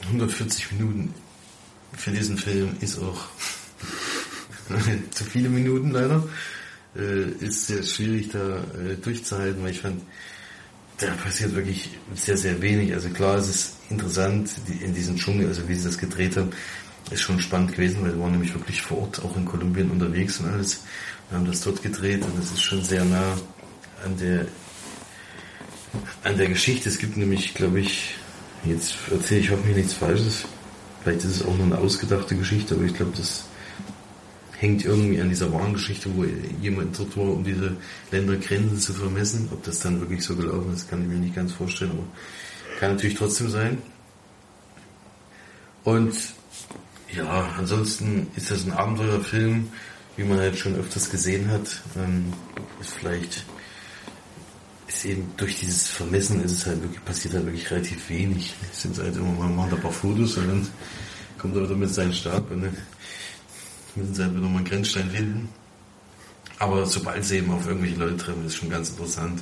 140 0.07 0.71
Minuten 0.73 1.13
für 1.93 2.11
diesen 2.11 2.37
Film 2.37 2.77
ist 2.79 2.97
auch 2.99 3.25
zu 5.11 5.23
viele 5.25 5.49
Minuten 5.49 5.91
leider. 5.91 6.23
Äh, 6.95 7.45
ist 7.45 7.67
sehr 7.67 7.83
schwierig 7.83 8.29
da 8.29 8.57
äh, 8.57 8.95
durchzuhalten, 9.01 9.63
weil 9.63 9.71
ich 9.71 9.81
fand, 9.81 10.01
da 10.97 11.07
passiert 11.11 11.53
wirklich 11.53 11.89
sehr, 12.15 12.35
sehr 12.35 12.61
wenig. 12.61 12.93
Also 12.93 13.09
klar, 13.09 13.37
es 13.37 13.49
ist 13.49 13.75
interessant 13.89 14.49
die, 14.67 14.83
in 14.83 14.93
diesem 14.93 15.15
Dschungel, 15.15 15.47
also 15.47 15.67
wie 15.69 15.75
sie 15.75 15.85
das 15.85 15.97
gedreht 15.97 16.35
haben, 16.35 16.49
ist 17.11 17.21
schon 17.21 17.39
spannend 17.39 17.73
gewesen, 17.73 18.01
weil 18.01 18.13
wir 18.13 18.19
waren 18.19 18.31
nämlich 18.31 18.53
wirklich 18.53 18.81
vor 18.81 18.99
Ort, 18.99 19.23
auch 19.23 19.35
in 19.37 19.45
Kolumbien 19.45 19.91
unterwegs 19.91 20.39
und 20.39 20.49
alles. 20.49 20.83
Wir 21.29 21.37
haben 21.37 21.45
das 21.45 21.61
dort 21.61 21.81
gedreht 21.81 22.23
und 22.23 22.37
es 22.41 22.51
ist 22.51 22.61
schon 22.61 22.83
sehr 22.83 23.05
nah 23.05 23.37
an 24.03 24.17
der 24.17 24.47
an 26.23 26.37
der 26.37 26.47
Geschichte. 26.47 26.89
Es 26.89 26.99
gibt 26.99 27.17
nämlich, 27.17 27.53
glaube 27.53 27.79
ich, 27.79 28.15
jetzt 28.65 28.95
erzähle 29.11 29.41
ich 29.41 29.51
hoffentlich 29.51 29.77
nichts 29.77 29.93
Falsches. 29.93 30.45
Vielleicht 31.01 31.23
ist 31.23 31.37
es 31.37 31.45
auch 31.45 31.55
nur 31.55 31.65
eine 31.65 31.77
ausgedachte 31.77 32.35
Geschichte, 32.35 32.75
aber 32.75 32.83
ich 32.83 32.93
glaube, 32.93 33.13
das 33.15 33.45
hängt 34.59 34.83
irgendwie 34.83 35.21
an 35.21 35.29
dieser 35.29 35.51
wahren 35.53 35.73
Geschichte, 35.73 36.09
wo 36.15 36.25
jemand 36.61 36.99
dort 36.99 37.15
war, 37.15 37.25
um 37.25 37.43
diese 37.43 37.77
Ländergrenzen 38.11 38.77
zu 38.77 38.93
vermessen. 38.93 39.47
Ob 39.51 39.63
das 39.63 39.79
dann 39.79 40.01
wirklich 40.01 40.23
so 40.23 40.35
gelaufen 40.35 40.73
ist, 40.73 40.89
kann 40.89 41.01
ich 41.01 41.07
mir 41.07 41.15
nicht 41.15 41.35
ganz 41.35 41.53
vorstellen, 41.53 41.91
aber 41.91 42.03
kann 42.79 42.91
natürlich 42.91 43.17
trotzdem 43.17 43.49
sein. 43.49 43.77
Und 45.85 46.13
ja, 47.15 47.49
ansonsten 47.57 48.27
ist 48.35 48.51
das 48.51 48.65
ein 48.65 48.73
Abenteuerfilm, 48.73 49.69
wie 50.17 50.23
man 50.23 50.39
halt 50.39 50.57
schon 50.57 50.75
öfters 50.75 51.09
gesehen 51.09 51.49
hat. 51.49 51.81
Ähm, 51.95 52.33
ist 52.81 52.91
vielleicht 52.91 53.45
ist 54.89 55.05
eben 55.05 55.31
durch 55.37 55.59
dieses 55.59 55.87
Vermessen 55.87 56.43
ist 56.43 56.51
es 56.51 56.65
halt 56.65 56.81
wirklich, 56.81 57.03
passiert 57.05 57.35
halt 57.35 57.45
wirklich 57.45 57.69
relativ 57.71 58.09
wenig. 58.09 58.53
Es 58.71 58.81
sind 58.81 58.97
halt 58.97 59.15
immer 59.15 59.47
mal, 59.47 59.71
ein 59.71 59.81
paar 59.81 59.91
Fotos 59.91 60.35
und 60.37 60.47
dann 60.47 60.67
kommt 61.37 61.55
er 61.55 61.63
wieder 61.63 61.75
mit 61.75 61.93
seinem 61.93 62.11
Stab 62.11 62.51
und 62.51 62.63
dann 62.63 62.77
müssen 63.99 64.13
sie 64.15 64.23
halt 64.23 64.35
wieder 64.35 64.47
mal 64.47 64.57
einen 64.57 64.65
Grenzstein 64.65 65.09
finden. 65.09 65.49
Aber 66.57 66.85
sobald 66.85 67.23
sie 67.23 67.37
eben 67.37 67.51
auf 67.51 67.67
irgendwelche 67.67 67.95
Leute 67.95 68.17
treffen, 68.17 68.45
ist 68.45 68.55
schon 68.55 68.69
ganz 68.69 68.89
interessant. 68.89 69.41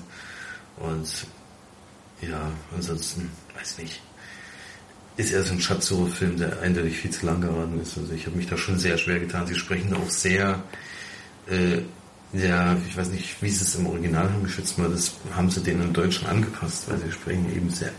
Und 0.77 1.07
ja, 2.21 2.51
ansonsten, 2.75 3.29
weiß 3.57 3.79
nicht. 3.79 4.01
Ist 5.15 5.31
eher 5.31 5.43
so 5.43 5.53
ein 5.53 5.61
Schatzsucherfilm, 5.61 6.37
der 6.37 6.61
eindeutig 6.61 6.99
viel 6.99 7.11
zu 7.11 7.25
lang 7.25 7.41
geraten 7.41 7.79
ist. 7.81 7.97
Also 7.97 8.13
ich 8.13 8.25
habe 8.27 8.37
mich 8.37 8.47
da 8.47 8.55
schon 8.55 8.77
sehr 8.77 8.97
schwer 8.97 9.19
getan. 9.19 9.47
Sie 9.47 9.55
sprechen 9.55 9.95
auch 9.95 10.09
sehr 10.09 10.63
äh, 11.49 11.81
ja, 12.33 12.77
ich 12.87 12.97
weiß 12.97 13.09
nicht, 13.09 13.41
wie 13.41 13.49
sie 13.49 13.63
es 13.63 13.75
im 13.75 13.87
Original 13.87 14.31
haben. 14.31 14.45
Ich 14.45 14.53
schätze 14.53 14.81
das 14.89 15.15
haben 15.33 15.49
sie 15.49 15.61
denen 15.61 15.83
im 15.83 15.93
Deutschen 15.93 16.27
angepasst, 16.27 16.89
weil 16.89 16.99
sie 16.99 17.11
sprechen 17.11 17.49
eben 17.55 17.69
sehr, 17.69 17.91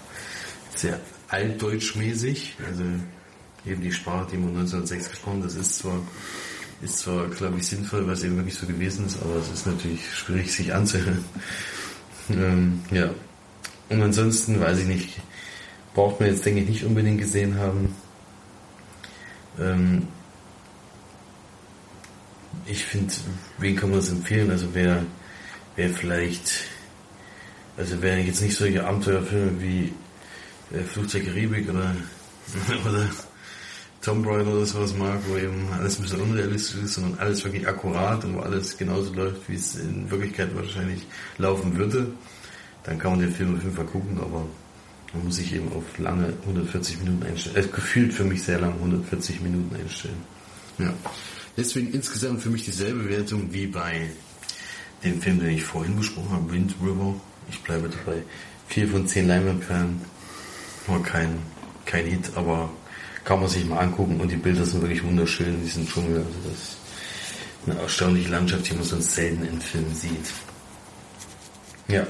sehr 0.75 1.01
altdeutschmäßig. 1.29 2.57
Also 2.67 2.83
eben 3.67 3.81
die 3.81 3.93
Sprache, 3.93 4.29
die 4.33 4.37
man 4.37 4.51
1906 4.51 5.11
gesprochen 5.11 5.43
das 5.43 5.55
ist 5.55 5.79
zwar, 5.79 6.01
ist 6.83 6.99
zwar, 7.01 7.27
glaube 7.29 7.59
ich, 7.59 7.67
sinnvoll, 7.67 8.09
es 8.11 8.23
eben 8.23 8.37
wirklich 8.37 8.55
so 8.55 8.67
gewesen 8.67 9.07
ist, 9.07 9.21
aber 9.21 9.37
es 9.37 9.51
ist 9.51 9.67
natürlich 9.67 10.01
schwierig, 10.15 10.53
sich 10.53 10.75
anzuhören. 10.75 11.25
Ähm, 12.31 12.83
ja. 12.91 13.09
Und 13.89 14.03
ansonsten, 14.03 14.61
weiß 14.61 14.81
ich 14.81 14.87
nicht, 14.87 15.19
braucht 15.95 16.21
man 16.21 16.29
jetzt, 16.29 16.45
denke 16.45 16.61
ich, 16.61 16.69
nicht 16.69 16.85
unbedingt 16.85 17.19
gesehen 17.19 17.59
haben. 17.59 17.95
Ähm, 19.59 20.07
ich 22.67 22.85
finde, 22.85 23.15
wen 23.57 23.77
kann 23.77 23.89
man 23.89 24.01
das 24.01 24.11
empfehlen? 24.11 24.51
Also 24.51 24.69
wer, 24.75 25.07
wer 25.77 25.89
vielleicht, 25.89 26.53
also 27.79 27.97
wer 28.03 28.19
jetzt 28.19 28.43
nicht 28.43 28.57
solche 28.57 28.87
Abenteuerfilme 28.87 29.61
wie 29.63 29.95
äh, 30.71 30.83
Flugzeug 30.83 31.25
Karibik 31.25 31.71
oder, 31.71 31.97
oder 32.87 33.09
Tomb 34.09 34.27
Raider 34.27 34.55
oder 34.55 34.65
sowas 34.65 34.95
mag, 34.97 35.21
wo 35.29 35.37
eben 35.37 35.69
alles 35.71 35.99
ein 35.99 36.03
bisschen 36.03 36.23
unrealistisch 36.23 36.83
ist, 36.83 36.95
sondern 36.95 37.19
alles 37.19 37.45
wirklich 37.45 37.69
akkurat 37.69 38.25
und 38.25 38.37
wo 38.37 38.41
alles 38.41 38.79
genauso 38.79 39.13
läuft, 39.13 39.47
wie 39.51 39.55
es 39.55 39.75
in 39.75 40.11
Wirklichkeit 40.11 40.49
wahrscheinlich 40.55 41.07
laufen 41.37 41.77
würde, 41.77 42.07
dann 42.85 42.99
kann 42.99 43.11
man 43.11 43.21
den 43.21 43.33
Film 43.35 43.57
auf 43.57 43.63
jeden 43.63 43.77
Fall 43.77 43.85
gucken, 43.85 44.17
aber 44.19 44.47
man 45.13 45.25
muss 45.25 45.37
sich 45.37 45.55
eben 45.55 45.71
auf 45.75 45.85
lange 45.99 46.33
140 46.47 47.01
Minuten 47.01 47.27
einstellen. 47.27 47.57
Äh, 47.57 47.69
gefühlt 47.69 48.15
für 48.15 48.25
mich 48.25 48.43
sehr 48.43 48.59
lange 48.59 48.77
140 48.77 49.43
Minuten 49.43 49.77
einstellen. 49.77 50.23
Ja. 50.79 50.95
Deswegen 51.59 51.93
insgesamt 51.93 52.41
für 52.41 52.49
mich 52.49 52.65
dieselbe 52.65 53.11
Wertung 53.11 53.53
wie 53.53 53.67
bei 53.67 54.09
dem 55.05 55.21
Film, 55.21 55.39
den 55.41 55.51
ich 55.51 55.65
vorhin 55.65 55.97
besprochen 55.97 56.31
habe, 56.31 56.51
Wind 56.51 56.75
River. 56.83 57.15
Ich 57.51 57.63
bleibe 57.63 57.91
dabei. 57.91 58.23
Vier 58.69 58.89
von 58.89 59.07
zehn 59.07 59.29
Leinwandperlen. 59.29 60.01
War 60.87 61.03
kein, 61.03 61.41
kein 61.85 62.07
Hit, 62.07 62.31
aber 62.37 62.71
kann 63.29 63.41
man 63.41 63.49
sich 63.51 63.67
mal 63.67 63.81
angucken 63.81 64.19
und 64.23 64.33
die 64.33 64.37
Bilder 64.37 64.65
sind 64.65 64.81
wirklich 64.81 65.05
wunderschön 65.05 65.49
in 65.49 65.63
diesem 65.63 65.87
Dschungel. 65.87 66.17
Also 66.17 66.49
das 66.49 66.59
ist 66.61 66.77
eine 67.67 67.79
erstaunliche 67.79 68.31
Landschaft, 68.31 68.71
die 68.71 68.75
man 68.75 68.85
sonst 68.85 69.15
selten 69.15 69.45
in 69.45 69.61
Filmen 69.61 69.95
sieht. 69.95 70.33
Ja. 71.89 72.07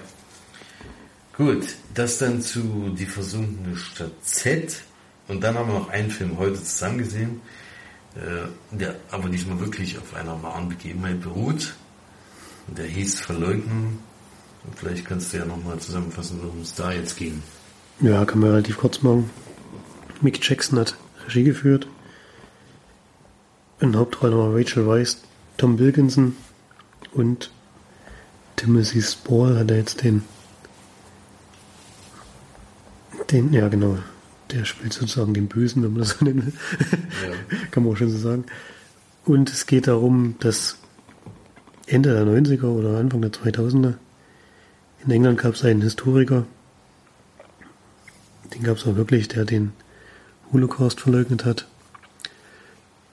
Gut, 1.36 1.74
das 1.92 2.18
dann 2.18 2.40
zu 2.40 2.94
Die 2.96 3.04
versunkene 3.04 3.76
Stadt 3.76 4.12
Z. 4.22 4.80
Und 5.26 5.42
dann 5.42 5.58
haben 5.58 5.68
wir 5.68 5.80
noch 5.80 5.88
einen 5.88 6.08
Film 6.12 6.38
heute 6.38 6.62
zusammen 6.62 6.98
gesehen 6.98 7.40
äh, 8.14 8.76
der 8.76 8.94
aber 9.10 9.28
diesmal 9.28 9.58
wirklich 9.58 9.98
auf 9.98 10.14
einer 10.14 10.40
wahren 10.40 10.68
Begebenheit 10.68 11.20
beruht. 11.20 11.74
Der 12.68 12.86
hieß 12.86 13.20
Verleugnen. 13.20 13.98
Und 14.64 14.76
vielleicht 14.76 15.04
kannst 15.04 15.32
du 15.32 15.38
ja 15.38 15.44
nochmal 15.44 15.80
zusammenfassen, 15.80 16.38
worum 16.42 16.60
es 16.60 16.74
da 16.74 16.92
jetzt 16.92 17.16
ging. 17.16 17.42
Ja, 18.00 18.24
kann 18.24 18.38
man 18.38 18.50
relativ 18.50 18.76
kurz 18.76 19.02
machen. 19.02 19.30
Mick 20.20 20.38
Jackson 20.48 20.78
hat 20.78 20.96
Regie 21.28 21.44
geführt. 21.44 21.86
in 23.80 23.92
der 23.92 24.00
Hauptrolle 24.00 24.34
noch 24.34 24.54
Rachel 24.54 24.86
Weisz, 24.86 25.18
Tom 25.56 25.78
Wilkinson 25.78 26.36
und 27.12 27.50
Timothy 28.56 29.02
Spall 29.02 29.56
hat 29.58 29.70
er 29.70 29.76
jetzt 29.76 30.02
den, 30.02 30.22
den, 33.30 33.52
ja 33.52 33.68
genau, 33.68 33.98
der 34.50 34.64
spielt 34.64 34.94
sozusagen 34.94 35.34
den 35.34 35.46
Bösen, 35.46 35.82
wenn 35.82 35.92
man 35.92 36.00
das 36.00 36.18
so 36.18 36.24
nennen 36.24 36.46
will. 36.46 36.52
Ja. 37.22 37.58
Kann 37.70 37.84
man 37.84 37.92
auch 37.92 37.96
schon 37.96 38.10
so 38.10 38.18
sagen. 38.18 38.46
Und 39.24 39.50
es 39.50 39.66
geht 39.66 39.86
darum, 39.86 40.34
dass 40.40 40.78
Ende 41.86 42.12
der 42.12 42.24
90er 42.24 42.64
oder 42.64 42.98
Anfang 42.98 43.20
der 43.22 43.30
2000er 43.30 43.94
in 45.04 45.10
England 45.10 45.38
gab 45.38 45.54
es 45.54 45.64
einen 45.64 45.82
Historiker, 45.82 46.46
den 48.54 48.62
gab 48.62 48.78
es 48.78 48.86
auch 48.86 48.96
wirklich, 48.96 49.28
der 49.28 49.44
den 49.44 49.72
Holocaust 50.52 51.00
verleugnet 51.00 51.44
hat 51.44 51.66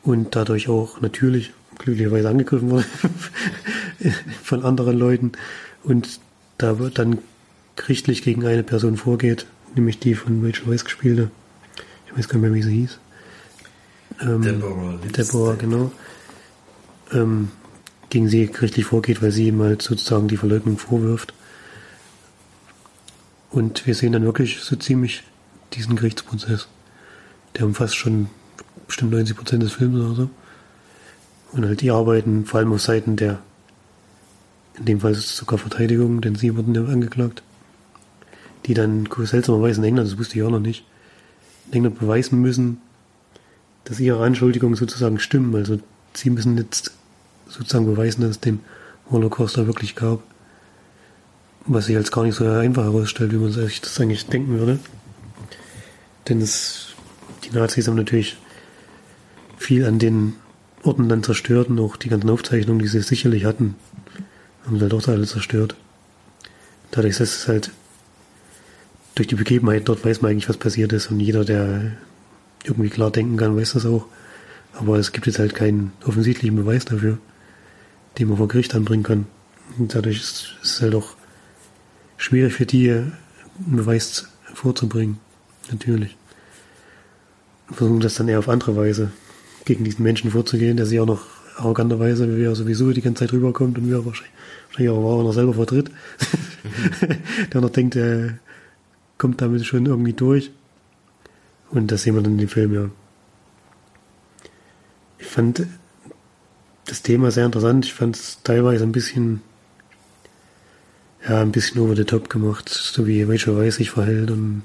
und 0.03 0.35
dadurch 0.35 0.69
auch 0.69 1.01
natürlich 1.01 1.53
glücklicherweise 1.77 2.29
angegriffen 2.29 2.69
wurde 2.69 2.85
von 4.43 4.63
anderen 4.63 4.97
Leuten 4.97 5.31
und 5.83 6.19
da 6.57 6.79
wird 6.79 6.99
dann 6.99 7.19
gerichtlich 7.75 8.21
gegen 8.23 8.45
eine 8.45 8.63
Person 8.63 8.97
vorgeht, 8.97 9.45
nämlich 9.75 9.99
die 9.99 10.15
von 10.15 10.43
Rachel 10.45 10.67
Weisz 10.67 10.85
gespielte. 10.85 11.29
Ich 12.07 12.17
weiß 12.17 12.29
gar 12.29 12.39
nicht 12.39 12.49
mehr, 12.49 12.53
wie 12.53 12.63
sie 12.63 12.75
hieß. 12.75 12.99
Ähm, 14.21 14.41
Deborah. 14.41 14.99
Deborah, 15.17 15.55
genau. 15.55 15.91
Ähm, 17.11 17.49
gegen 18.09 18.29
sie 18.29 18.47
gerichtlich 18.47 18.85
vorgeht, 18.85 19.21
weil 19.21 19.31
sie 19.31 19.47
ihm 19.47 19.61
halt 19.61 19.81
sozusagen 19.81 20.27
die 20.27 20.37
Verleugnung 20.37 20.77
vorwirft. 20.77 21.33
Und 23.51 23.85
wir 23.85 23.95
sehen 23.95 24.13
dann 24.13 24.23
wirklich 24.23 24.59
so 24.61 24.75
ziemlich 24.75 25.23
diesen 25.73 25.95
Gerichtsprozess. 25.95 26.67
Der 27.55 27.65
umfasst 27.65 27.95
schon 27.95 28.29
bestimmt 28.87 29.11
90 29.11 29.35
Prozent 29.35 29.63
des 29.63 29.73
Films 29.73 29.95
oder 29.95 30.15
so. 30.15 30.29
Und 31.51 31.65
halt 31.65 31.81
die 31.81 31.91
arbeiten 31.91 32.45
vor 32.45 32.59
allem 32.59 32.73
auf 32.73 32.81
Seiten 32.81 33.15
der, 33.15 33.39
in 34.77 34.85
dem 34.85 34.99
Fall 34.99 35.13
ist 35.13 35.19
es 35.19 35.37
sogar 35.37 35.57
Verteidigung, 35.57 36.21
denn 36.21 36.35
sie 36.35 36.55
wurden 36.55 36.75
ja 36.75 36.83
angeklagt, 36.83 37.43
die 38.65 38.73
dann 38.73 39.07
seltsamerweise 39.17 39.79
in 39.79 39.85
England, 39.85 40.09
das 40.09 40.17
wusste 40.17 40.37
ich 40.37 40.43
auch 40.43 40.49
noch 40.49 40.59
nicht, 40.59 40.85
in 41.67 41.73
England 41.73 41.99
beweisen 41.99 42.41
müssen, 42.41 42.81
dass 43.85 43.99
ihre 43.99 44.23
Anschuldigungen 44.23 44.75
sozusagen 44.75 45.19
stimmen. 45.19 45.55
Also 45.55 45.79
sie 46.13 46.29
müssen 46.29 46.57
jetzt 46.57 46.91
sozusagen 47.47 47.85
beweisen, 47.85 48.21
dass 48.21 48.31
es 48.31 48.39
den 48.39 48.59
Holocaust 49.09 49.57
da 49.57 49.67
wirklich 49.67 49.95
gab. 49.95 50.21
Was 51.67 51.85
sich 51.85 51.95
als 51.95 52.11
gar 52.11 52.23
nicht 52.23 52.35
so 52.35 52.45
einfach 52.47 52.83
herausstellt, 52.83 53.31
wie 53.31 53.37
man 53.37 53.51
sich 53.51 53.81
das 53.81 53.99
eigentlich 53.99 54.25
denken 54.27 54.59
würde. 54.59 54.79
Denn 56.27 56.41
es, 56.41 56.94
die 57.49 57.55
Nazis 57.55 57.87
haben 57.87 57.95
natürlich 57.95 58.37
viel 59.57 59.85
an 59.85 59.99
den 59.99 60.33
Orten 60.83 61.09
dann 61.09 61.23
zerstört 61.23 61.69
und 61.69 61.79
auch 61.79 61.95
die 61.97 62.09
ganzen 62.09 62.29
Aufzeichnungen, 62.29 62.79
die 62.79 62.87
sie 62.87 63.01
sicherlich 63.01 63.45
hatten, 63.45 63.75
haben 64.65 64.77
sie 64.77 64.83
halt 64.83 64.93
auch 64.93 65.07
alle 65.07 65.25
zerstört. 65.25 65.75
Dadurch 66.91 67.19
ist 67.19 67.21
es 67.21 67.47
halt 67.47 67.71
durch 69.15 69.27
die 69.27 69.35
Begebenheit 69.35 69.87
dort 69.87 70.03
weiß 70.05 70.21
man 70.21 70.31
eigentlich, 70.31 70.49
was 70.49 70.57
passiert 70.57 70.91
ist 70.93 71.09
und 71.09 71.19
jeder, 71.19 71.45
der 71.45 71.93
irgendwie 72.65 72.89
klar 72.89 73.11
denken 73.11 73.37
kann, 73.37 73.55
weiß 73.55 73.73
das 73.73 73.85
auch. 73.85 74.05
Aber 74.73 74.97
es 74.97 75.13
gibt 75.13 75.25
jetzt 75.25 75.39
halt 75.39 75.55
keinen 75.55 75.93
offensichtlichen 76.05 76.57
Beweis 76.57 76.83
dafür, 76.83 77.17
den 78.19 78.27
man 78.27 78.37
vor 78.37 78.49
Gericht 78.49 78.75
anbringen 78.75 79.03
kann. 79.03 79.25
Und 79.77 79.95
dadurch 79.95 80.17
ist 80.17 80.55
es 80.61 80.81
halt 80.81 80.95
auch 80.95 81.15
schwierig 82.17 82.53
für 82.53 82.65
die, 82.65 82.91
einen 82.91 83.13
Beweis 83.65 84.27
vorzubringen. 84.53 85.17
Natürlich. 85.71 86.17
Versuchen 87.71 87.99
das 87.99 88.15
dann 88.15 88.27
eher 88.27 88.39
auf 88.39 88.49
andere 88.49 88.75
Weise 88.75 89.11
gegen 89.65 89.83
diesen 89.83 90.03
Menschen 90.03 90.31
vorzugehen, 90.31 90.77
der 90.77 90.85
sich 90.85 90.99
auch 90.99 91.05
noch 91.05 91.25
arroganterweise, 91.57 92.37
wie 92.37 92.43
er 92.43 92.55
sowieso 92.55 92.91
die 92.91 93.01
ganze 93.01 93.21
Zeit 93.21 93.33
rüberkommt 93.33 93.77
und 93.77 93.87
wie 93.87 93.93
er 93.93 94.05
wahrscheinlich, 94.05 94.33
wahrscheinlich 94.67 94.89
auch 94.91 95.23
noch 95.23 95.33
selber 95.33 95.53
vertritt, 95.53 95.89
der 97.53 97.61
noch 97.61 97.69
denkt, 97.69 97.95
er 97.95 98.37
kommt 99.17 99.41
damit 99.41 99.65
schon 99.65 99.85
irgendwie 99.85 100.13
durch. 100.13 100.51
Und 101.71 101.91
das 101.91 102.03
sehen 102.03 102.15
wir 102.15 102.21
dann 102.21 102.33
in 102.33 102.39
dem 102.39 102.49
Film, 102.49 102.73
ja. 102.73 102.89
Ich 105.17 105.25
fand 105.25 105.65
das 106.85 107.01
Thema 107.01 107.31
sehr 107.31 107.45
interessant. 107.45 107.85
Ich 107.85 107.93
fand 107.93 108.15
es 108.15 108.39
teilweise 108.43 108.83
ein 108.83 108.91
bisschen, 108.91 109.41
ja, 111.27 111.41
ein 111.41 111.51
bisschen 111.51 111.81
over 111.81 111.95
the 111.95 112.03
top 112.03 112.29
gemacht, 112.29 112.69
so 112.69 113.07
wie 113.07 113.23
Rachel 113.23 113.57
Weisz 113.57 113.75
sich 113.75 113.91
verhält 113.91 114.29
und 114.29 114.63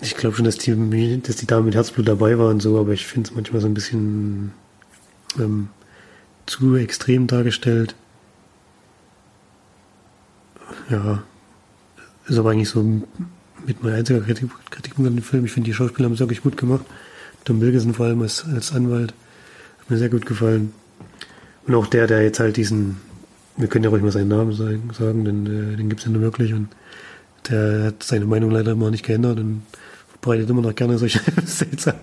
ich 0.00 0.16
glaube 0.16 0.36
schon, 0.36 0.44
dass 0.44 0.58
die, 0.58 1.20
dass 1.22 1.36
die 1.36 1.46
Dame 1.46 1.66
mit 1.66 1.74
Herzblut 1.74 2.06
dabei 2.06 2.38
war 2.38 2.48
und 2.50 2.60
so, 2.60 2.78
aber 2.78 2.92
ich 2.92 3.06
finde 3.06 3.28
es 3.28 3.34
manchmal 3.34 3.60
so 3.60 3.66
ein 3.66 3.74
bisschen 3.74 4.52
ähm, 5.38 5.68
zu 6.46 6.76
extrem 6.76 7.26
dargestellt. 7.26 7.94
Ja, 10.88 11.22
ist 12.26 12.38
aber 12.38 12.50
eigentlich 12.50 12.68
so 12.68 12.82
mit 13.66 13.82
meiner 13.82 13.96
einziger 13.96 14.20
Kritik, 14.20 14.50
Kritikpunkt 14.70 15.08
an 15.08 15.16
dem 15.16 15.24
Film. 15.24 15.44
Ich 15.44 15.52
finde, 15.52 15.66
die 15.68 15.74
Schauspieler 15.74 16.06
haben 16.06 16.14
es 16.14 16.20
wirklich 16.20 16.42
gut 16.42 16.56
gemacht. 16.56 16.84
Tom 17.44 17.60
Wilkinson 17.60 17.94
vor 17.94 18.06
allem 18.06 18.22
als, 18.22 18.44
als 18.44 18.72
Anwalt 18.72 19.12
hat 19.80 19.90
mir 19.90 19.98
sehr 19.98 20.08
gut 20.08 20.26
gefallen. 20.26 20.72
Und 21.66 21.74
auch 21.74 21.86
der, 21.86 22.06
der 22.06 22.22
jetzt 22.22 22.40
halt 22.40 22.56
diesen, 22.56 22.98
wir 23.56 23.68
können 23.68 23.84
ja 23.84 23.90
ruhig 23.90 24.02
mal 24.02 24.12
seinen 24.12 24.28
Namen 24.28 24.52
sagen, 24.52 24.90
sagen 24.96 25.24
denn 25.24 25.46
äh, 25.46 25.76
den 25.76 25.88
gibt 25.88 26.00
es 26.00 26.06
ja 26.06 26.12
nur 26.12 26.22
wirklich 26.22 26.54
und 26.54 26.68
der 27.50 27.84
hat 27.84 28.02
seine 28.02 28.26
Meinung 28.26 28.50
leider 28.50 28.72
immer 28.72 28.90
nicht 28.90 29.04
geändert 29.04 29.38
und 29.38 29.62
verbreitet 30.20 30.50
immer 30.50 30.62
noch 30.62 30.74
gerne 30.74 30.98
solche 30.98 31.20
seltsamen, 31.44 32.00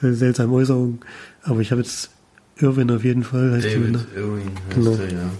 seltsamen 0.00 0.54
Äußerungen. 0.54 1.00
Aber 1.42 1.60
ich 1.60 1.70
habe 1.70 1.82
jetzt 1.82 2.10
Irwin 2.58 2.90
auf 2.90 3.04
jeden 3.04 3.24
Fall. 3.24 3.52
Heißt 3.52 3.66
David 3.66 3.98
Irwin 4.16 4.50
heißt 4.68 4.74
genau. 4.74 4.96
der, 4.96 5.12
ja. 5.12 5.30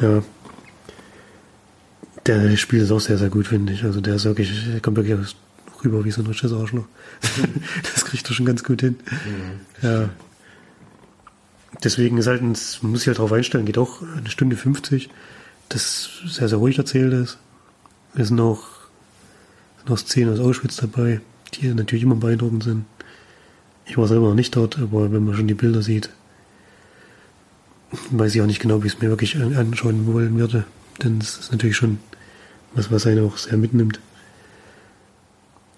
Ja. 0.00 0.22
Der 2.26 2.56
spielt 2.56 2.82
es 2.82 2.90
auch 2.90 3.00
sehr, 3.00 3.18
sehr 3.18 3.30
gut, 3.30 3.46
finde 3.46 3.72
ich. 3.72 3.84
Also 3.84 4.00
der 4.00 4.16
ist 4.16 4.24
wirklich, 4.24 4.52
der 4.70 4.80
kommt 4.80 4.96
wirklich 4.96 5.34
rüber 5.84 6.04
wie 6.04 6.10
so 6.10 6.22
ein 6.22 6.26
richtiges 6.26 6.52
Arschloch. 6.52 6.86
das 7.82 8.04
kriegt 8.04 8.28
er 8.28 8.34
schon 8.34 8.46
ganz 8.46 8.62
gut 8.64 8.80
hin. 8.80 8.96
Mhm, 9.06 9.88
ja. 9.88 10.10
Deswegen 11.84 12.18
ist 12.18 12.26
halt, 12.26 12.42
ein, 12.42 12.56
man 12.82 12.90
muss 12.92 13.00
sich 13.00 13.08
halt 13.08 13.18
darauf 13.18 13.32
einstellen, 13.32 13.64
geht 13.64 13.78
auch 13.78 14.02
eine 14.16 14.28
Stunde 14.30 14.56
50, 14.56 15.08
das 15.68 16.10
sehr, 16.26 16.48
sehr 16.48 16.58
ruhig 16.58 16.76
erzählt 16.78 17.12
ist. 17.12 17.38
Es 18.14 18.28
sind 18.28 18.40
auch 18.40 18.77
noch 19.88 19.98
Szenen 19.98 20.32
aus 20.32 20.40
Auschwitz 20.40 20.76
dabei, 20.76 21.20
die 21.54 21.68
natürlich 21.68 22.02
immer 22.02 22.16
beeindruckend 22.16 22.64
sind. 22.64 22.84
Ich 23.86 23.96
war 23.96 24.06
selber 24.06 24.28
noch 24.28 24.34
nicht 24.34 24.54
dort, 24.54 24.78
aber 24.78 25.10
wenn 25.12 25.24
man 25.24 25.34
schon 25.34 25.48
die 25.48 25.54
Bilder 25.54 25.82
sieht, 25.82 26.10
weiß 28.10 28.34
ich 28.34 28.42
auch 28.42 28.46
nicht 28.46 28.60
genau, 28.60 28.82
wie 28.82 28.86
ich 28.86 28.94
es 28.94 29.00
mir 29.00 29.08
wirklich 29.08 29.36
anschauen 29.36 30.12
wollen 30.12 30.38
würde. 30.38 30.64
Denn 31.02 31.18
es 31.18 31.38
ist 31.38 31.52
natürlich 31.52 31.76
schon 31.76 31.98
was, 32.74 32.90
was 32.90 33.06
einen 33.06 33.24
auch 33.24 33.38
sehr 33.38 33.56
mitnimmt. 33.56 33.98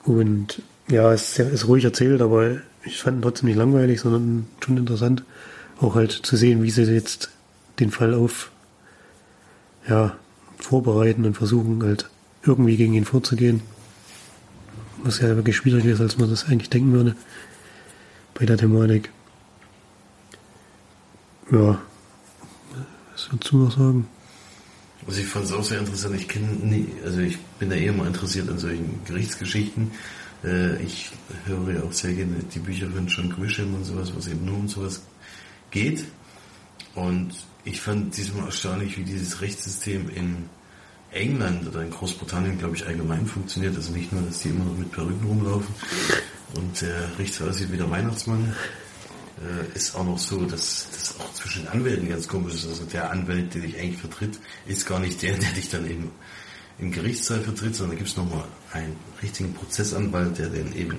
Und 0.05 0.63
ja, 0.89 1.13
es 1.13 1.23
ist, 1.23 1.35
sehr, 1.35 1.51
ist 1.51 1.69
ruhig 1.69 1.85
erzählt, 1.85 2.21
aber 2.21 2.57
ich 2.85 3.01
fand 3.01 3.19
ihn 3.19 3.23
trotzdem 3.23 3.49
nicht 3.49 3.59
langweilig, 3.59 4.01
sondern 4.01 4.47
schon 4.65 4.77
interessant, 4.77 5.23
auch 5.81 5.95
halt 5.95 6.11
zu 6.11 6.37
sehen, 6.37 6.63
wie 6.63 6.71
sie 6.71 6.83
jetzt 6.83 7.31
den 7.79 7.91
Fall 7.91 8.15
auf, 8.15 8.51
ja, 9.89 10.17
vorbereiten 10.59 11.25
und 11.25 11.35
versuchen 11.35 11.83
halt 11.83 12.09
irgendwie 12.45 12.77
gegen 12.77 12.95
ihn 12.95 13.05
vorzugehen 13.05 13.63
was 15.05 15.21
ja 15.21 15.35
wirklich 15.37 15.57
schwieriger 15.57 15.91
ist, 15.91 16.01
als 16.01 16.19
man 16.19 16.31
das 16.31 16.47
eigentlich 16.47 16.71
denken 16.71 16.93
würde 16.93 17.17
bei 18.35 18.47
der 18.47 18.57
Thematik. 18.57 19.11
Ja, 21.51 21.81
was 23.13 23.31
würdest 23.31 23.53
du 23.53 23.57
noch 23.59 23.77
sagen? 23.77 24.07
Also 25.07 25.21
ich 25.21 25.27
fand 25.27 25.47
es 25.47 25.53
auch 25.53 25.65
sehr 25.65 25.79
interessant. 25.81 26.15
Ich 26.17 26.29
kenne 26.29 26.47
nie, 26.47 26.87
also 27.05 27.21
ich 27.21 27.39
bin 27.59 27.71
da 27.71 27.77
eh 27.77 27.87
immer 27.87 28.07
interessiert 28.07 28.49
an 28.49 28.59
solchen 28.59 29.01
Gerichtsgeschichten. 29.05 29.91
Äh, 30.45 30.83
ich 30.83 31.11
höre 31.47 31.73
ja 31.73 31.83
auch 31.83 31.93
sehr 31.93 32.13
gerne 32.13 32.37
die 32.55 32.59
Bücher 32.59 32.89
von 32.91 33.07
John 33.07 33.31
Grisham 33.31 33.75
und 33.75 33.85
sowas, 33.85 34.13
was 34.15 34.29
eben 34.29 34.45
nur 34.45 34.57
um 34.57 34.69
sowas 34.69 35.03
geht. 35.71 36.05
Und 36.95 37.33
ich 37.65 37.81
fand 37.81 38.17
diesmal 38.17 38.47
erstaunlich, 38.47 38.99
wie 38.99 39.05
dieses 39.05 39.41
Rechtssystem 39.41 40.09
in 40.11 40.49
England 41.13 41.67
oder 41.67 41.83
in 41.83 41.91
Großbritannien, 41.91 42.59
glaube 42.59 42.77
ich, 42.77 42.87
allgemein 42.87 43.27
funktioniert. 43.27 43.77
Also 43.77 43.93
nicht 43.93 44.13
nur, 44.13 44.23
dass 44.23 44.41
die 44.41 44.49
immer 44.49 44.65
noch 44.65 44.77
mit 44.77 44.93
Perücken 44.93 45.27
rumlaufen 45.27 45.75
und 46.57 46.81
der 46.81 47.19
Richter 47.19 47.49
aussieht 47.49 47.73
wie 47.73 47.77
der 47.77 47.91
Weihnachtsmann. 47.91 48.55
Äh, 49.41 49.77
ist 49.77 49.95
auch 49.95 50.05
noch 50.05 50.19
so, 50.19 50.45
dass 50.45 50.87
das 50.93 51.19
auch 51.19 51.33
zwischen 51.33 51.67
Anwälten 51.69 52.09
ganz 52.09 52.29
komisch 52.29 52.55
ist. 52.55 52.69
Also 52.69 52.85
der 52.85 53.11
Anwalt, 53.11 53.55
der 53.55 53.63
dich 53.63 53.79
eigentlich 53.79 53.99
vertritt, 53.99 54.39
ist 54.67 54.87
gar 54.87 55.01
nicht 55.01 55.23
der, 55.23 55.37
der 55.37 55.51
dich 55.53 55.71
dann 55.71 55.89
eben 55.89 56.11
im 56.79 56.93
Gerichtssaal 56.93 57.41
vertritt, 57.41 57.75
sondern 57.75 57.97
da 57.97 57.99
gibt 57.99 58.11
es 58.11 58.17
nochmal 58.17 58.45
einen 58.73 58.97
richtigen 59.23 59.55
Prozessanwalt, 59.55 60.39
der 60.39 60.49
den 60.49 60.75
eben 60.77 60.97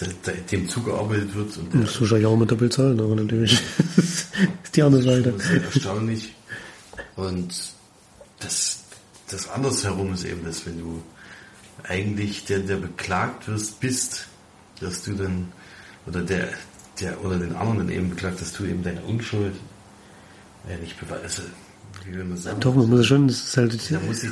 der, 0.00 0.08
der, 0.26 0.34
dem 0.34 0.68
zugearbeitet 0.68 1.34
wird. 1.34 1.56
Und 1.56 1.72
der, 1.72 1.80
Musst 1.80 1.96
du 1.96 2.00
wahrscheinlich 2.02 2.26
auch 2.26 2.36
mit 2.36 2.50
doppelt 2.50 2.72
zahlen, 2.72 3.00
aber 3.00 3.14
natürlich 3.14 3.52
ist 3.96 4.30
die 4.74 4.82
andere 4.82 5.02
Seite. 5.02 5.32
Das 5.32 5.50
ist 5.50 5.74
erstaunlich. 5.74 6.34
Und 7.16 7.54
das, 8.38 8.79
das 9.30 9.48
andersherum 9.48 10.14
ist 10.14 10.24
eben 10.24 10.44
das, 10.44 10.66
wenn 10.66 10.78
du 10.78 11.02
eigentlich 11.84 12.44
der, 12.44 12.60
der 12.60 12.76
beklagt 12.76 13.48
wirst, 13.48 13.80
bist, 13.80 14.26
dass 14.80 15.02
du 15.02 15.14
dann, 15.14 15.48
oder 16.06 16.20
der, 16.22 16.48
der 17.00 17.22
oder 17.24 17.38
den 17.38 17.54
anderen 17.54 17.78
dann 17.78 17.90
eben 17.90 18.10
beklagt, 18.10 18.40
dass 18.40 18.52
du 18.52 18.64
eben 18.64 18.82
deine 18.82 19.00
Unschuld 19.02 19.54
äh, 20.68 20.76
nicht 20.78 20.98
beweist. 21.00 21.22
Also, 21.24 21.42
wie 22.04 22.14
will 22.14 22.24
man 22.24 22.36
sagen? 22.36 22.60
Doch, 22.60 22.74
man 22.74 22.88
muss 22.88 23.00
es 23.00 23.06
schon, 23.06 23.28
das 23.28 23.38
ist 23.44 23.56
halt 23.56 23.74
ich- 23.74 23.82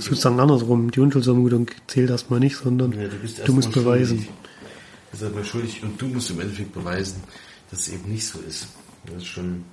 sozusagen 0.04 0.38
andersrum. 0.40 0.90
Die 0.90 1.00
Unschuldsvermutung 1.00 1.68
zählt 1.86 2.10
erstmal 2.10 2.40
nicht, 2.40 2.56
sondern 2.56 2.92
Ja, 2.92 3.08
du, 3.08 3.16
du 3.44 3.52
musst 3.52 3.72
beweisen. 3.72 4.18
schuldig. 4.18 4.28
Du 4.28 5.10
bist 5.12 5.22
erstmal 5.22 5.44
schuldig 5.44 5.82
und 5.82 6.00
du 6.02 6.06
musst 6.08 6.30
im 6.30 6.40
Endeffekt 6.40 6.72
beweisen, 6.74 7.22
dass 7.70 7.80
es 7.80 7.88
eben 7.88 8.10
nicht 8.10 8.26
so 8.26 8.38
ist. 8.40 8.66
Das 9.06 9.16
ist 9.16 9.26
schon 9.26 9.64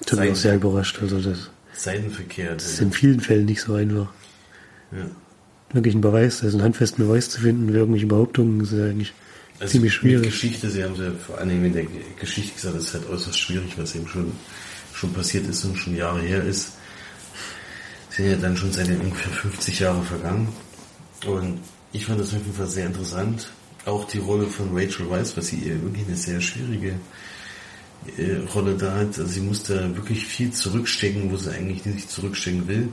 Ich 0.00 0.06
bin 0.06 0.30
auch 0.32 0.36
sehr 0.36 0.56
überrascht. 0.56 0.98
Also 1.02 1.20
das, 1.20 1.50
Seitenverkehr. 1.76 2.54
das 2.54 2.64
ist 2.72 2.80
in 2.80 2.92
vielen 2.92 3.20
Fällen 3.20 3.44
nicht 3.46 3.60
so 3.60 3.74
einfach. 3.74 4.12
Ja. 4.92 5.06
Wirklich 5.72 5.94
einen 5.94 6.02
Beweis, 6.02 6.42
also 6.44 6.56
einen 6.56 6.64
handfesten 6.64 7.04
Beweis 7.06 7.30
zu 7.30 7.40
finden 7.40 7.68
für 7.68 7.78
irgendwelche 7.78 8.06
Behauptungen, 8.06 8.60
ist 8.60 8.72
ja 8.72 8.84
eigentlich 8.84 9.12
Also 9.58 9.72
ziemlich 9.72 9.94
schwierig. 9.94 10.26
Geschichte, 10.26 10.70
Sie 10.70 10.84
haben 10.84 10.92
es 10.92 11.00
ja 11.00 11.10
vor 11.26 11.38
allen 11.38 11.48
Dingen 11.48 11.64
in 11.64 11.72
der 11.72 11.86
Geschichte 12.20 12.54
gesagt, 12.54 12.76
das 12.76 12.84
ist 12.84 12.94
halt 12.94 13.08
äußerst 13.08 13.38
schwierig, 13.38 13.76
was 13.76 13.94
eben 13.94 14.06
schon, 14.06 14.32
schon 14.92 15.12
passiert 15.12 15.48
ist 15.48 15.64
und 15.64 15.76
schon 15.76 15.96
Jahre 15.96 16.20
her 16.20 16.44
ist. 16.44 16.72
Sind 18.10 18.30
ja 18.30 18.36
dann 18.36 18.56
schon 18.56 18.72
seit 18.72 18.88
ungefähr 18.88 19.32
50 19.32 19.80
Jahre 19.80 20.02
vergangen. 20.04 20.48
Und 21.26 21.58
ich 21.92 22.06
fand 22.06 22.20
das 22.20 22.28
auf 22.28 22.38
jeden 22.38 22.54
Fall 22.54 22.66
sehr 22.66 22.86
interessant. 22.86 23.50
Auch 23.86 24.04
die 24.04 24.18
Rolle 24.18 24.46
von 24.46 24.70
Rachel 24.72 25.10
Weisz, 25.10 25.36
was 25.36 25.48
sie 25.48 25.56
ihr 25.56 25.82
wirklich 25.82 26.06
eine 26.06 26.16
sehr 26.16 26.40
schwierige 26.40 26.94
äh, 28.16 28.36
Rolle 28.54 28.74
da 28.76 28.94
hat. 28.94 29.18
Also 29.18 29.26
sie 29.26 29.40
musste 29.40 29.96
wirklich 29.96 30.26
viel 30.26 30.52
zurückstecken, 30.52 31.30
wo 31.30 31.36
sie 31.36 31.50
eigentlich 31.52 31.84
nicht 31.84 32.10
zurückstecken 32.10 32.68
will. 32.68 32.88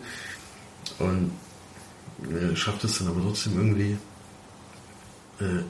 Und 1.00 1.32
äh, 2.30 2.56
schafft 2.56 2.84
es 2.84 3.00
dann 3.00 3.08
aber 3.08 3.22
trotzdem 3.22 3.58
irgendwie. 3.58 3.98
Äh, 5.40 5.64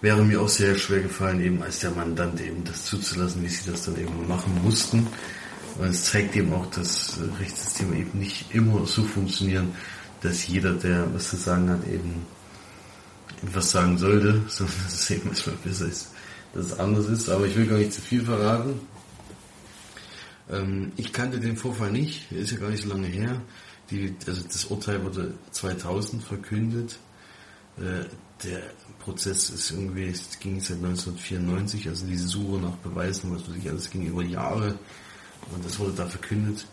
wäre 0.00 0.24
mir 0.24 0.40
auch 0.40 0.48
sehr 0.48 0.76
schwer 0.76 1.00
gefallen, 1.00 1.40
eben 1.40 1.62
als 1.62 1.78
der 1.78 1.92
Mandant 1.92 2.40
eben 2.40 2.64
das 2.64 2.84
zuzulassen, 2.84 3.42
wie 3.42 3.48
sie 3.48 3.70
das 3.70 3.84
dann 3.84 3.96
eben 3.96 4.26
machen 4.26 4.60
mussten. 4.62 5.06
Und 5.78 5.86
es 5.86 6.04
zeigt 6.04 6.36
eben 6.36 6.52
auch, 6.52 6.66
dass 6.66 7.18
äh, 7.18 7.42
Rechtssysteme 7.42 7.96
eben 7.96 8.18
nicht 8.18 8.52
immer 8.54 8.84
so 8.86 9.04
funktionieren, 9.04 9.74
dass 10.20 10.46
jeder, 10.46 10.72
der 10.74 11.12
was 11.14 11.30
zu 11.30 11.36
sagen 11.36 11.70
hat, 11.70 11.86
eben 11.86 12.26
etwas 13.42 13.70
sagen 13.70 13.96
sollte, 13.96 14.42
sondern 14.48 14.76
dass 14.84 14.94
es 14.94 15.10
eben 15.10 15.22
manchmal 15.26 15.56
besser 15.64 15.86
ist, 15.86 16.10
dass 16.54 16.66
es 16.66 16.78
anders 16.78 17.06
ist. 17.06 17.28
Aber 17.28 17.46
ich 17.46 17.56
will 17.56 17.66
gar 17.66 17.78
nicht 17.78 17.92
zu 17.92 18.00
viel 18.00 18.24
verraten. 18.24 18.80
Ähm, 20.50 20.92
ich 20.96 21.12
kannte 21.12 21.38
den 21.38 21.56
Vorfall 21.56 21.92
nicht, 21.92 22.30
ist 22.32 22.50
ja 22.50 22.58
gar 22.58 22.70
nicht 22.70 22.82
so 22.82 22.88
lange 22.88 23.06
her. 23.06 23.40
Die, 23.92 24.16
also 24.26 24.42
das 24.42 24.64
Urteil 24.64 25.04
wurde 25.04 25.34
2000 25.50 26.24
verkündet. 26.24 26.98
Äh, 27.76 28.06
der 28.42 28.62
Prozess 28.98 29.50
ist 29.50 29.70
irgendwie, 29.70 30.06
es 30.06 30.38
ging 30.40 30.60
seit 30.60 30.78
1994, 30.78 31.88
also 31.88 32.06
diese 32.06 32.26
Suche 32.26 32.60
nach 32.60 32.76
Beweisen, 32.76 33.34
was 33.34 33.48
weiß 33.48 33.56
ich, 33.56 33.68
alles 33.68 33.90
ging 33.90 34.06
über 34.06 34.24
Jahre 34.24 34.78
und 35.52 35.64
das 35.64 35.78
wurde 35.78 35.92
da 35.92 36.06
verkündet. 36.06 36.66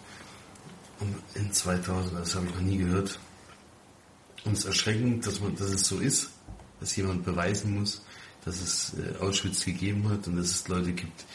Und 1.00 1.16
in 1.36 1.52
2000, 1.52 2.20
das 2.20 2.36
habe 2.36 2.48
ich 2.48 2.56
noch 2.56 2.62
nie 2.62 2.78
gehört. 2.78 3.20
Und 4.46 4.54
es 4.54 4.60
ist 4.60 4.66
erschreckend, 4.66 5.28
dass 5.28 5.40
man, 5.42 5.56
dass 5.56 5.70
es 5.70 5.88
so 5.88 6.00
ist, 6.00 6.30
dass 6.80 6.96
jemand 6.96 7.26
beweisen 7.26 7.78
muss, 7.78 8.02
dass 8.46 8.62
es 8.62 8.94
äh, 8.98 9.22
Auschwitz 9.22 9.66
gegeben 9.66 10.10
hat 10.10 10.28
und 10.28 10.38
dass 10.38 10.52
es 10.52 10.68
Leute 10.68 10.94
gibt, 10.94 11.26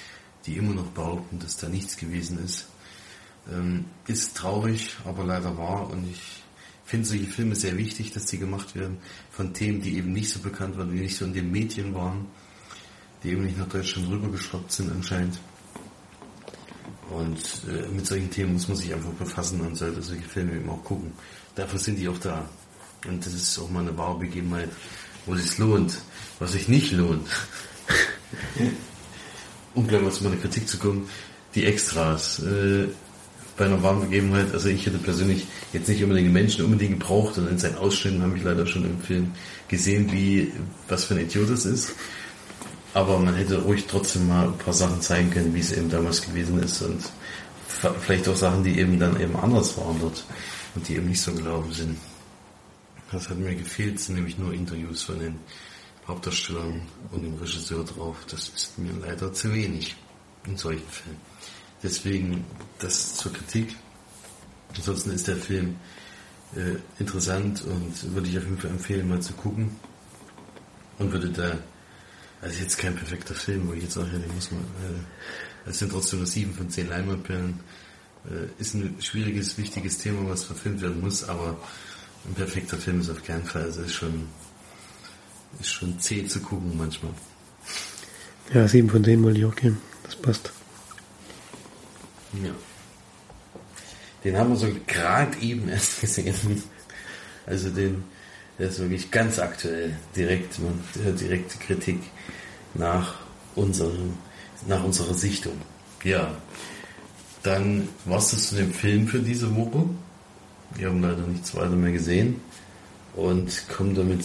die 0.46 0.56
immer 0.56 0.74
noch 0.74 0.88
behaupten, 0.88 1.38
dass 1.38 1.56
da 1.56 1.68
nichts 1.68 1.96
gewesen 1.96 2.42
ist. 2.42 2.66
Ähm, 3.50 3.84
ist 4.06 4.36
traurig, 4.36 4.96
aber 5.04 5.24
leider 5.24 5.58
wahr 5.58 5.90
und 5.90 6.08
ich 6.10 6.42
finde 6.84 7.06
solche 7.06 7.26
Filme 7.26 7.54
sehr 7.54 7.76
wichtig, 7.76 8.12
dass 8.12 8.26
die 8.26 8.38
gemacht 8.38 8.74
werden 8.74 8.98
von 9.30 9.52
Themen, 9.52 9.80
die 9.80 9.96
eben 9.96 10.12
nicht 10.12 10.30
so 10.30 10.40
bekannt 10.40 10.76
waren, 10.78 10.90
die 10.90 11.00
nicht 11.00 11.16
so 11.16 11.24
in 11.24 11.32
den 11.32 11.50
Medien 11.50 11.94
waren, 11.94 12.26
die 13.22 13.30
eben 13.30 13.44
nicht 13.44 13.58
nach 13.58 13.68
Deutschland 13.68 14.08
rübergeschwappt 14.08 14.72
sind 14.72 14.90
anscheinend. 14.90 15.38
Und 17.10 17.38
äh, 17.68 17.88
mit 17.88 18.06
solchen 18.06 18.30
Themen 18.30 18.54
muss 18.54 18.68
man 18.68 18.76
sich 18.76 18.92
einfach 18.92 19.12
befassen 19.12 19.60
und 19.60 19.76
sollte 19.76 20.02
solche 20.02 20.24
Filme 20.24 20.56
eben 20.56 20.68
auch 20.68 20.82
gucken. 20.82 21.12
Dafür 21.54 21.78
sind 21.78 21.98
die 21.98 22.08
auch 22.08 22.18
da. 22.18 22.48
Und 23.06 23.24
das 23.24 23.34
ist 23.34 23.58
auch 23.58 23.70
mal 23.70 23.80
eine 23.80 23.96
wahre 23.96 24.18
Begebenheit, 24.18 24.70
wo 25.26 25.34
es 25.34 25.58
lohnt. 25.58 25.98
Was 26.38 26.52
sich 26.52 26.68
nicht 26.68 26.92
lohnt, 26.92 27.28
um 29.74 29.86
gleich 29.86 30.02
mal 30.02 30.10
zu 30.10 30.24
meiner 30.24 30.36
Kritik 30.36 30.66
zu 30.66 30.78
kommen, 30.78 31.08
die 31.54 31.64
Extras. 31.64 32.40
Äh, 32.40 32.88
bei 33.56 33.66
einer 33.66 33.82
warmen 33.82 34.02
Begebenheit, 34.02 34.52
also 34.52 34.68
ich 34.68 34.84
hätte 34.84 34.98
persönlich 34.98 35.46
jetzt 35.72 35.88
nicht 35.88 36.02
unbedingt 36.02 36.32
Menschen 36.32 36.64
unbedingt 36.64 36.98
gebraucht 37.00 37.38
und 37.38 37.48
in 37.48 37.58
seinen 37.58 37.76
Ausschnitten 37.76 38.22
habe 38.22 38.36
ich 38.36 38.42
leider 38.42 38.66
schon 38.66 38.84
im 38.84 39.00
Film 39.00 39.32
gesehen, 39.68 40.10
wie, 40.12 40.52
was 40.88 41.04
für 41.04 41.14
ein 41.14 41.20
Idiot 41.20 41.50
das 41.50 41.64
ist. 41.64 41.92
Aber 42.94 43.18
man 43.18 43.34
hätte 43.34 43.62
ruhig 43.62 43.86
trotzdem 43.88 44.28
mal 44.28 44.46
ein 44.46 44.58
paar 44.58 44.74
Sachen 44.74 45.00
zeigen 45.00 45.30
können, 45.30 45.54
wie 45.54 45.60
es 45.60 45.72
eben 45.72 45.90
damals 45.90 46.22
gewesen 46.22 46.62
ist 46.62 46.82
und 46.82 47.02
vielleicht 48.00 48.28
auch 48.28 48.36
Sachen, 48.36 48.64
die 48.64 48.78
eben 48.78 48.98
dann 48.98 49.20
eben 49.20 49.36
anders 49.36 49.76
waren 49.76 50.00
dort 50.00 50.24
und 50.74 50.88
die 50.88 50.94
eben 50.94 51.08
nicht 51.08 51.20
so 51.20 51.32
gelaufen 51.32 51.72
sind. 51.72 51.98
Das 53.12 53.28
hat 53.28 53.38
mir 53.38 53.54
gefehlt, 53.54 54.00
sind 54.00 54.16
nämlich 54.16 54.38
nur 54.38 54.52
Interviews 54.52 55.02
von 55.02 55.18
den 55.18 55.36
Hauptdarstellern 56.06 56.82
und 57.12 57.22
dem 57.22 57.34
Regisseur 57.34 57.84
drauf. 57.84 58.16
Das 58.28 58.48
ist 58.48 58.78
mir 58.78 58.92
leider 59.00 59.32
zu 59.32 59.52
wenig 59.52 59.94
in 60.46 60.56
solchen 60.56 60.88
Filmen. 60.88 61.20
Deswegen 61.84 62.44
das 62.78 63.14
zur 63.16 63.32
Kritik. 63.32 63.76
Ansonsten 64.74 65.10
ist 65.10 65.28
der 65.28 65.36
Film 65.36 65.76
äh, 66.56 66.76
interessant 66.98 67.62
und 67.62 68.14
würde 68.14 68.28
ich 68.28 68.38
auf 68.38 68.44
jeden 68.44 68.58
Fall 68.58 68.70
empfehlen, 68.70 69.08
mal 69.08 69.20
zu 69.20 69.34
gucken. 69.34 69.76
Und 70.98 71.12
würde 71.12 71.28
da, 71.28 71.58
also 72.40 72.58
jetzt 72.58 72.78
kein 72.78 72.96
perfekter 72.96 73.34
Film, 73.34 73.68
wo 73.68 73.74
ich 73.74 73.82
jetzt 73.82 73.94
sage, 73.94 74.08
ja, 74.14 74.18
den 74.18 74.34
muss 74.34 74.50
man, 74.50 74.60
äh, 74.62 75.68
es 75.70 75.78
sind 75.78 75.92
trotzdem 75.92 76.20
nur 76.20 76.26
sieben 76.26 76.54
von 76.54 76.70
zehn 76.70 76.88
Leinwandperlen. 76.88 77.60
Äh, 78.30 78.60
ist 78.60 78.74
ein 78.74 78.96
schwieriges, 79.00 79.58
wichtiges 79.58 79.98
Thema, 79.98 80.30
was 80.30 80.44
verfilmt 80.44 80.80
werden 80.80 81.02
muss, 81.02 81.22
aber 81.24 81.58
ein 82.26 82.34
perfekter 82.34 82.78
Film 82.78 83.00
ist 83.00 83.10
auf 83.10 83.22
keinen 83.22 83.44
Fall. 83.44 83.64
Also 83.64 83.82
ist 83.82 83.92
schon, 83.92 84.26
ist 85.60 85.70
schon 85.70 86.00
zäh 86.00 86.26
zu 86.26 86.40
gucken 86.40 86.78
manchmal. 86.78 87.12
Ja, 88.54 88.66
sieben 88.66 88.88
von 88.88 89.02
denen 89.02 89.22
wollte 89.22 89.38
ich 89.40 89.44
auch 89.44 89.54
geben. 89.54 89.78
Das 90.04 90.16
passt. 90.16 90.50
Ja. 92.42 92.50
Den 94.24 94.38
haben 94.38 94.50
wir 94.50 94.56
so 94.56 94.68
gerade 94.86 95.38
eben 95.40 95.68
erst 95.68 96.00
gesehen. 96.00 96.62
Also 97.46 97.70
den, 97.70 98.04
der 98.58 98.68
ist 98.68 98.80
wirklich 98.80 99.10
ganz 99.10 99.38
aktuell. 99.38 99.96
Direkt, 100.16 100.58
man 100.60 100.80
hört 101.02 101.20
direkte 101.20 101.58
Kritik 101.58 102.00
nach 102.74 103.14
unserem, 103.54 104.14
nach 104.66 104.82
unserer 104.82 105.14
Sichtung. 105.14 105.60
Ja. 106.02 106.34
Dann 107.42 107.88
war's 108.06 108.30
das 108.30 108.48
zu 108.48 108.54
dem 108.54 108.72
Film 108.72 109.06
für 109.06 109.18
diese 109.18 109.54
Woche. 109.54 109.84
Wir 110.76 110.88
haben 110.88 111.02
leider 111.02 111.26
nichts 111.26 111.54
weiter 111.54 111.76
mehr 111.76 111.92
gesehen. 111.92 112.40
Und 113.14 113.68
kommen 113.68 113.94
damit 113.94 114.24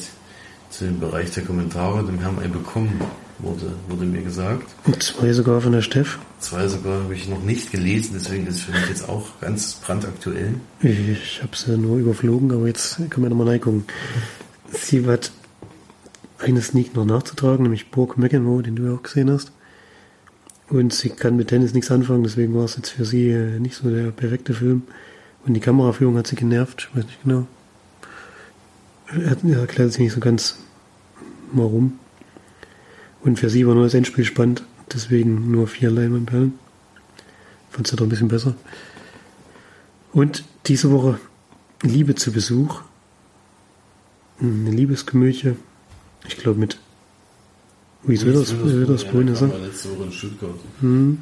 zu 0.69 0.85
dem 0.85 0.99
Bereich 0.99 1.31
der 1.31 1.43
Kommentare. 1.43 2.05
Den 2.05 2.23
haben 2.23 2.41
wir 2.41 2.47
bekommen, 2.47 3.01
wurde, 3.39 3.73
wurde 3.87 4.05
mir 4.05 4.21
gesagt. 4.21 4.67
Und 4.85 5.01
zwei 5.01 5.33
sogar 5.33 5.61
von 5.61 5.71
der 5.71 5.81
Steff. 5.81 6.19
Zwei 6.39 6.67
sogar 6.67 7.03
habe 7.03 7.13
ich 7.13 7.27
noch 7.27 7.43
nicht 7.43 7.71
gelesen, 7.71 8.11
deswegen 8.13 8.47
ist 8.47 8.55
es 8.55 8.61
für 8.61 8.71
mich 8.71 8.89
jetzt 8.89 9.09
auch 9.09 9.27
ganz 9.41 9.73
brandaktuell. 9.75 10.55
Ich 10.81 11.41
habe 11.41 11.55
sie 11.55 11.77
nur 11.77 11.97
überflogen, 11.97 12.51
aber 12.51 12.67
jetzt 12.67 12.97
können 13.09 13.25
wir 13.25 13.29
nochmal 13.29 13.49
reingucken. 13.49 13.85
Sie 14.71 15.05
hat 15.05 15.31
eine 16.39 16.61
Sneak 16.61 16.95
noch 16.95 17.05
nachzutragen, 17.05 17.63
nämlich 17.63 17.91
Burg 17.91 18.17
McEnroe, 18.17 18.63
den 18.63 18.75
du 18.75 18.83
ja 18.83 18.93
auch 18.93 19.03
gesehen 19.03 19.29
hast. 19.29 19.51
Und 20.69 20.93
sie 20.93 21.09
kann 21.09 21.35
mit 21.35 21.47
Tennis 21.47 21.73
nichts 21.73 21.91
anfangen, 21.91 22.23
deswegen 22.23 22.53
war 22.55 22.65
es 22.65 22.77
jetzt 22.77 22.89
für 22.89 23.05
sie 23.05 23.29
äh, 23.29 23.59
nicht 23.59 23.75
so 23.75 23.89
der 23.89 24.11
perfekte 24.11 24.53
Film. 24.53 24.83
Und 25.45 25.55
die 25.55 25.59
Kameraführung 25.59 26.17
hat 26.17 26.27
sie 26.27 26.35
genervt, 26.35 26.89
ich 26.89 26.97
weiß 26.97 27.05
nicht 27.05 27.23
genau. 27.23 27.47
Er 29.11 29.59
erklärt 29.59 29.91
sich 29.91 30.01
nicht 30.01 30.13
so 30.13 30.19
ganz 30.19 30.57
warum. 31.51 31.97
Und 33.21 33.39
für 33.39 33.49
sie 33.49 33.67
war 33.67 33.75
nur 33.75 33.83
das 33.83 33.93
Endspiel 33.93 34.25
spannend, 34.25 34.63
deswegen 34.93 35.51
nur 35.51 35.67
vier 35.67 35.91
Leinwandperlen. 35.91 36.53
Fand 37.69 37.87
sie 37.87 37.95
doch 37.95 38.05
ein 38.05 38.09
bisschen 38.09 38.29
besser. 38.29 38.55
Und 40.11 40.43
diese 40.65 40.91
Woche 40.91 41.19
Liebe 41.81 42.15
zu 42.15 42.31
Besuch. 42.31 42.81
Eine 44.41 44.71
Liebeskomödie. 44.71 45.53
Ich 46.27 46.37
glaube 46.37 46.59
mit 46.59 46.79
Reese 48.07 48.25
Witherspoon, 48.25 49.27
ist 49.27 49.41
er. 49.41 49.51
Mhm. 50.81 51.21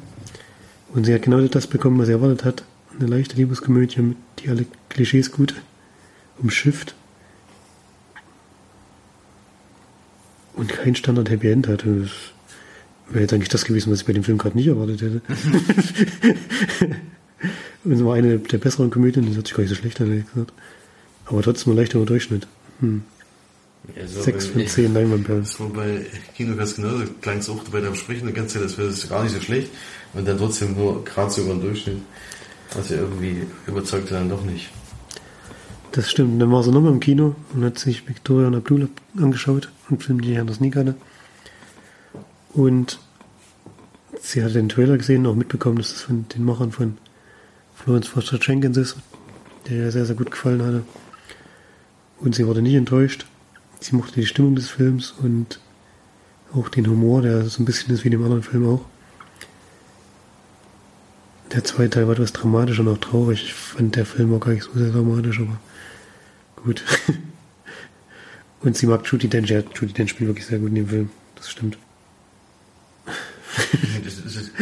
Und 0.94 1.04
sie 1.04 1.14
hat 1.14 1.22
genau 1.22 1.40
das 1.40 1.66
bekommen, 1.66 1.98
was 1.98 2.06
sie 2.06 2.12
erwartet 2.12 2.44
hat. 2.44 2.64
Eine 2.98 3.08
leichte 3.08 3.36
Liebeskomödie, 3.36 4.16
die 4.38 4.48
alle 4.48 4.66
Klischees 4.88 5.30
gut 5.32 5.54
umschifft. 6.38 6.94
Und 10.58 10.68
kein 10.68 10.94
Standard 10.94 11.30
Happy 11.30 11.50
End 11.50 11.66
hat. 11.68 11.80
Das 11.86 12.10
wäre 13.10 13.20
jetzt 13.22 13.32
eigentlich 13.32 13.48
das 13.48 13.64
gewesen, 13.64 13.90
was 13.92 14.00
ich 14.00 14.06
bei 14.06 14.12
dem 14.12 14.24
Film 14.24 14.36
gerade 14.38 14.56
nicht 14.56 14.66
erwartet 14.66 15.00
hätte. 15.02 15.22
Und 17.84 17.92
es 17.92 18.04
war 18.04 18.14
eine 18.14 18.38
der 18.38 18.58
besseren 18.58 18.90
Komödien, 18.90 19.26
das 19.28 19.36
hat 19.38 19.46
sich 19.46 19.54
gar 19.56 19.62
nicht 19.62 19.70
so 19.70 19.76
schlecht 19.76 20.00
an, 20.00 20.10
gesagt. 20.10 20.52
Aber 21.26 21.42
trotzdem 21.42 21.72
ein 21.72 21.76
leichterer 21.76 22.04
Durchschnitt. 22.04 22.46
Hm. 22.80 23.02
Ja, 23.96 24.06
so 24.06 24.20
Sechs 24.20 24.46
bei- 24.48 24.52
von 24.54 24.66
zehn 24.66 24.92
Leinwandperlen. 24.92 25.42
Das 25.44 25.58
war 25.60 25.68
bei 25.68 26.04
Kinocast 26.36 26.76
genauso, 26.76 27.04
klang 27.22 27.38
es 27.38 27.48
auch 27.48 27.62
bei 27.64 27.80
deinem 27.80 27.94
Sprechen 27.94 28.26
die 28.26 28.32
ganze 28.32 28.54
Zeit, 28.58 28.64
das 28.64 28.76
wäre 28.76 28.92
gar 29.08 29.22
nicht 29.22 29.34
so 29.34 29.40
schlecht. 29.40 29.70
Und 30.14 30.26
dann 30.26 30.36
trotzdem 30.36 30.74
nur 30.74 31.04
gerade 31.04 31.30
so 31.30 31.42
über 31.42 31.52
den 31.54 31.60
Durchschnitt. 31.62 31.98
Also 32.74 32.94
irgendwie 32.96 33.42
überzeugte 33.66 34.14
dann 34.14 34.28
doch 34.28 34.44
nicht. 34.44 34.68
Das 35.92 36.10
stimmt. 36.10 36.34
Und 36.34 36.38
dann 36.38 36.52
war 36.52 36.62
sie 36.62 36.70
nochmal 36.70 36.92
im 36.92 37.00
Kino 37.00 37.34
und 37.54 37.64
hat 37.64 37.78
sich 37.78 38.08
Victoria 38.08 38.48
und 38.48 38.54
Abdullah 38.54 38.88
angeschaut, 39.16 39.70
einen 39.88 39.98
Film, 40.00 40.20
den 40.20 40.32
ich 40.32 40.38
anders 40.38 40.60
nie 40.60 40.70
kannte. 40.70 40.94
Und 42.52 42.98
sie 44.20 44.42
hat 44.44 44.54
den 44.54 44.68
Trailer 44.68 44.98
gesehen 44.98 45.26
und 45.26 45.32
auch 45.32 45.36
mitbekommen, 45.36 45.76
dass 45.78 45.92
es 45.92 46.02
von 46.02 46.26
den 46.28 46.44
Machern 46.44 46.72
von 46.72 46.98
Florence 47.74 48.08
Foster 48.08 48.38
Jenkins 48.40 48.76
ist, 48.76 48.96
der 49.68 49.76
ihr 49.76 49.92
sehr, 49.92 50.04
sehr 50.04 50.16
gut 50.16 50.30
gefallen 50.30 50.62
hatte. 50.62 50.82
Und 52.20 52.34
sie 52.34 52.46
wurde 52.46 52.62
nicht 52.62 52.74
enttäuscht. 52.74 53.26
Sie 53.80 53.94
mochte 53.94 54.20
die 54.20 54.26
Stimmung 54.26 54.56
des 54.56 54.68
Films 54.68 55.14
und 55.22 55.60
auch 56.52 56.68
den 56.68 56.88
Humor, 56.88 57.22
der 57.22 57.44
so 57.44 57.62
ein 57.62 57.64
bisschen 57.64 57.94
ist 57.94 58.04
wie 58.04 58.10
dem 58.10 58.22
anderen 58.22 58.42
Film 58.42 58.66
auch. 58.68 58.84
Der 61.52 61.64
zweite 61.64 61.90
Teil 61.90 62.06
war 62.06 62.14
etwas 62.14 62.32
dramatischer 62.32 62.82
und 62.82 62.88
auch 62.88 62.98
traurig. 62.98 63.42
Ich 63.44 63.54
fand 63.54 63.96
der 63.96 64.04
Film 64.04 64.34
auch 64.34 64.40
gar 64.40 64.52
nicht 64.52 64.64
so 64.64 64.72
sehr 64.78 64.90
dramatisch, 64.90 65.40
aber 65.40 65.58
gut. 66.62 66.84
und 68.60 68.76
sie 68.76 68.86
mag 68.86 69.06
Judy 69.06 69.28
Dench. 69.28 69.50
Ja, 69.50 69.60
Judy 69.60 69.92
Dench 69.92 70.10
spielt 70.10 70.28
wirklich 70.28 70.46
sehr 70.46 70.58
gut 70.58 70.68
in 70.68 70.74
dem 70.76 70.88
Film. 70.88 71.10
Das 71.36 71.50
stimmt. 71.50 71.78
Das 74.04 74.18
ist 74.18 74.52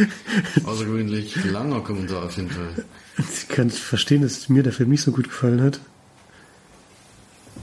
außergewöhnlich 0.65 1.43
langer 1.45 1.81
Kommentar 1.81 2.23
auf 2.23 2.35
jeden 2.35 2.49
Fall. 2.49 2.69
Ich 3.17 3.47
kann 3.47 3.69
verstehen, 3.69 4.21
dass 4.21 4.49
mir 4.49 4.61
der 4.61 4.73
Film 4.73 4.89
nicht 4.89 5.01
so 5.01 5.11
gut 5.11 5.29
gefallen 5.29 5.61
hat. 5.61 5.79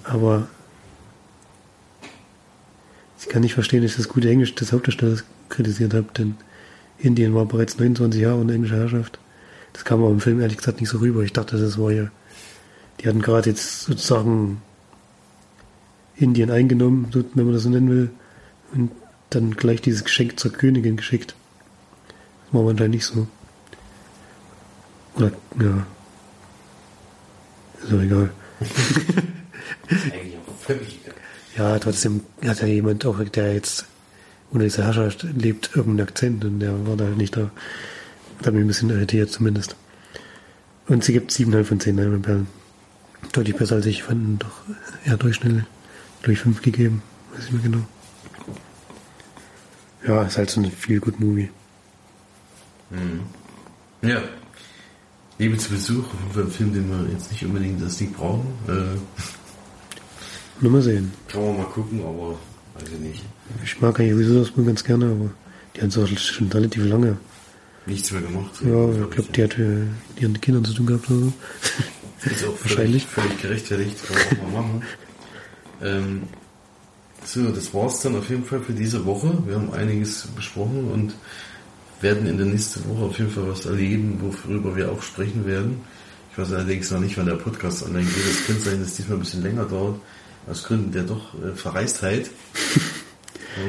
Aber 0.03 0.49
ich 3.21 3.29
kann 3.29 3.43
nicht 3.43 3.55
verstehen, 3.55 3.83
dass 3.83 3.93
ich 3.93 3.97
das 3.97 4.09
gute 4.09 4.29
Englisch 4.29 4.55
des 4.55 4.73
Hauptdarstellers 4.73 5.25
kritisiert 5.49 5.95
habe, 5.95 6.09
denn 6.17 6.35
Indien 6.99 7.35
war 7.35 7.47
bereits 7.47 7.79
29 7.79 8.21
Jahre 8.21 8.41
unter 8.41 8.55
englischer 8.55 8.77
Herrschaft. 8.77 9.19
Das 9.73 9.85
kam 9.85 10.01
aber 10.03 10.11
im 10.11 10.21
Film 10.21 10.41
ehrlich 10.41 10.59
gesagt 10.59 10.81
nicht 10.81 10.91
so 10.91 10.99
rüber. 10.99 11.23
Ich 11.23 11.33
dachte, 11.33 11.59
das 11.59 11.79
war 11.79 11.91
ja. 11.91 12.11
Die 13.05 13.11
hatten 13.11 13.21
gerade 13.21 13.51
jetzt 13.51 13.83
sozusagen 13.83 14.63
Indien 16.17 16.51
eingenommen, 16.51 17.09
wenn 17.13 17.45
man 17.45 17.53
das 17.53 17.65
so 17.65 17.69
nennen 17.69 17.91
will, 17.91 18.11
und 18.73 18.91
dann 19.29 19.51
gleich 19.51 19.83
dieses 19.83 20.05
Geschenk 20.05 20.41
zur 20.41 20.53
Königin 20.53 20.97
geschickt. 20.97 21.35
Das 22.47 22.55
war 22.55 22.63
aber 22.63 22.71
anscheinend 22.71 22.95
nicht 22.95 23.05
so. 23.05 23.29
Oder, 25.17 25.33
ja. 25.61 25.87
Ist 27.83 27.93
doch 27.93 28.01
egal. 28.01 28.31
Ja, 31.57 31.79
trotzdem 31.79 32.23
hat 32.45 32.63
ja 32.63 32.67
jemand 32.67 33.07
auch, 33.07 33.23
der 33.23 33.55
jetzt 33.55 33.87
unter 34.51 34.65
dieser 34.65 34.87
Herrschaft 34.87 35.23
lebt, 35.23 35.71
irgendeinen 35.77 36.09
Akzent 36.09 36.45
und 36.45 36.59
der 36.59 36.85
war 36.89 36.97
da 36.97 37.05
nicht 37.05 37.37
da. 37.37 37.53
Das 38.39 38.49
hat 38.49 38.55
mich 38.55 38.65
ein 38.65 38.67
bisschen 38.67 38.91
irritiert 38.91 39.31
zumindest. 39.31 39.77
Und 40.89 41.05
sie 41.05 41.13
gibt 41.13 41.31
7,5 41.31 41.65
von 41.65 41.79
10 41.79 41.97
Leinwandperlen. 41.97 42.64
Deutlich 43.35 43.57
besser 43.57 43.75
als 43.75 43.87
ich 43.87 44.05
fand, 44.05 44.45
doch 44.45 44.63
eher 45.05 45.17
durchschnittlich. 45.17 45.65
Durch 46.23 46.39
5 46.39 46.63
gegeben, 46.63 47.03
weiß 47.35 47.47
ich 47.47 47.53
mehr 47.53 47.63
genau. 47.63 47.85
Ja, 50.07 50.23
ist 50.23 50.39
halt 50.39 50.51
so 50.51 50.61
ein 50.61 50.71
viel 50.71 51.01
gut 51.01 51.19
Movie. 51.19 51.51
Ja. 54.03 54.23
Liebe 55.39 55.57
zu 55.59 55.71
Besuch, 55.71 56.05
ein 56.37 56.49
Film, 56.49 56.73
den 56.73 56.89
wir 56.89 57.13
jetzt 57.13 57.31
nicht 57.33 57.45
unbedingt 57.45 57.83
das 57.83 57.97
Ding 57.97 58.13
brauchen. 58.13 58.47
Äh, 58.69 58.99
Nur 60.61 60.71
mal 60.71 60.83
sehen. 60.83 61.13
kann 61.27 61.45
man 61.45 61.57
mal 61.57 61.65
gucken, 61.65 62.01
aber 62.01 62.39
weiß 62.79 62.93
ich 62.93 63.01
nicht. 63.01 63.25
Ich 63.65 63.81
mag 63.81 63.99
eigentlich 63.99 64.13
sowieso 64.13 64.39
das 64.41 64.51
Buch 64.53 64.65
ganz 64.65 64.85
gerne, 64.85 65.07
aber 65.07 65.31
die 65.75 65.81
haben 65.81 65.89
es 65.89 66.23
schon 66.23 66.49
relativ 66.53 66.85
lange. 66.87 67.17
Nichts 67.87 68.13
mehr 68.13 68.23
gemacht. 68.23 68.51
Ja, 68.65 68.89
ich 68.91 69.11
glaube, 69.11 69.33
die 69.33 69.43
hat 69.43 69.59
äh, 69.59 69.63
mit 69.63 70.21
ihren 70.21 70.41
Kindern 70.41 70.65
zu 70.65 70.73
tun 70.73 70.87
gehabt 70.87 71.11
oder 71.11 71.21
so. 71.21 71.33
Ist 72.27 72.45
auch 72.45 72.61
Wahrscheinlich. 72.63 73.07
völlig, 73.07 73.39
völlig 73.39 73.43
gerechtfertigt. 73.43 73.97
Ähm, 75.83 76.23
so, 77.25 77.51
das 77.51 77.73
war's 77.75 78.01
dann 78.01 78.17
auf 78.17 78.29
jeden 78.29 78.45
Fall 78.45 78.61
für 78.61 78.73
diese 78.73 79.05
Woche. 79.05 79.33
Wir 79.47 79.57
haben 79.57 79.73
einiges 79.73 80.27
besprochen 80.35 80.91
und 80.91 81.15
werden 82.01 82.27
in 82.27 82.37
der 82.37 82.47
nächsten 82.47 82.89
Woche 82.89 83.05
auf 83.07 83.19
jeden 83.19 83.31
Fall 83.31 83.49
was 83.49 83.67
erleben, 83.67 84.19
worüber 84.21 84.77
wir 84.77 84.93
auch 84.93 85.03
sprechen 85.03 85.47
werden. 85.47 85.81
Ich 86.33 86.39
weiß 86.39 86.53
allerdings 86.53 86.91
noch 86.91 87.01
nicht, 87.01 87.17
wann 87.17 87.27
der 87.27 87.37
Podcast 87.37 87.85
online 87.85 88.05
geht. 88.05 88.25
Es 88.31 88.47
könnte 88.47 88.63
sein, 88.63 88.79
dass 88.81 88.89
es 88.89 88.97
diesmal 88.97 89.19
ein 89.19 89.21
bisschen 89.21 89.43
länger 89.43 89.65
dauert, 89.65 90.01
aus 90.49 90.65
Gründen 90.65 90.93
der 90.93 91.05
doch 91.05 91.35
äh, 91.43 91.55
Verreistheit. 91.55 92.31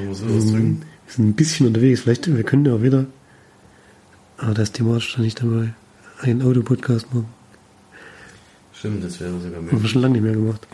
Wir 0.04 0.16
so 0.16 0.26
ausdrücken? 0.26 0.82
Wir 1.06 1.14
sind 1.14 1.28
ein 1.30 1.34
bisschen 1.34 1.68
unterwegs. 1.68 2.02
Vielleicht, 2.02 2.36
wir 2.36 2.44
können 2.44 2.66
ja 2.66 2.74
auch 2.74 2.82
wieder, 2.82 3.06
aber 4.38 4.56
da 4.56 4.64
ist 4.64 4.74
thematisch 4.74 5.14
dann 5.14 5.24
nicht 5.24 5.40
dabei, 5.42 5.76
einen 6.22 6.42
Autopodcast 6.42 7.14
machen. 7.14 7.30
Stimmt, 8.78 9.04
das 9.04 9.20
wäre 9.20 9.40
sogar 9.40 9.58
Haben 9.58 9.68
wir 9.68 9.74
möglich. 9.74 9.92
schon 9.92 10.02
lange 10.02 10.14
nicht 10.14 10.24
mehr 10.24 10.34
gemacht. 10.34 10.68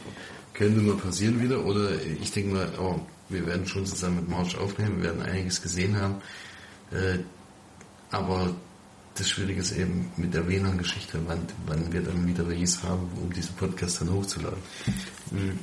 Könnte 0.53 0.81
mal 0.81 0.95
passieren 0.97 1.41
wieder, 1.41 1.63
oder 1.65 1.89
ich 2.21 2.31
denke 2.31 2.53
mal, 2.55 2.69
oh, 2.79 2.99
wir 3.29 3.45
werden 3.45 3.65
schon 3.65 3.85
zusammen 3.85 4.17
mit 4.17 4.29
March 4.29 4.57
aufnehmen, 4.57 4.97
wir 4.97 5.03
werden 5.05 5.21
einiges 5.21 5.61
gesehen 5.61 5.95
haben. 5.99 6.15
Äh, 6.91 7.19
aber 8.11 8.53
das 9.15 9.29
Schwierige 9.29 9.61
ist 9.61 9.71
eben 9.71 10.11
mit 10.17 10.33
der 10.33 10.47
WLAN-Geschichte, 10.47 11.19
wann, 11.27 11.39
wann 11.65 11.91
wir 11.93 12.01
dann 12.01 12.27
wieder 12.27 12.47
welches 12.47 12.83
haben, 12.83 13.07
um 13.21 13.31
diesen 13.31 13.55
Podcast 13.55 14.01
dann 14.01 14.11
hochzuladen. 14.11 14.59
Hm, 15.31 15.59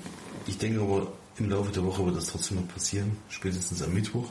Ich 0.47 0.57
denke 0.59 0.81
aber, 0.81 1.13
im 1.39 1.51
Laufe 1.51 1.71
der 1.73 1.85
Woche 1.85 2.05
wird 2.07 2.17
das 2.17 2.27
trotzdem 2.29 2.59
noch 2.59 2.69
passieren, 2.69 3.17
spätestens 3.29 3.83
am 3.83 3.93
Mittwoch. 3.93 4.31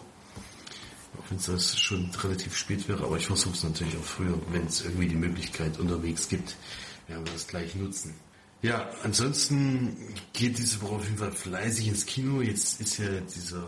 Auch 1.19 1.29
wenn 1.29 1.37
es 1.37 1.45
das 1.45 1.77
schon 1.79 2.09
relativ 2.23 2.55
spät 2.57 2.87
wäre, 2.89 3.03
aber 3.03 3.17
ich 3.17 3.25
versuche 3.27 3.53
es 3.55 3.63
natürlich 3.63 3.95
auch 3.97 4.03
früher, 4.03 4.33
wenn 4.51 4.65
es 4.65 4.81
irgendwie 4.83 5.07
die 5.07 5.15
Möglichkeit 5.15 5.79
unterwegs 5.79 6.27
gibt, 6.27 6.55
werden 7.07 7.25
wir 7.25 7.33
das 7.33 7.47
gleich 7.47 7.75
nutzen. 7.75 8.13
Ja, 8.63 8.89
ansonsten 9.03 9.95
geht 10.33 10.57
diese 10.57 10.81
Woche 10.81 10.95
auf 10.95 11.03
jeden 11.03 11.17
Fall 11.17 11.31
fleißig 11.31 11.87
ins 11.87 12.05
Kino. 12.05 12.41
Jetzt 12.41 12.81
ist 12.81 12.97
ja 12.97 13.07
dieser, 13.21 13.67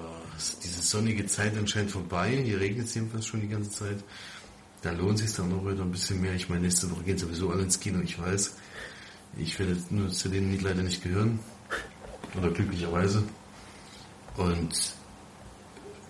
diese 0.64 0.82
sonnige 0.82 1.28
Zeit 1.28 1.56
anscheinend 1.58 1.92
vorbei. 1.92 2.42
Hier 2.44 2.60
regnet 2.60 2.88
es 2.88 2.96
jedenfalls 2.96 3.28
schon 3.28 3.42
die 3.42 3.48
ganze 3.48 3.70
Zeit. 3.70 4.04
Da 4.82 4.92
lohnt 4.92 5.20
sich 5.20 5.32
dann 5.34 5.54
auch 5.54 5.68
wieder 5.68 5.84
ein 5.84 5.92
bisschen 5.92 6.22
mehr. 6.22 6.34
Ich 6.34 6.50
meine, 6.50 6.62
nächste 6.62 6.90
Woche 6.90 7.04
gehen 7.04 7.18
sowieso 7.18 7.52
alle 7.52 7.64
ins 7.64 7.80
Kino, 7.80 8.00
ich 8.02 8.18
weiß. 8.18 8.56
Ich 9.38 9.60
werde 9.60 9.78
nur 9.92 10.10
zu 10.10 10.30
denen 10.30 10.52
nicht 10.52 10.64
leider 10.64 10.82
nicht 10.82 11.04
gehören. 11.04 11.40
Oder 12.36 12.50
glücklicherweise. 12.50 13.24
Und 14.38 14.94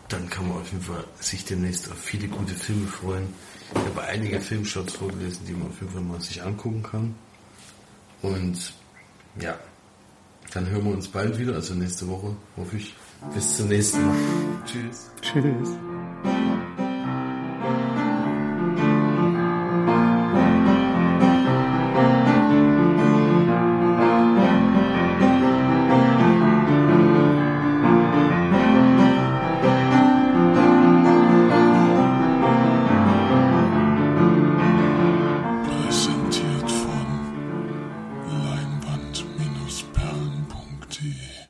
dann 0.07 0.29
kann 0.29 0.47
man 0.47 0.57
auf 0.57 0.71
jeden 0.71 0.83
Fall 0.83 1.03
sich 1.19 1.43
demnächst 1.43 1.91
auf 1.91 1.97
viele 1.97 2.27
gute 2.27 2.53
Filme 2.53 2.87
freuen. 2.87 3.33
Ich 3.73 3.79
habe 3.81 4.01
einige 4.03 4.39
Filmshots 4.41 4.93
vorgelesen, 4.93 5.45
die 5.47 5.53
man 5.53 5.67
auf 5.67 5.79
jeden 5.79 5.91
Fall 5.91 6.01
mal 6.01 6.19
sich 6.21 6.41
angucken 6.41 6.83
kann. 6.83 7.15
Und 8.21 8.73
ja, 9.39 9.57
dann 10.53 10.69
hören 10.69 10.85
wir 10.85 10.91
uns 10.91 11.07
bald 11.07 11.37
wieder, 11.37 11.55
also 11.55 11.73
nächste 11.75 12.07
Woche, 12.07 12.35
hoffe 12.57 12.77
ich. 12.77 12.95
Bis 13.33 13.57
zum 13.57 13.67
nächsten 13.67 14.05
Mal. 14.05 14.15
Tschüss. 14.65 15.09
Tschüss. 15.21 15.69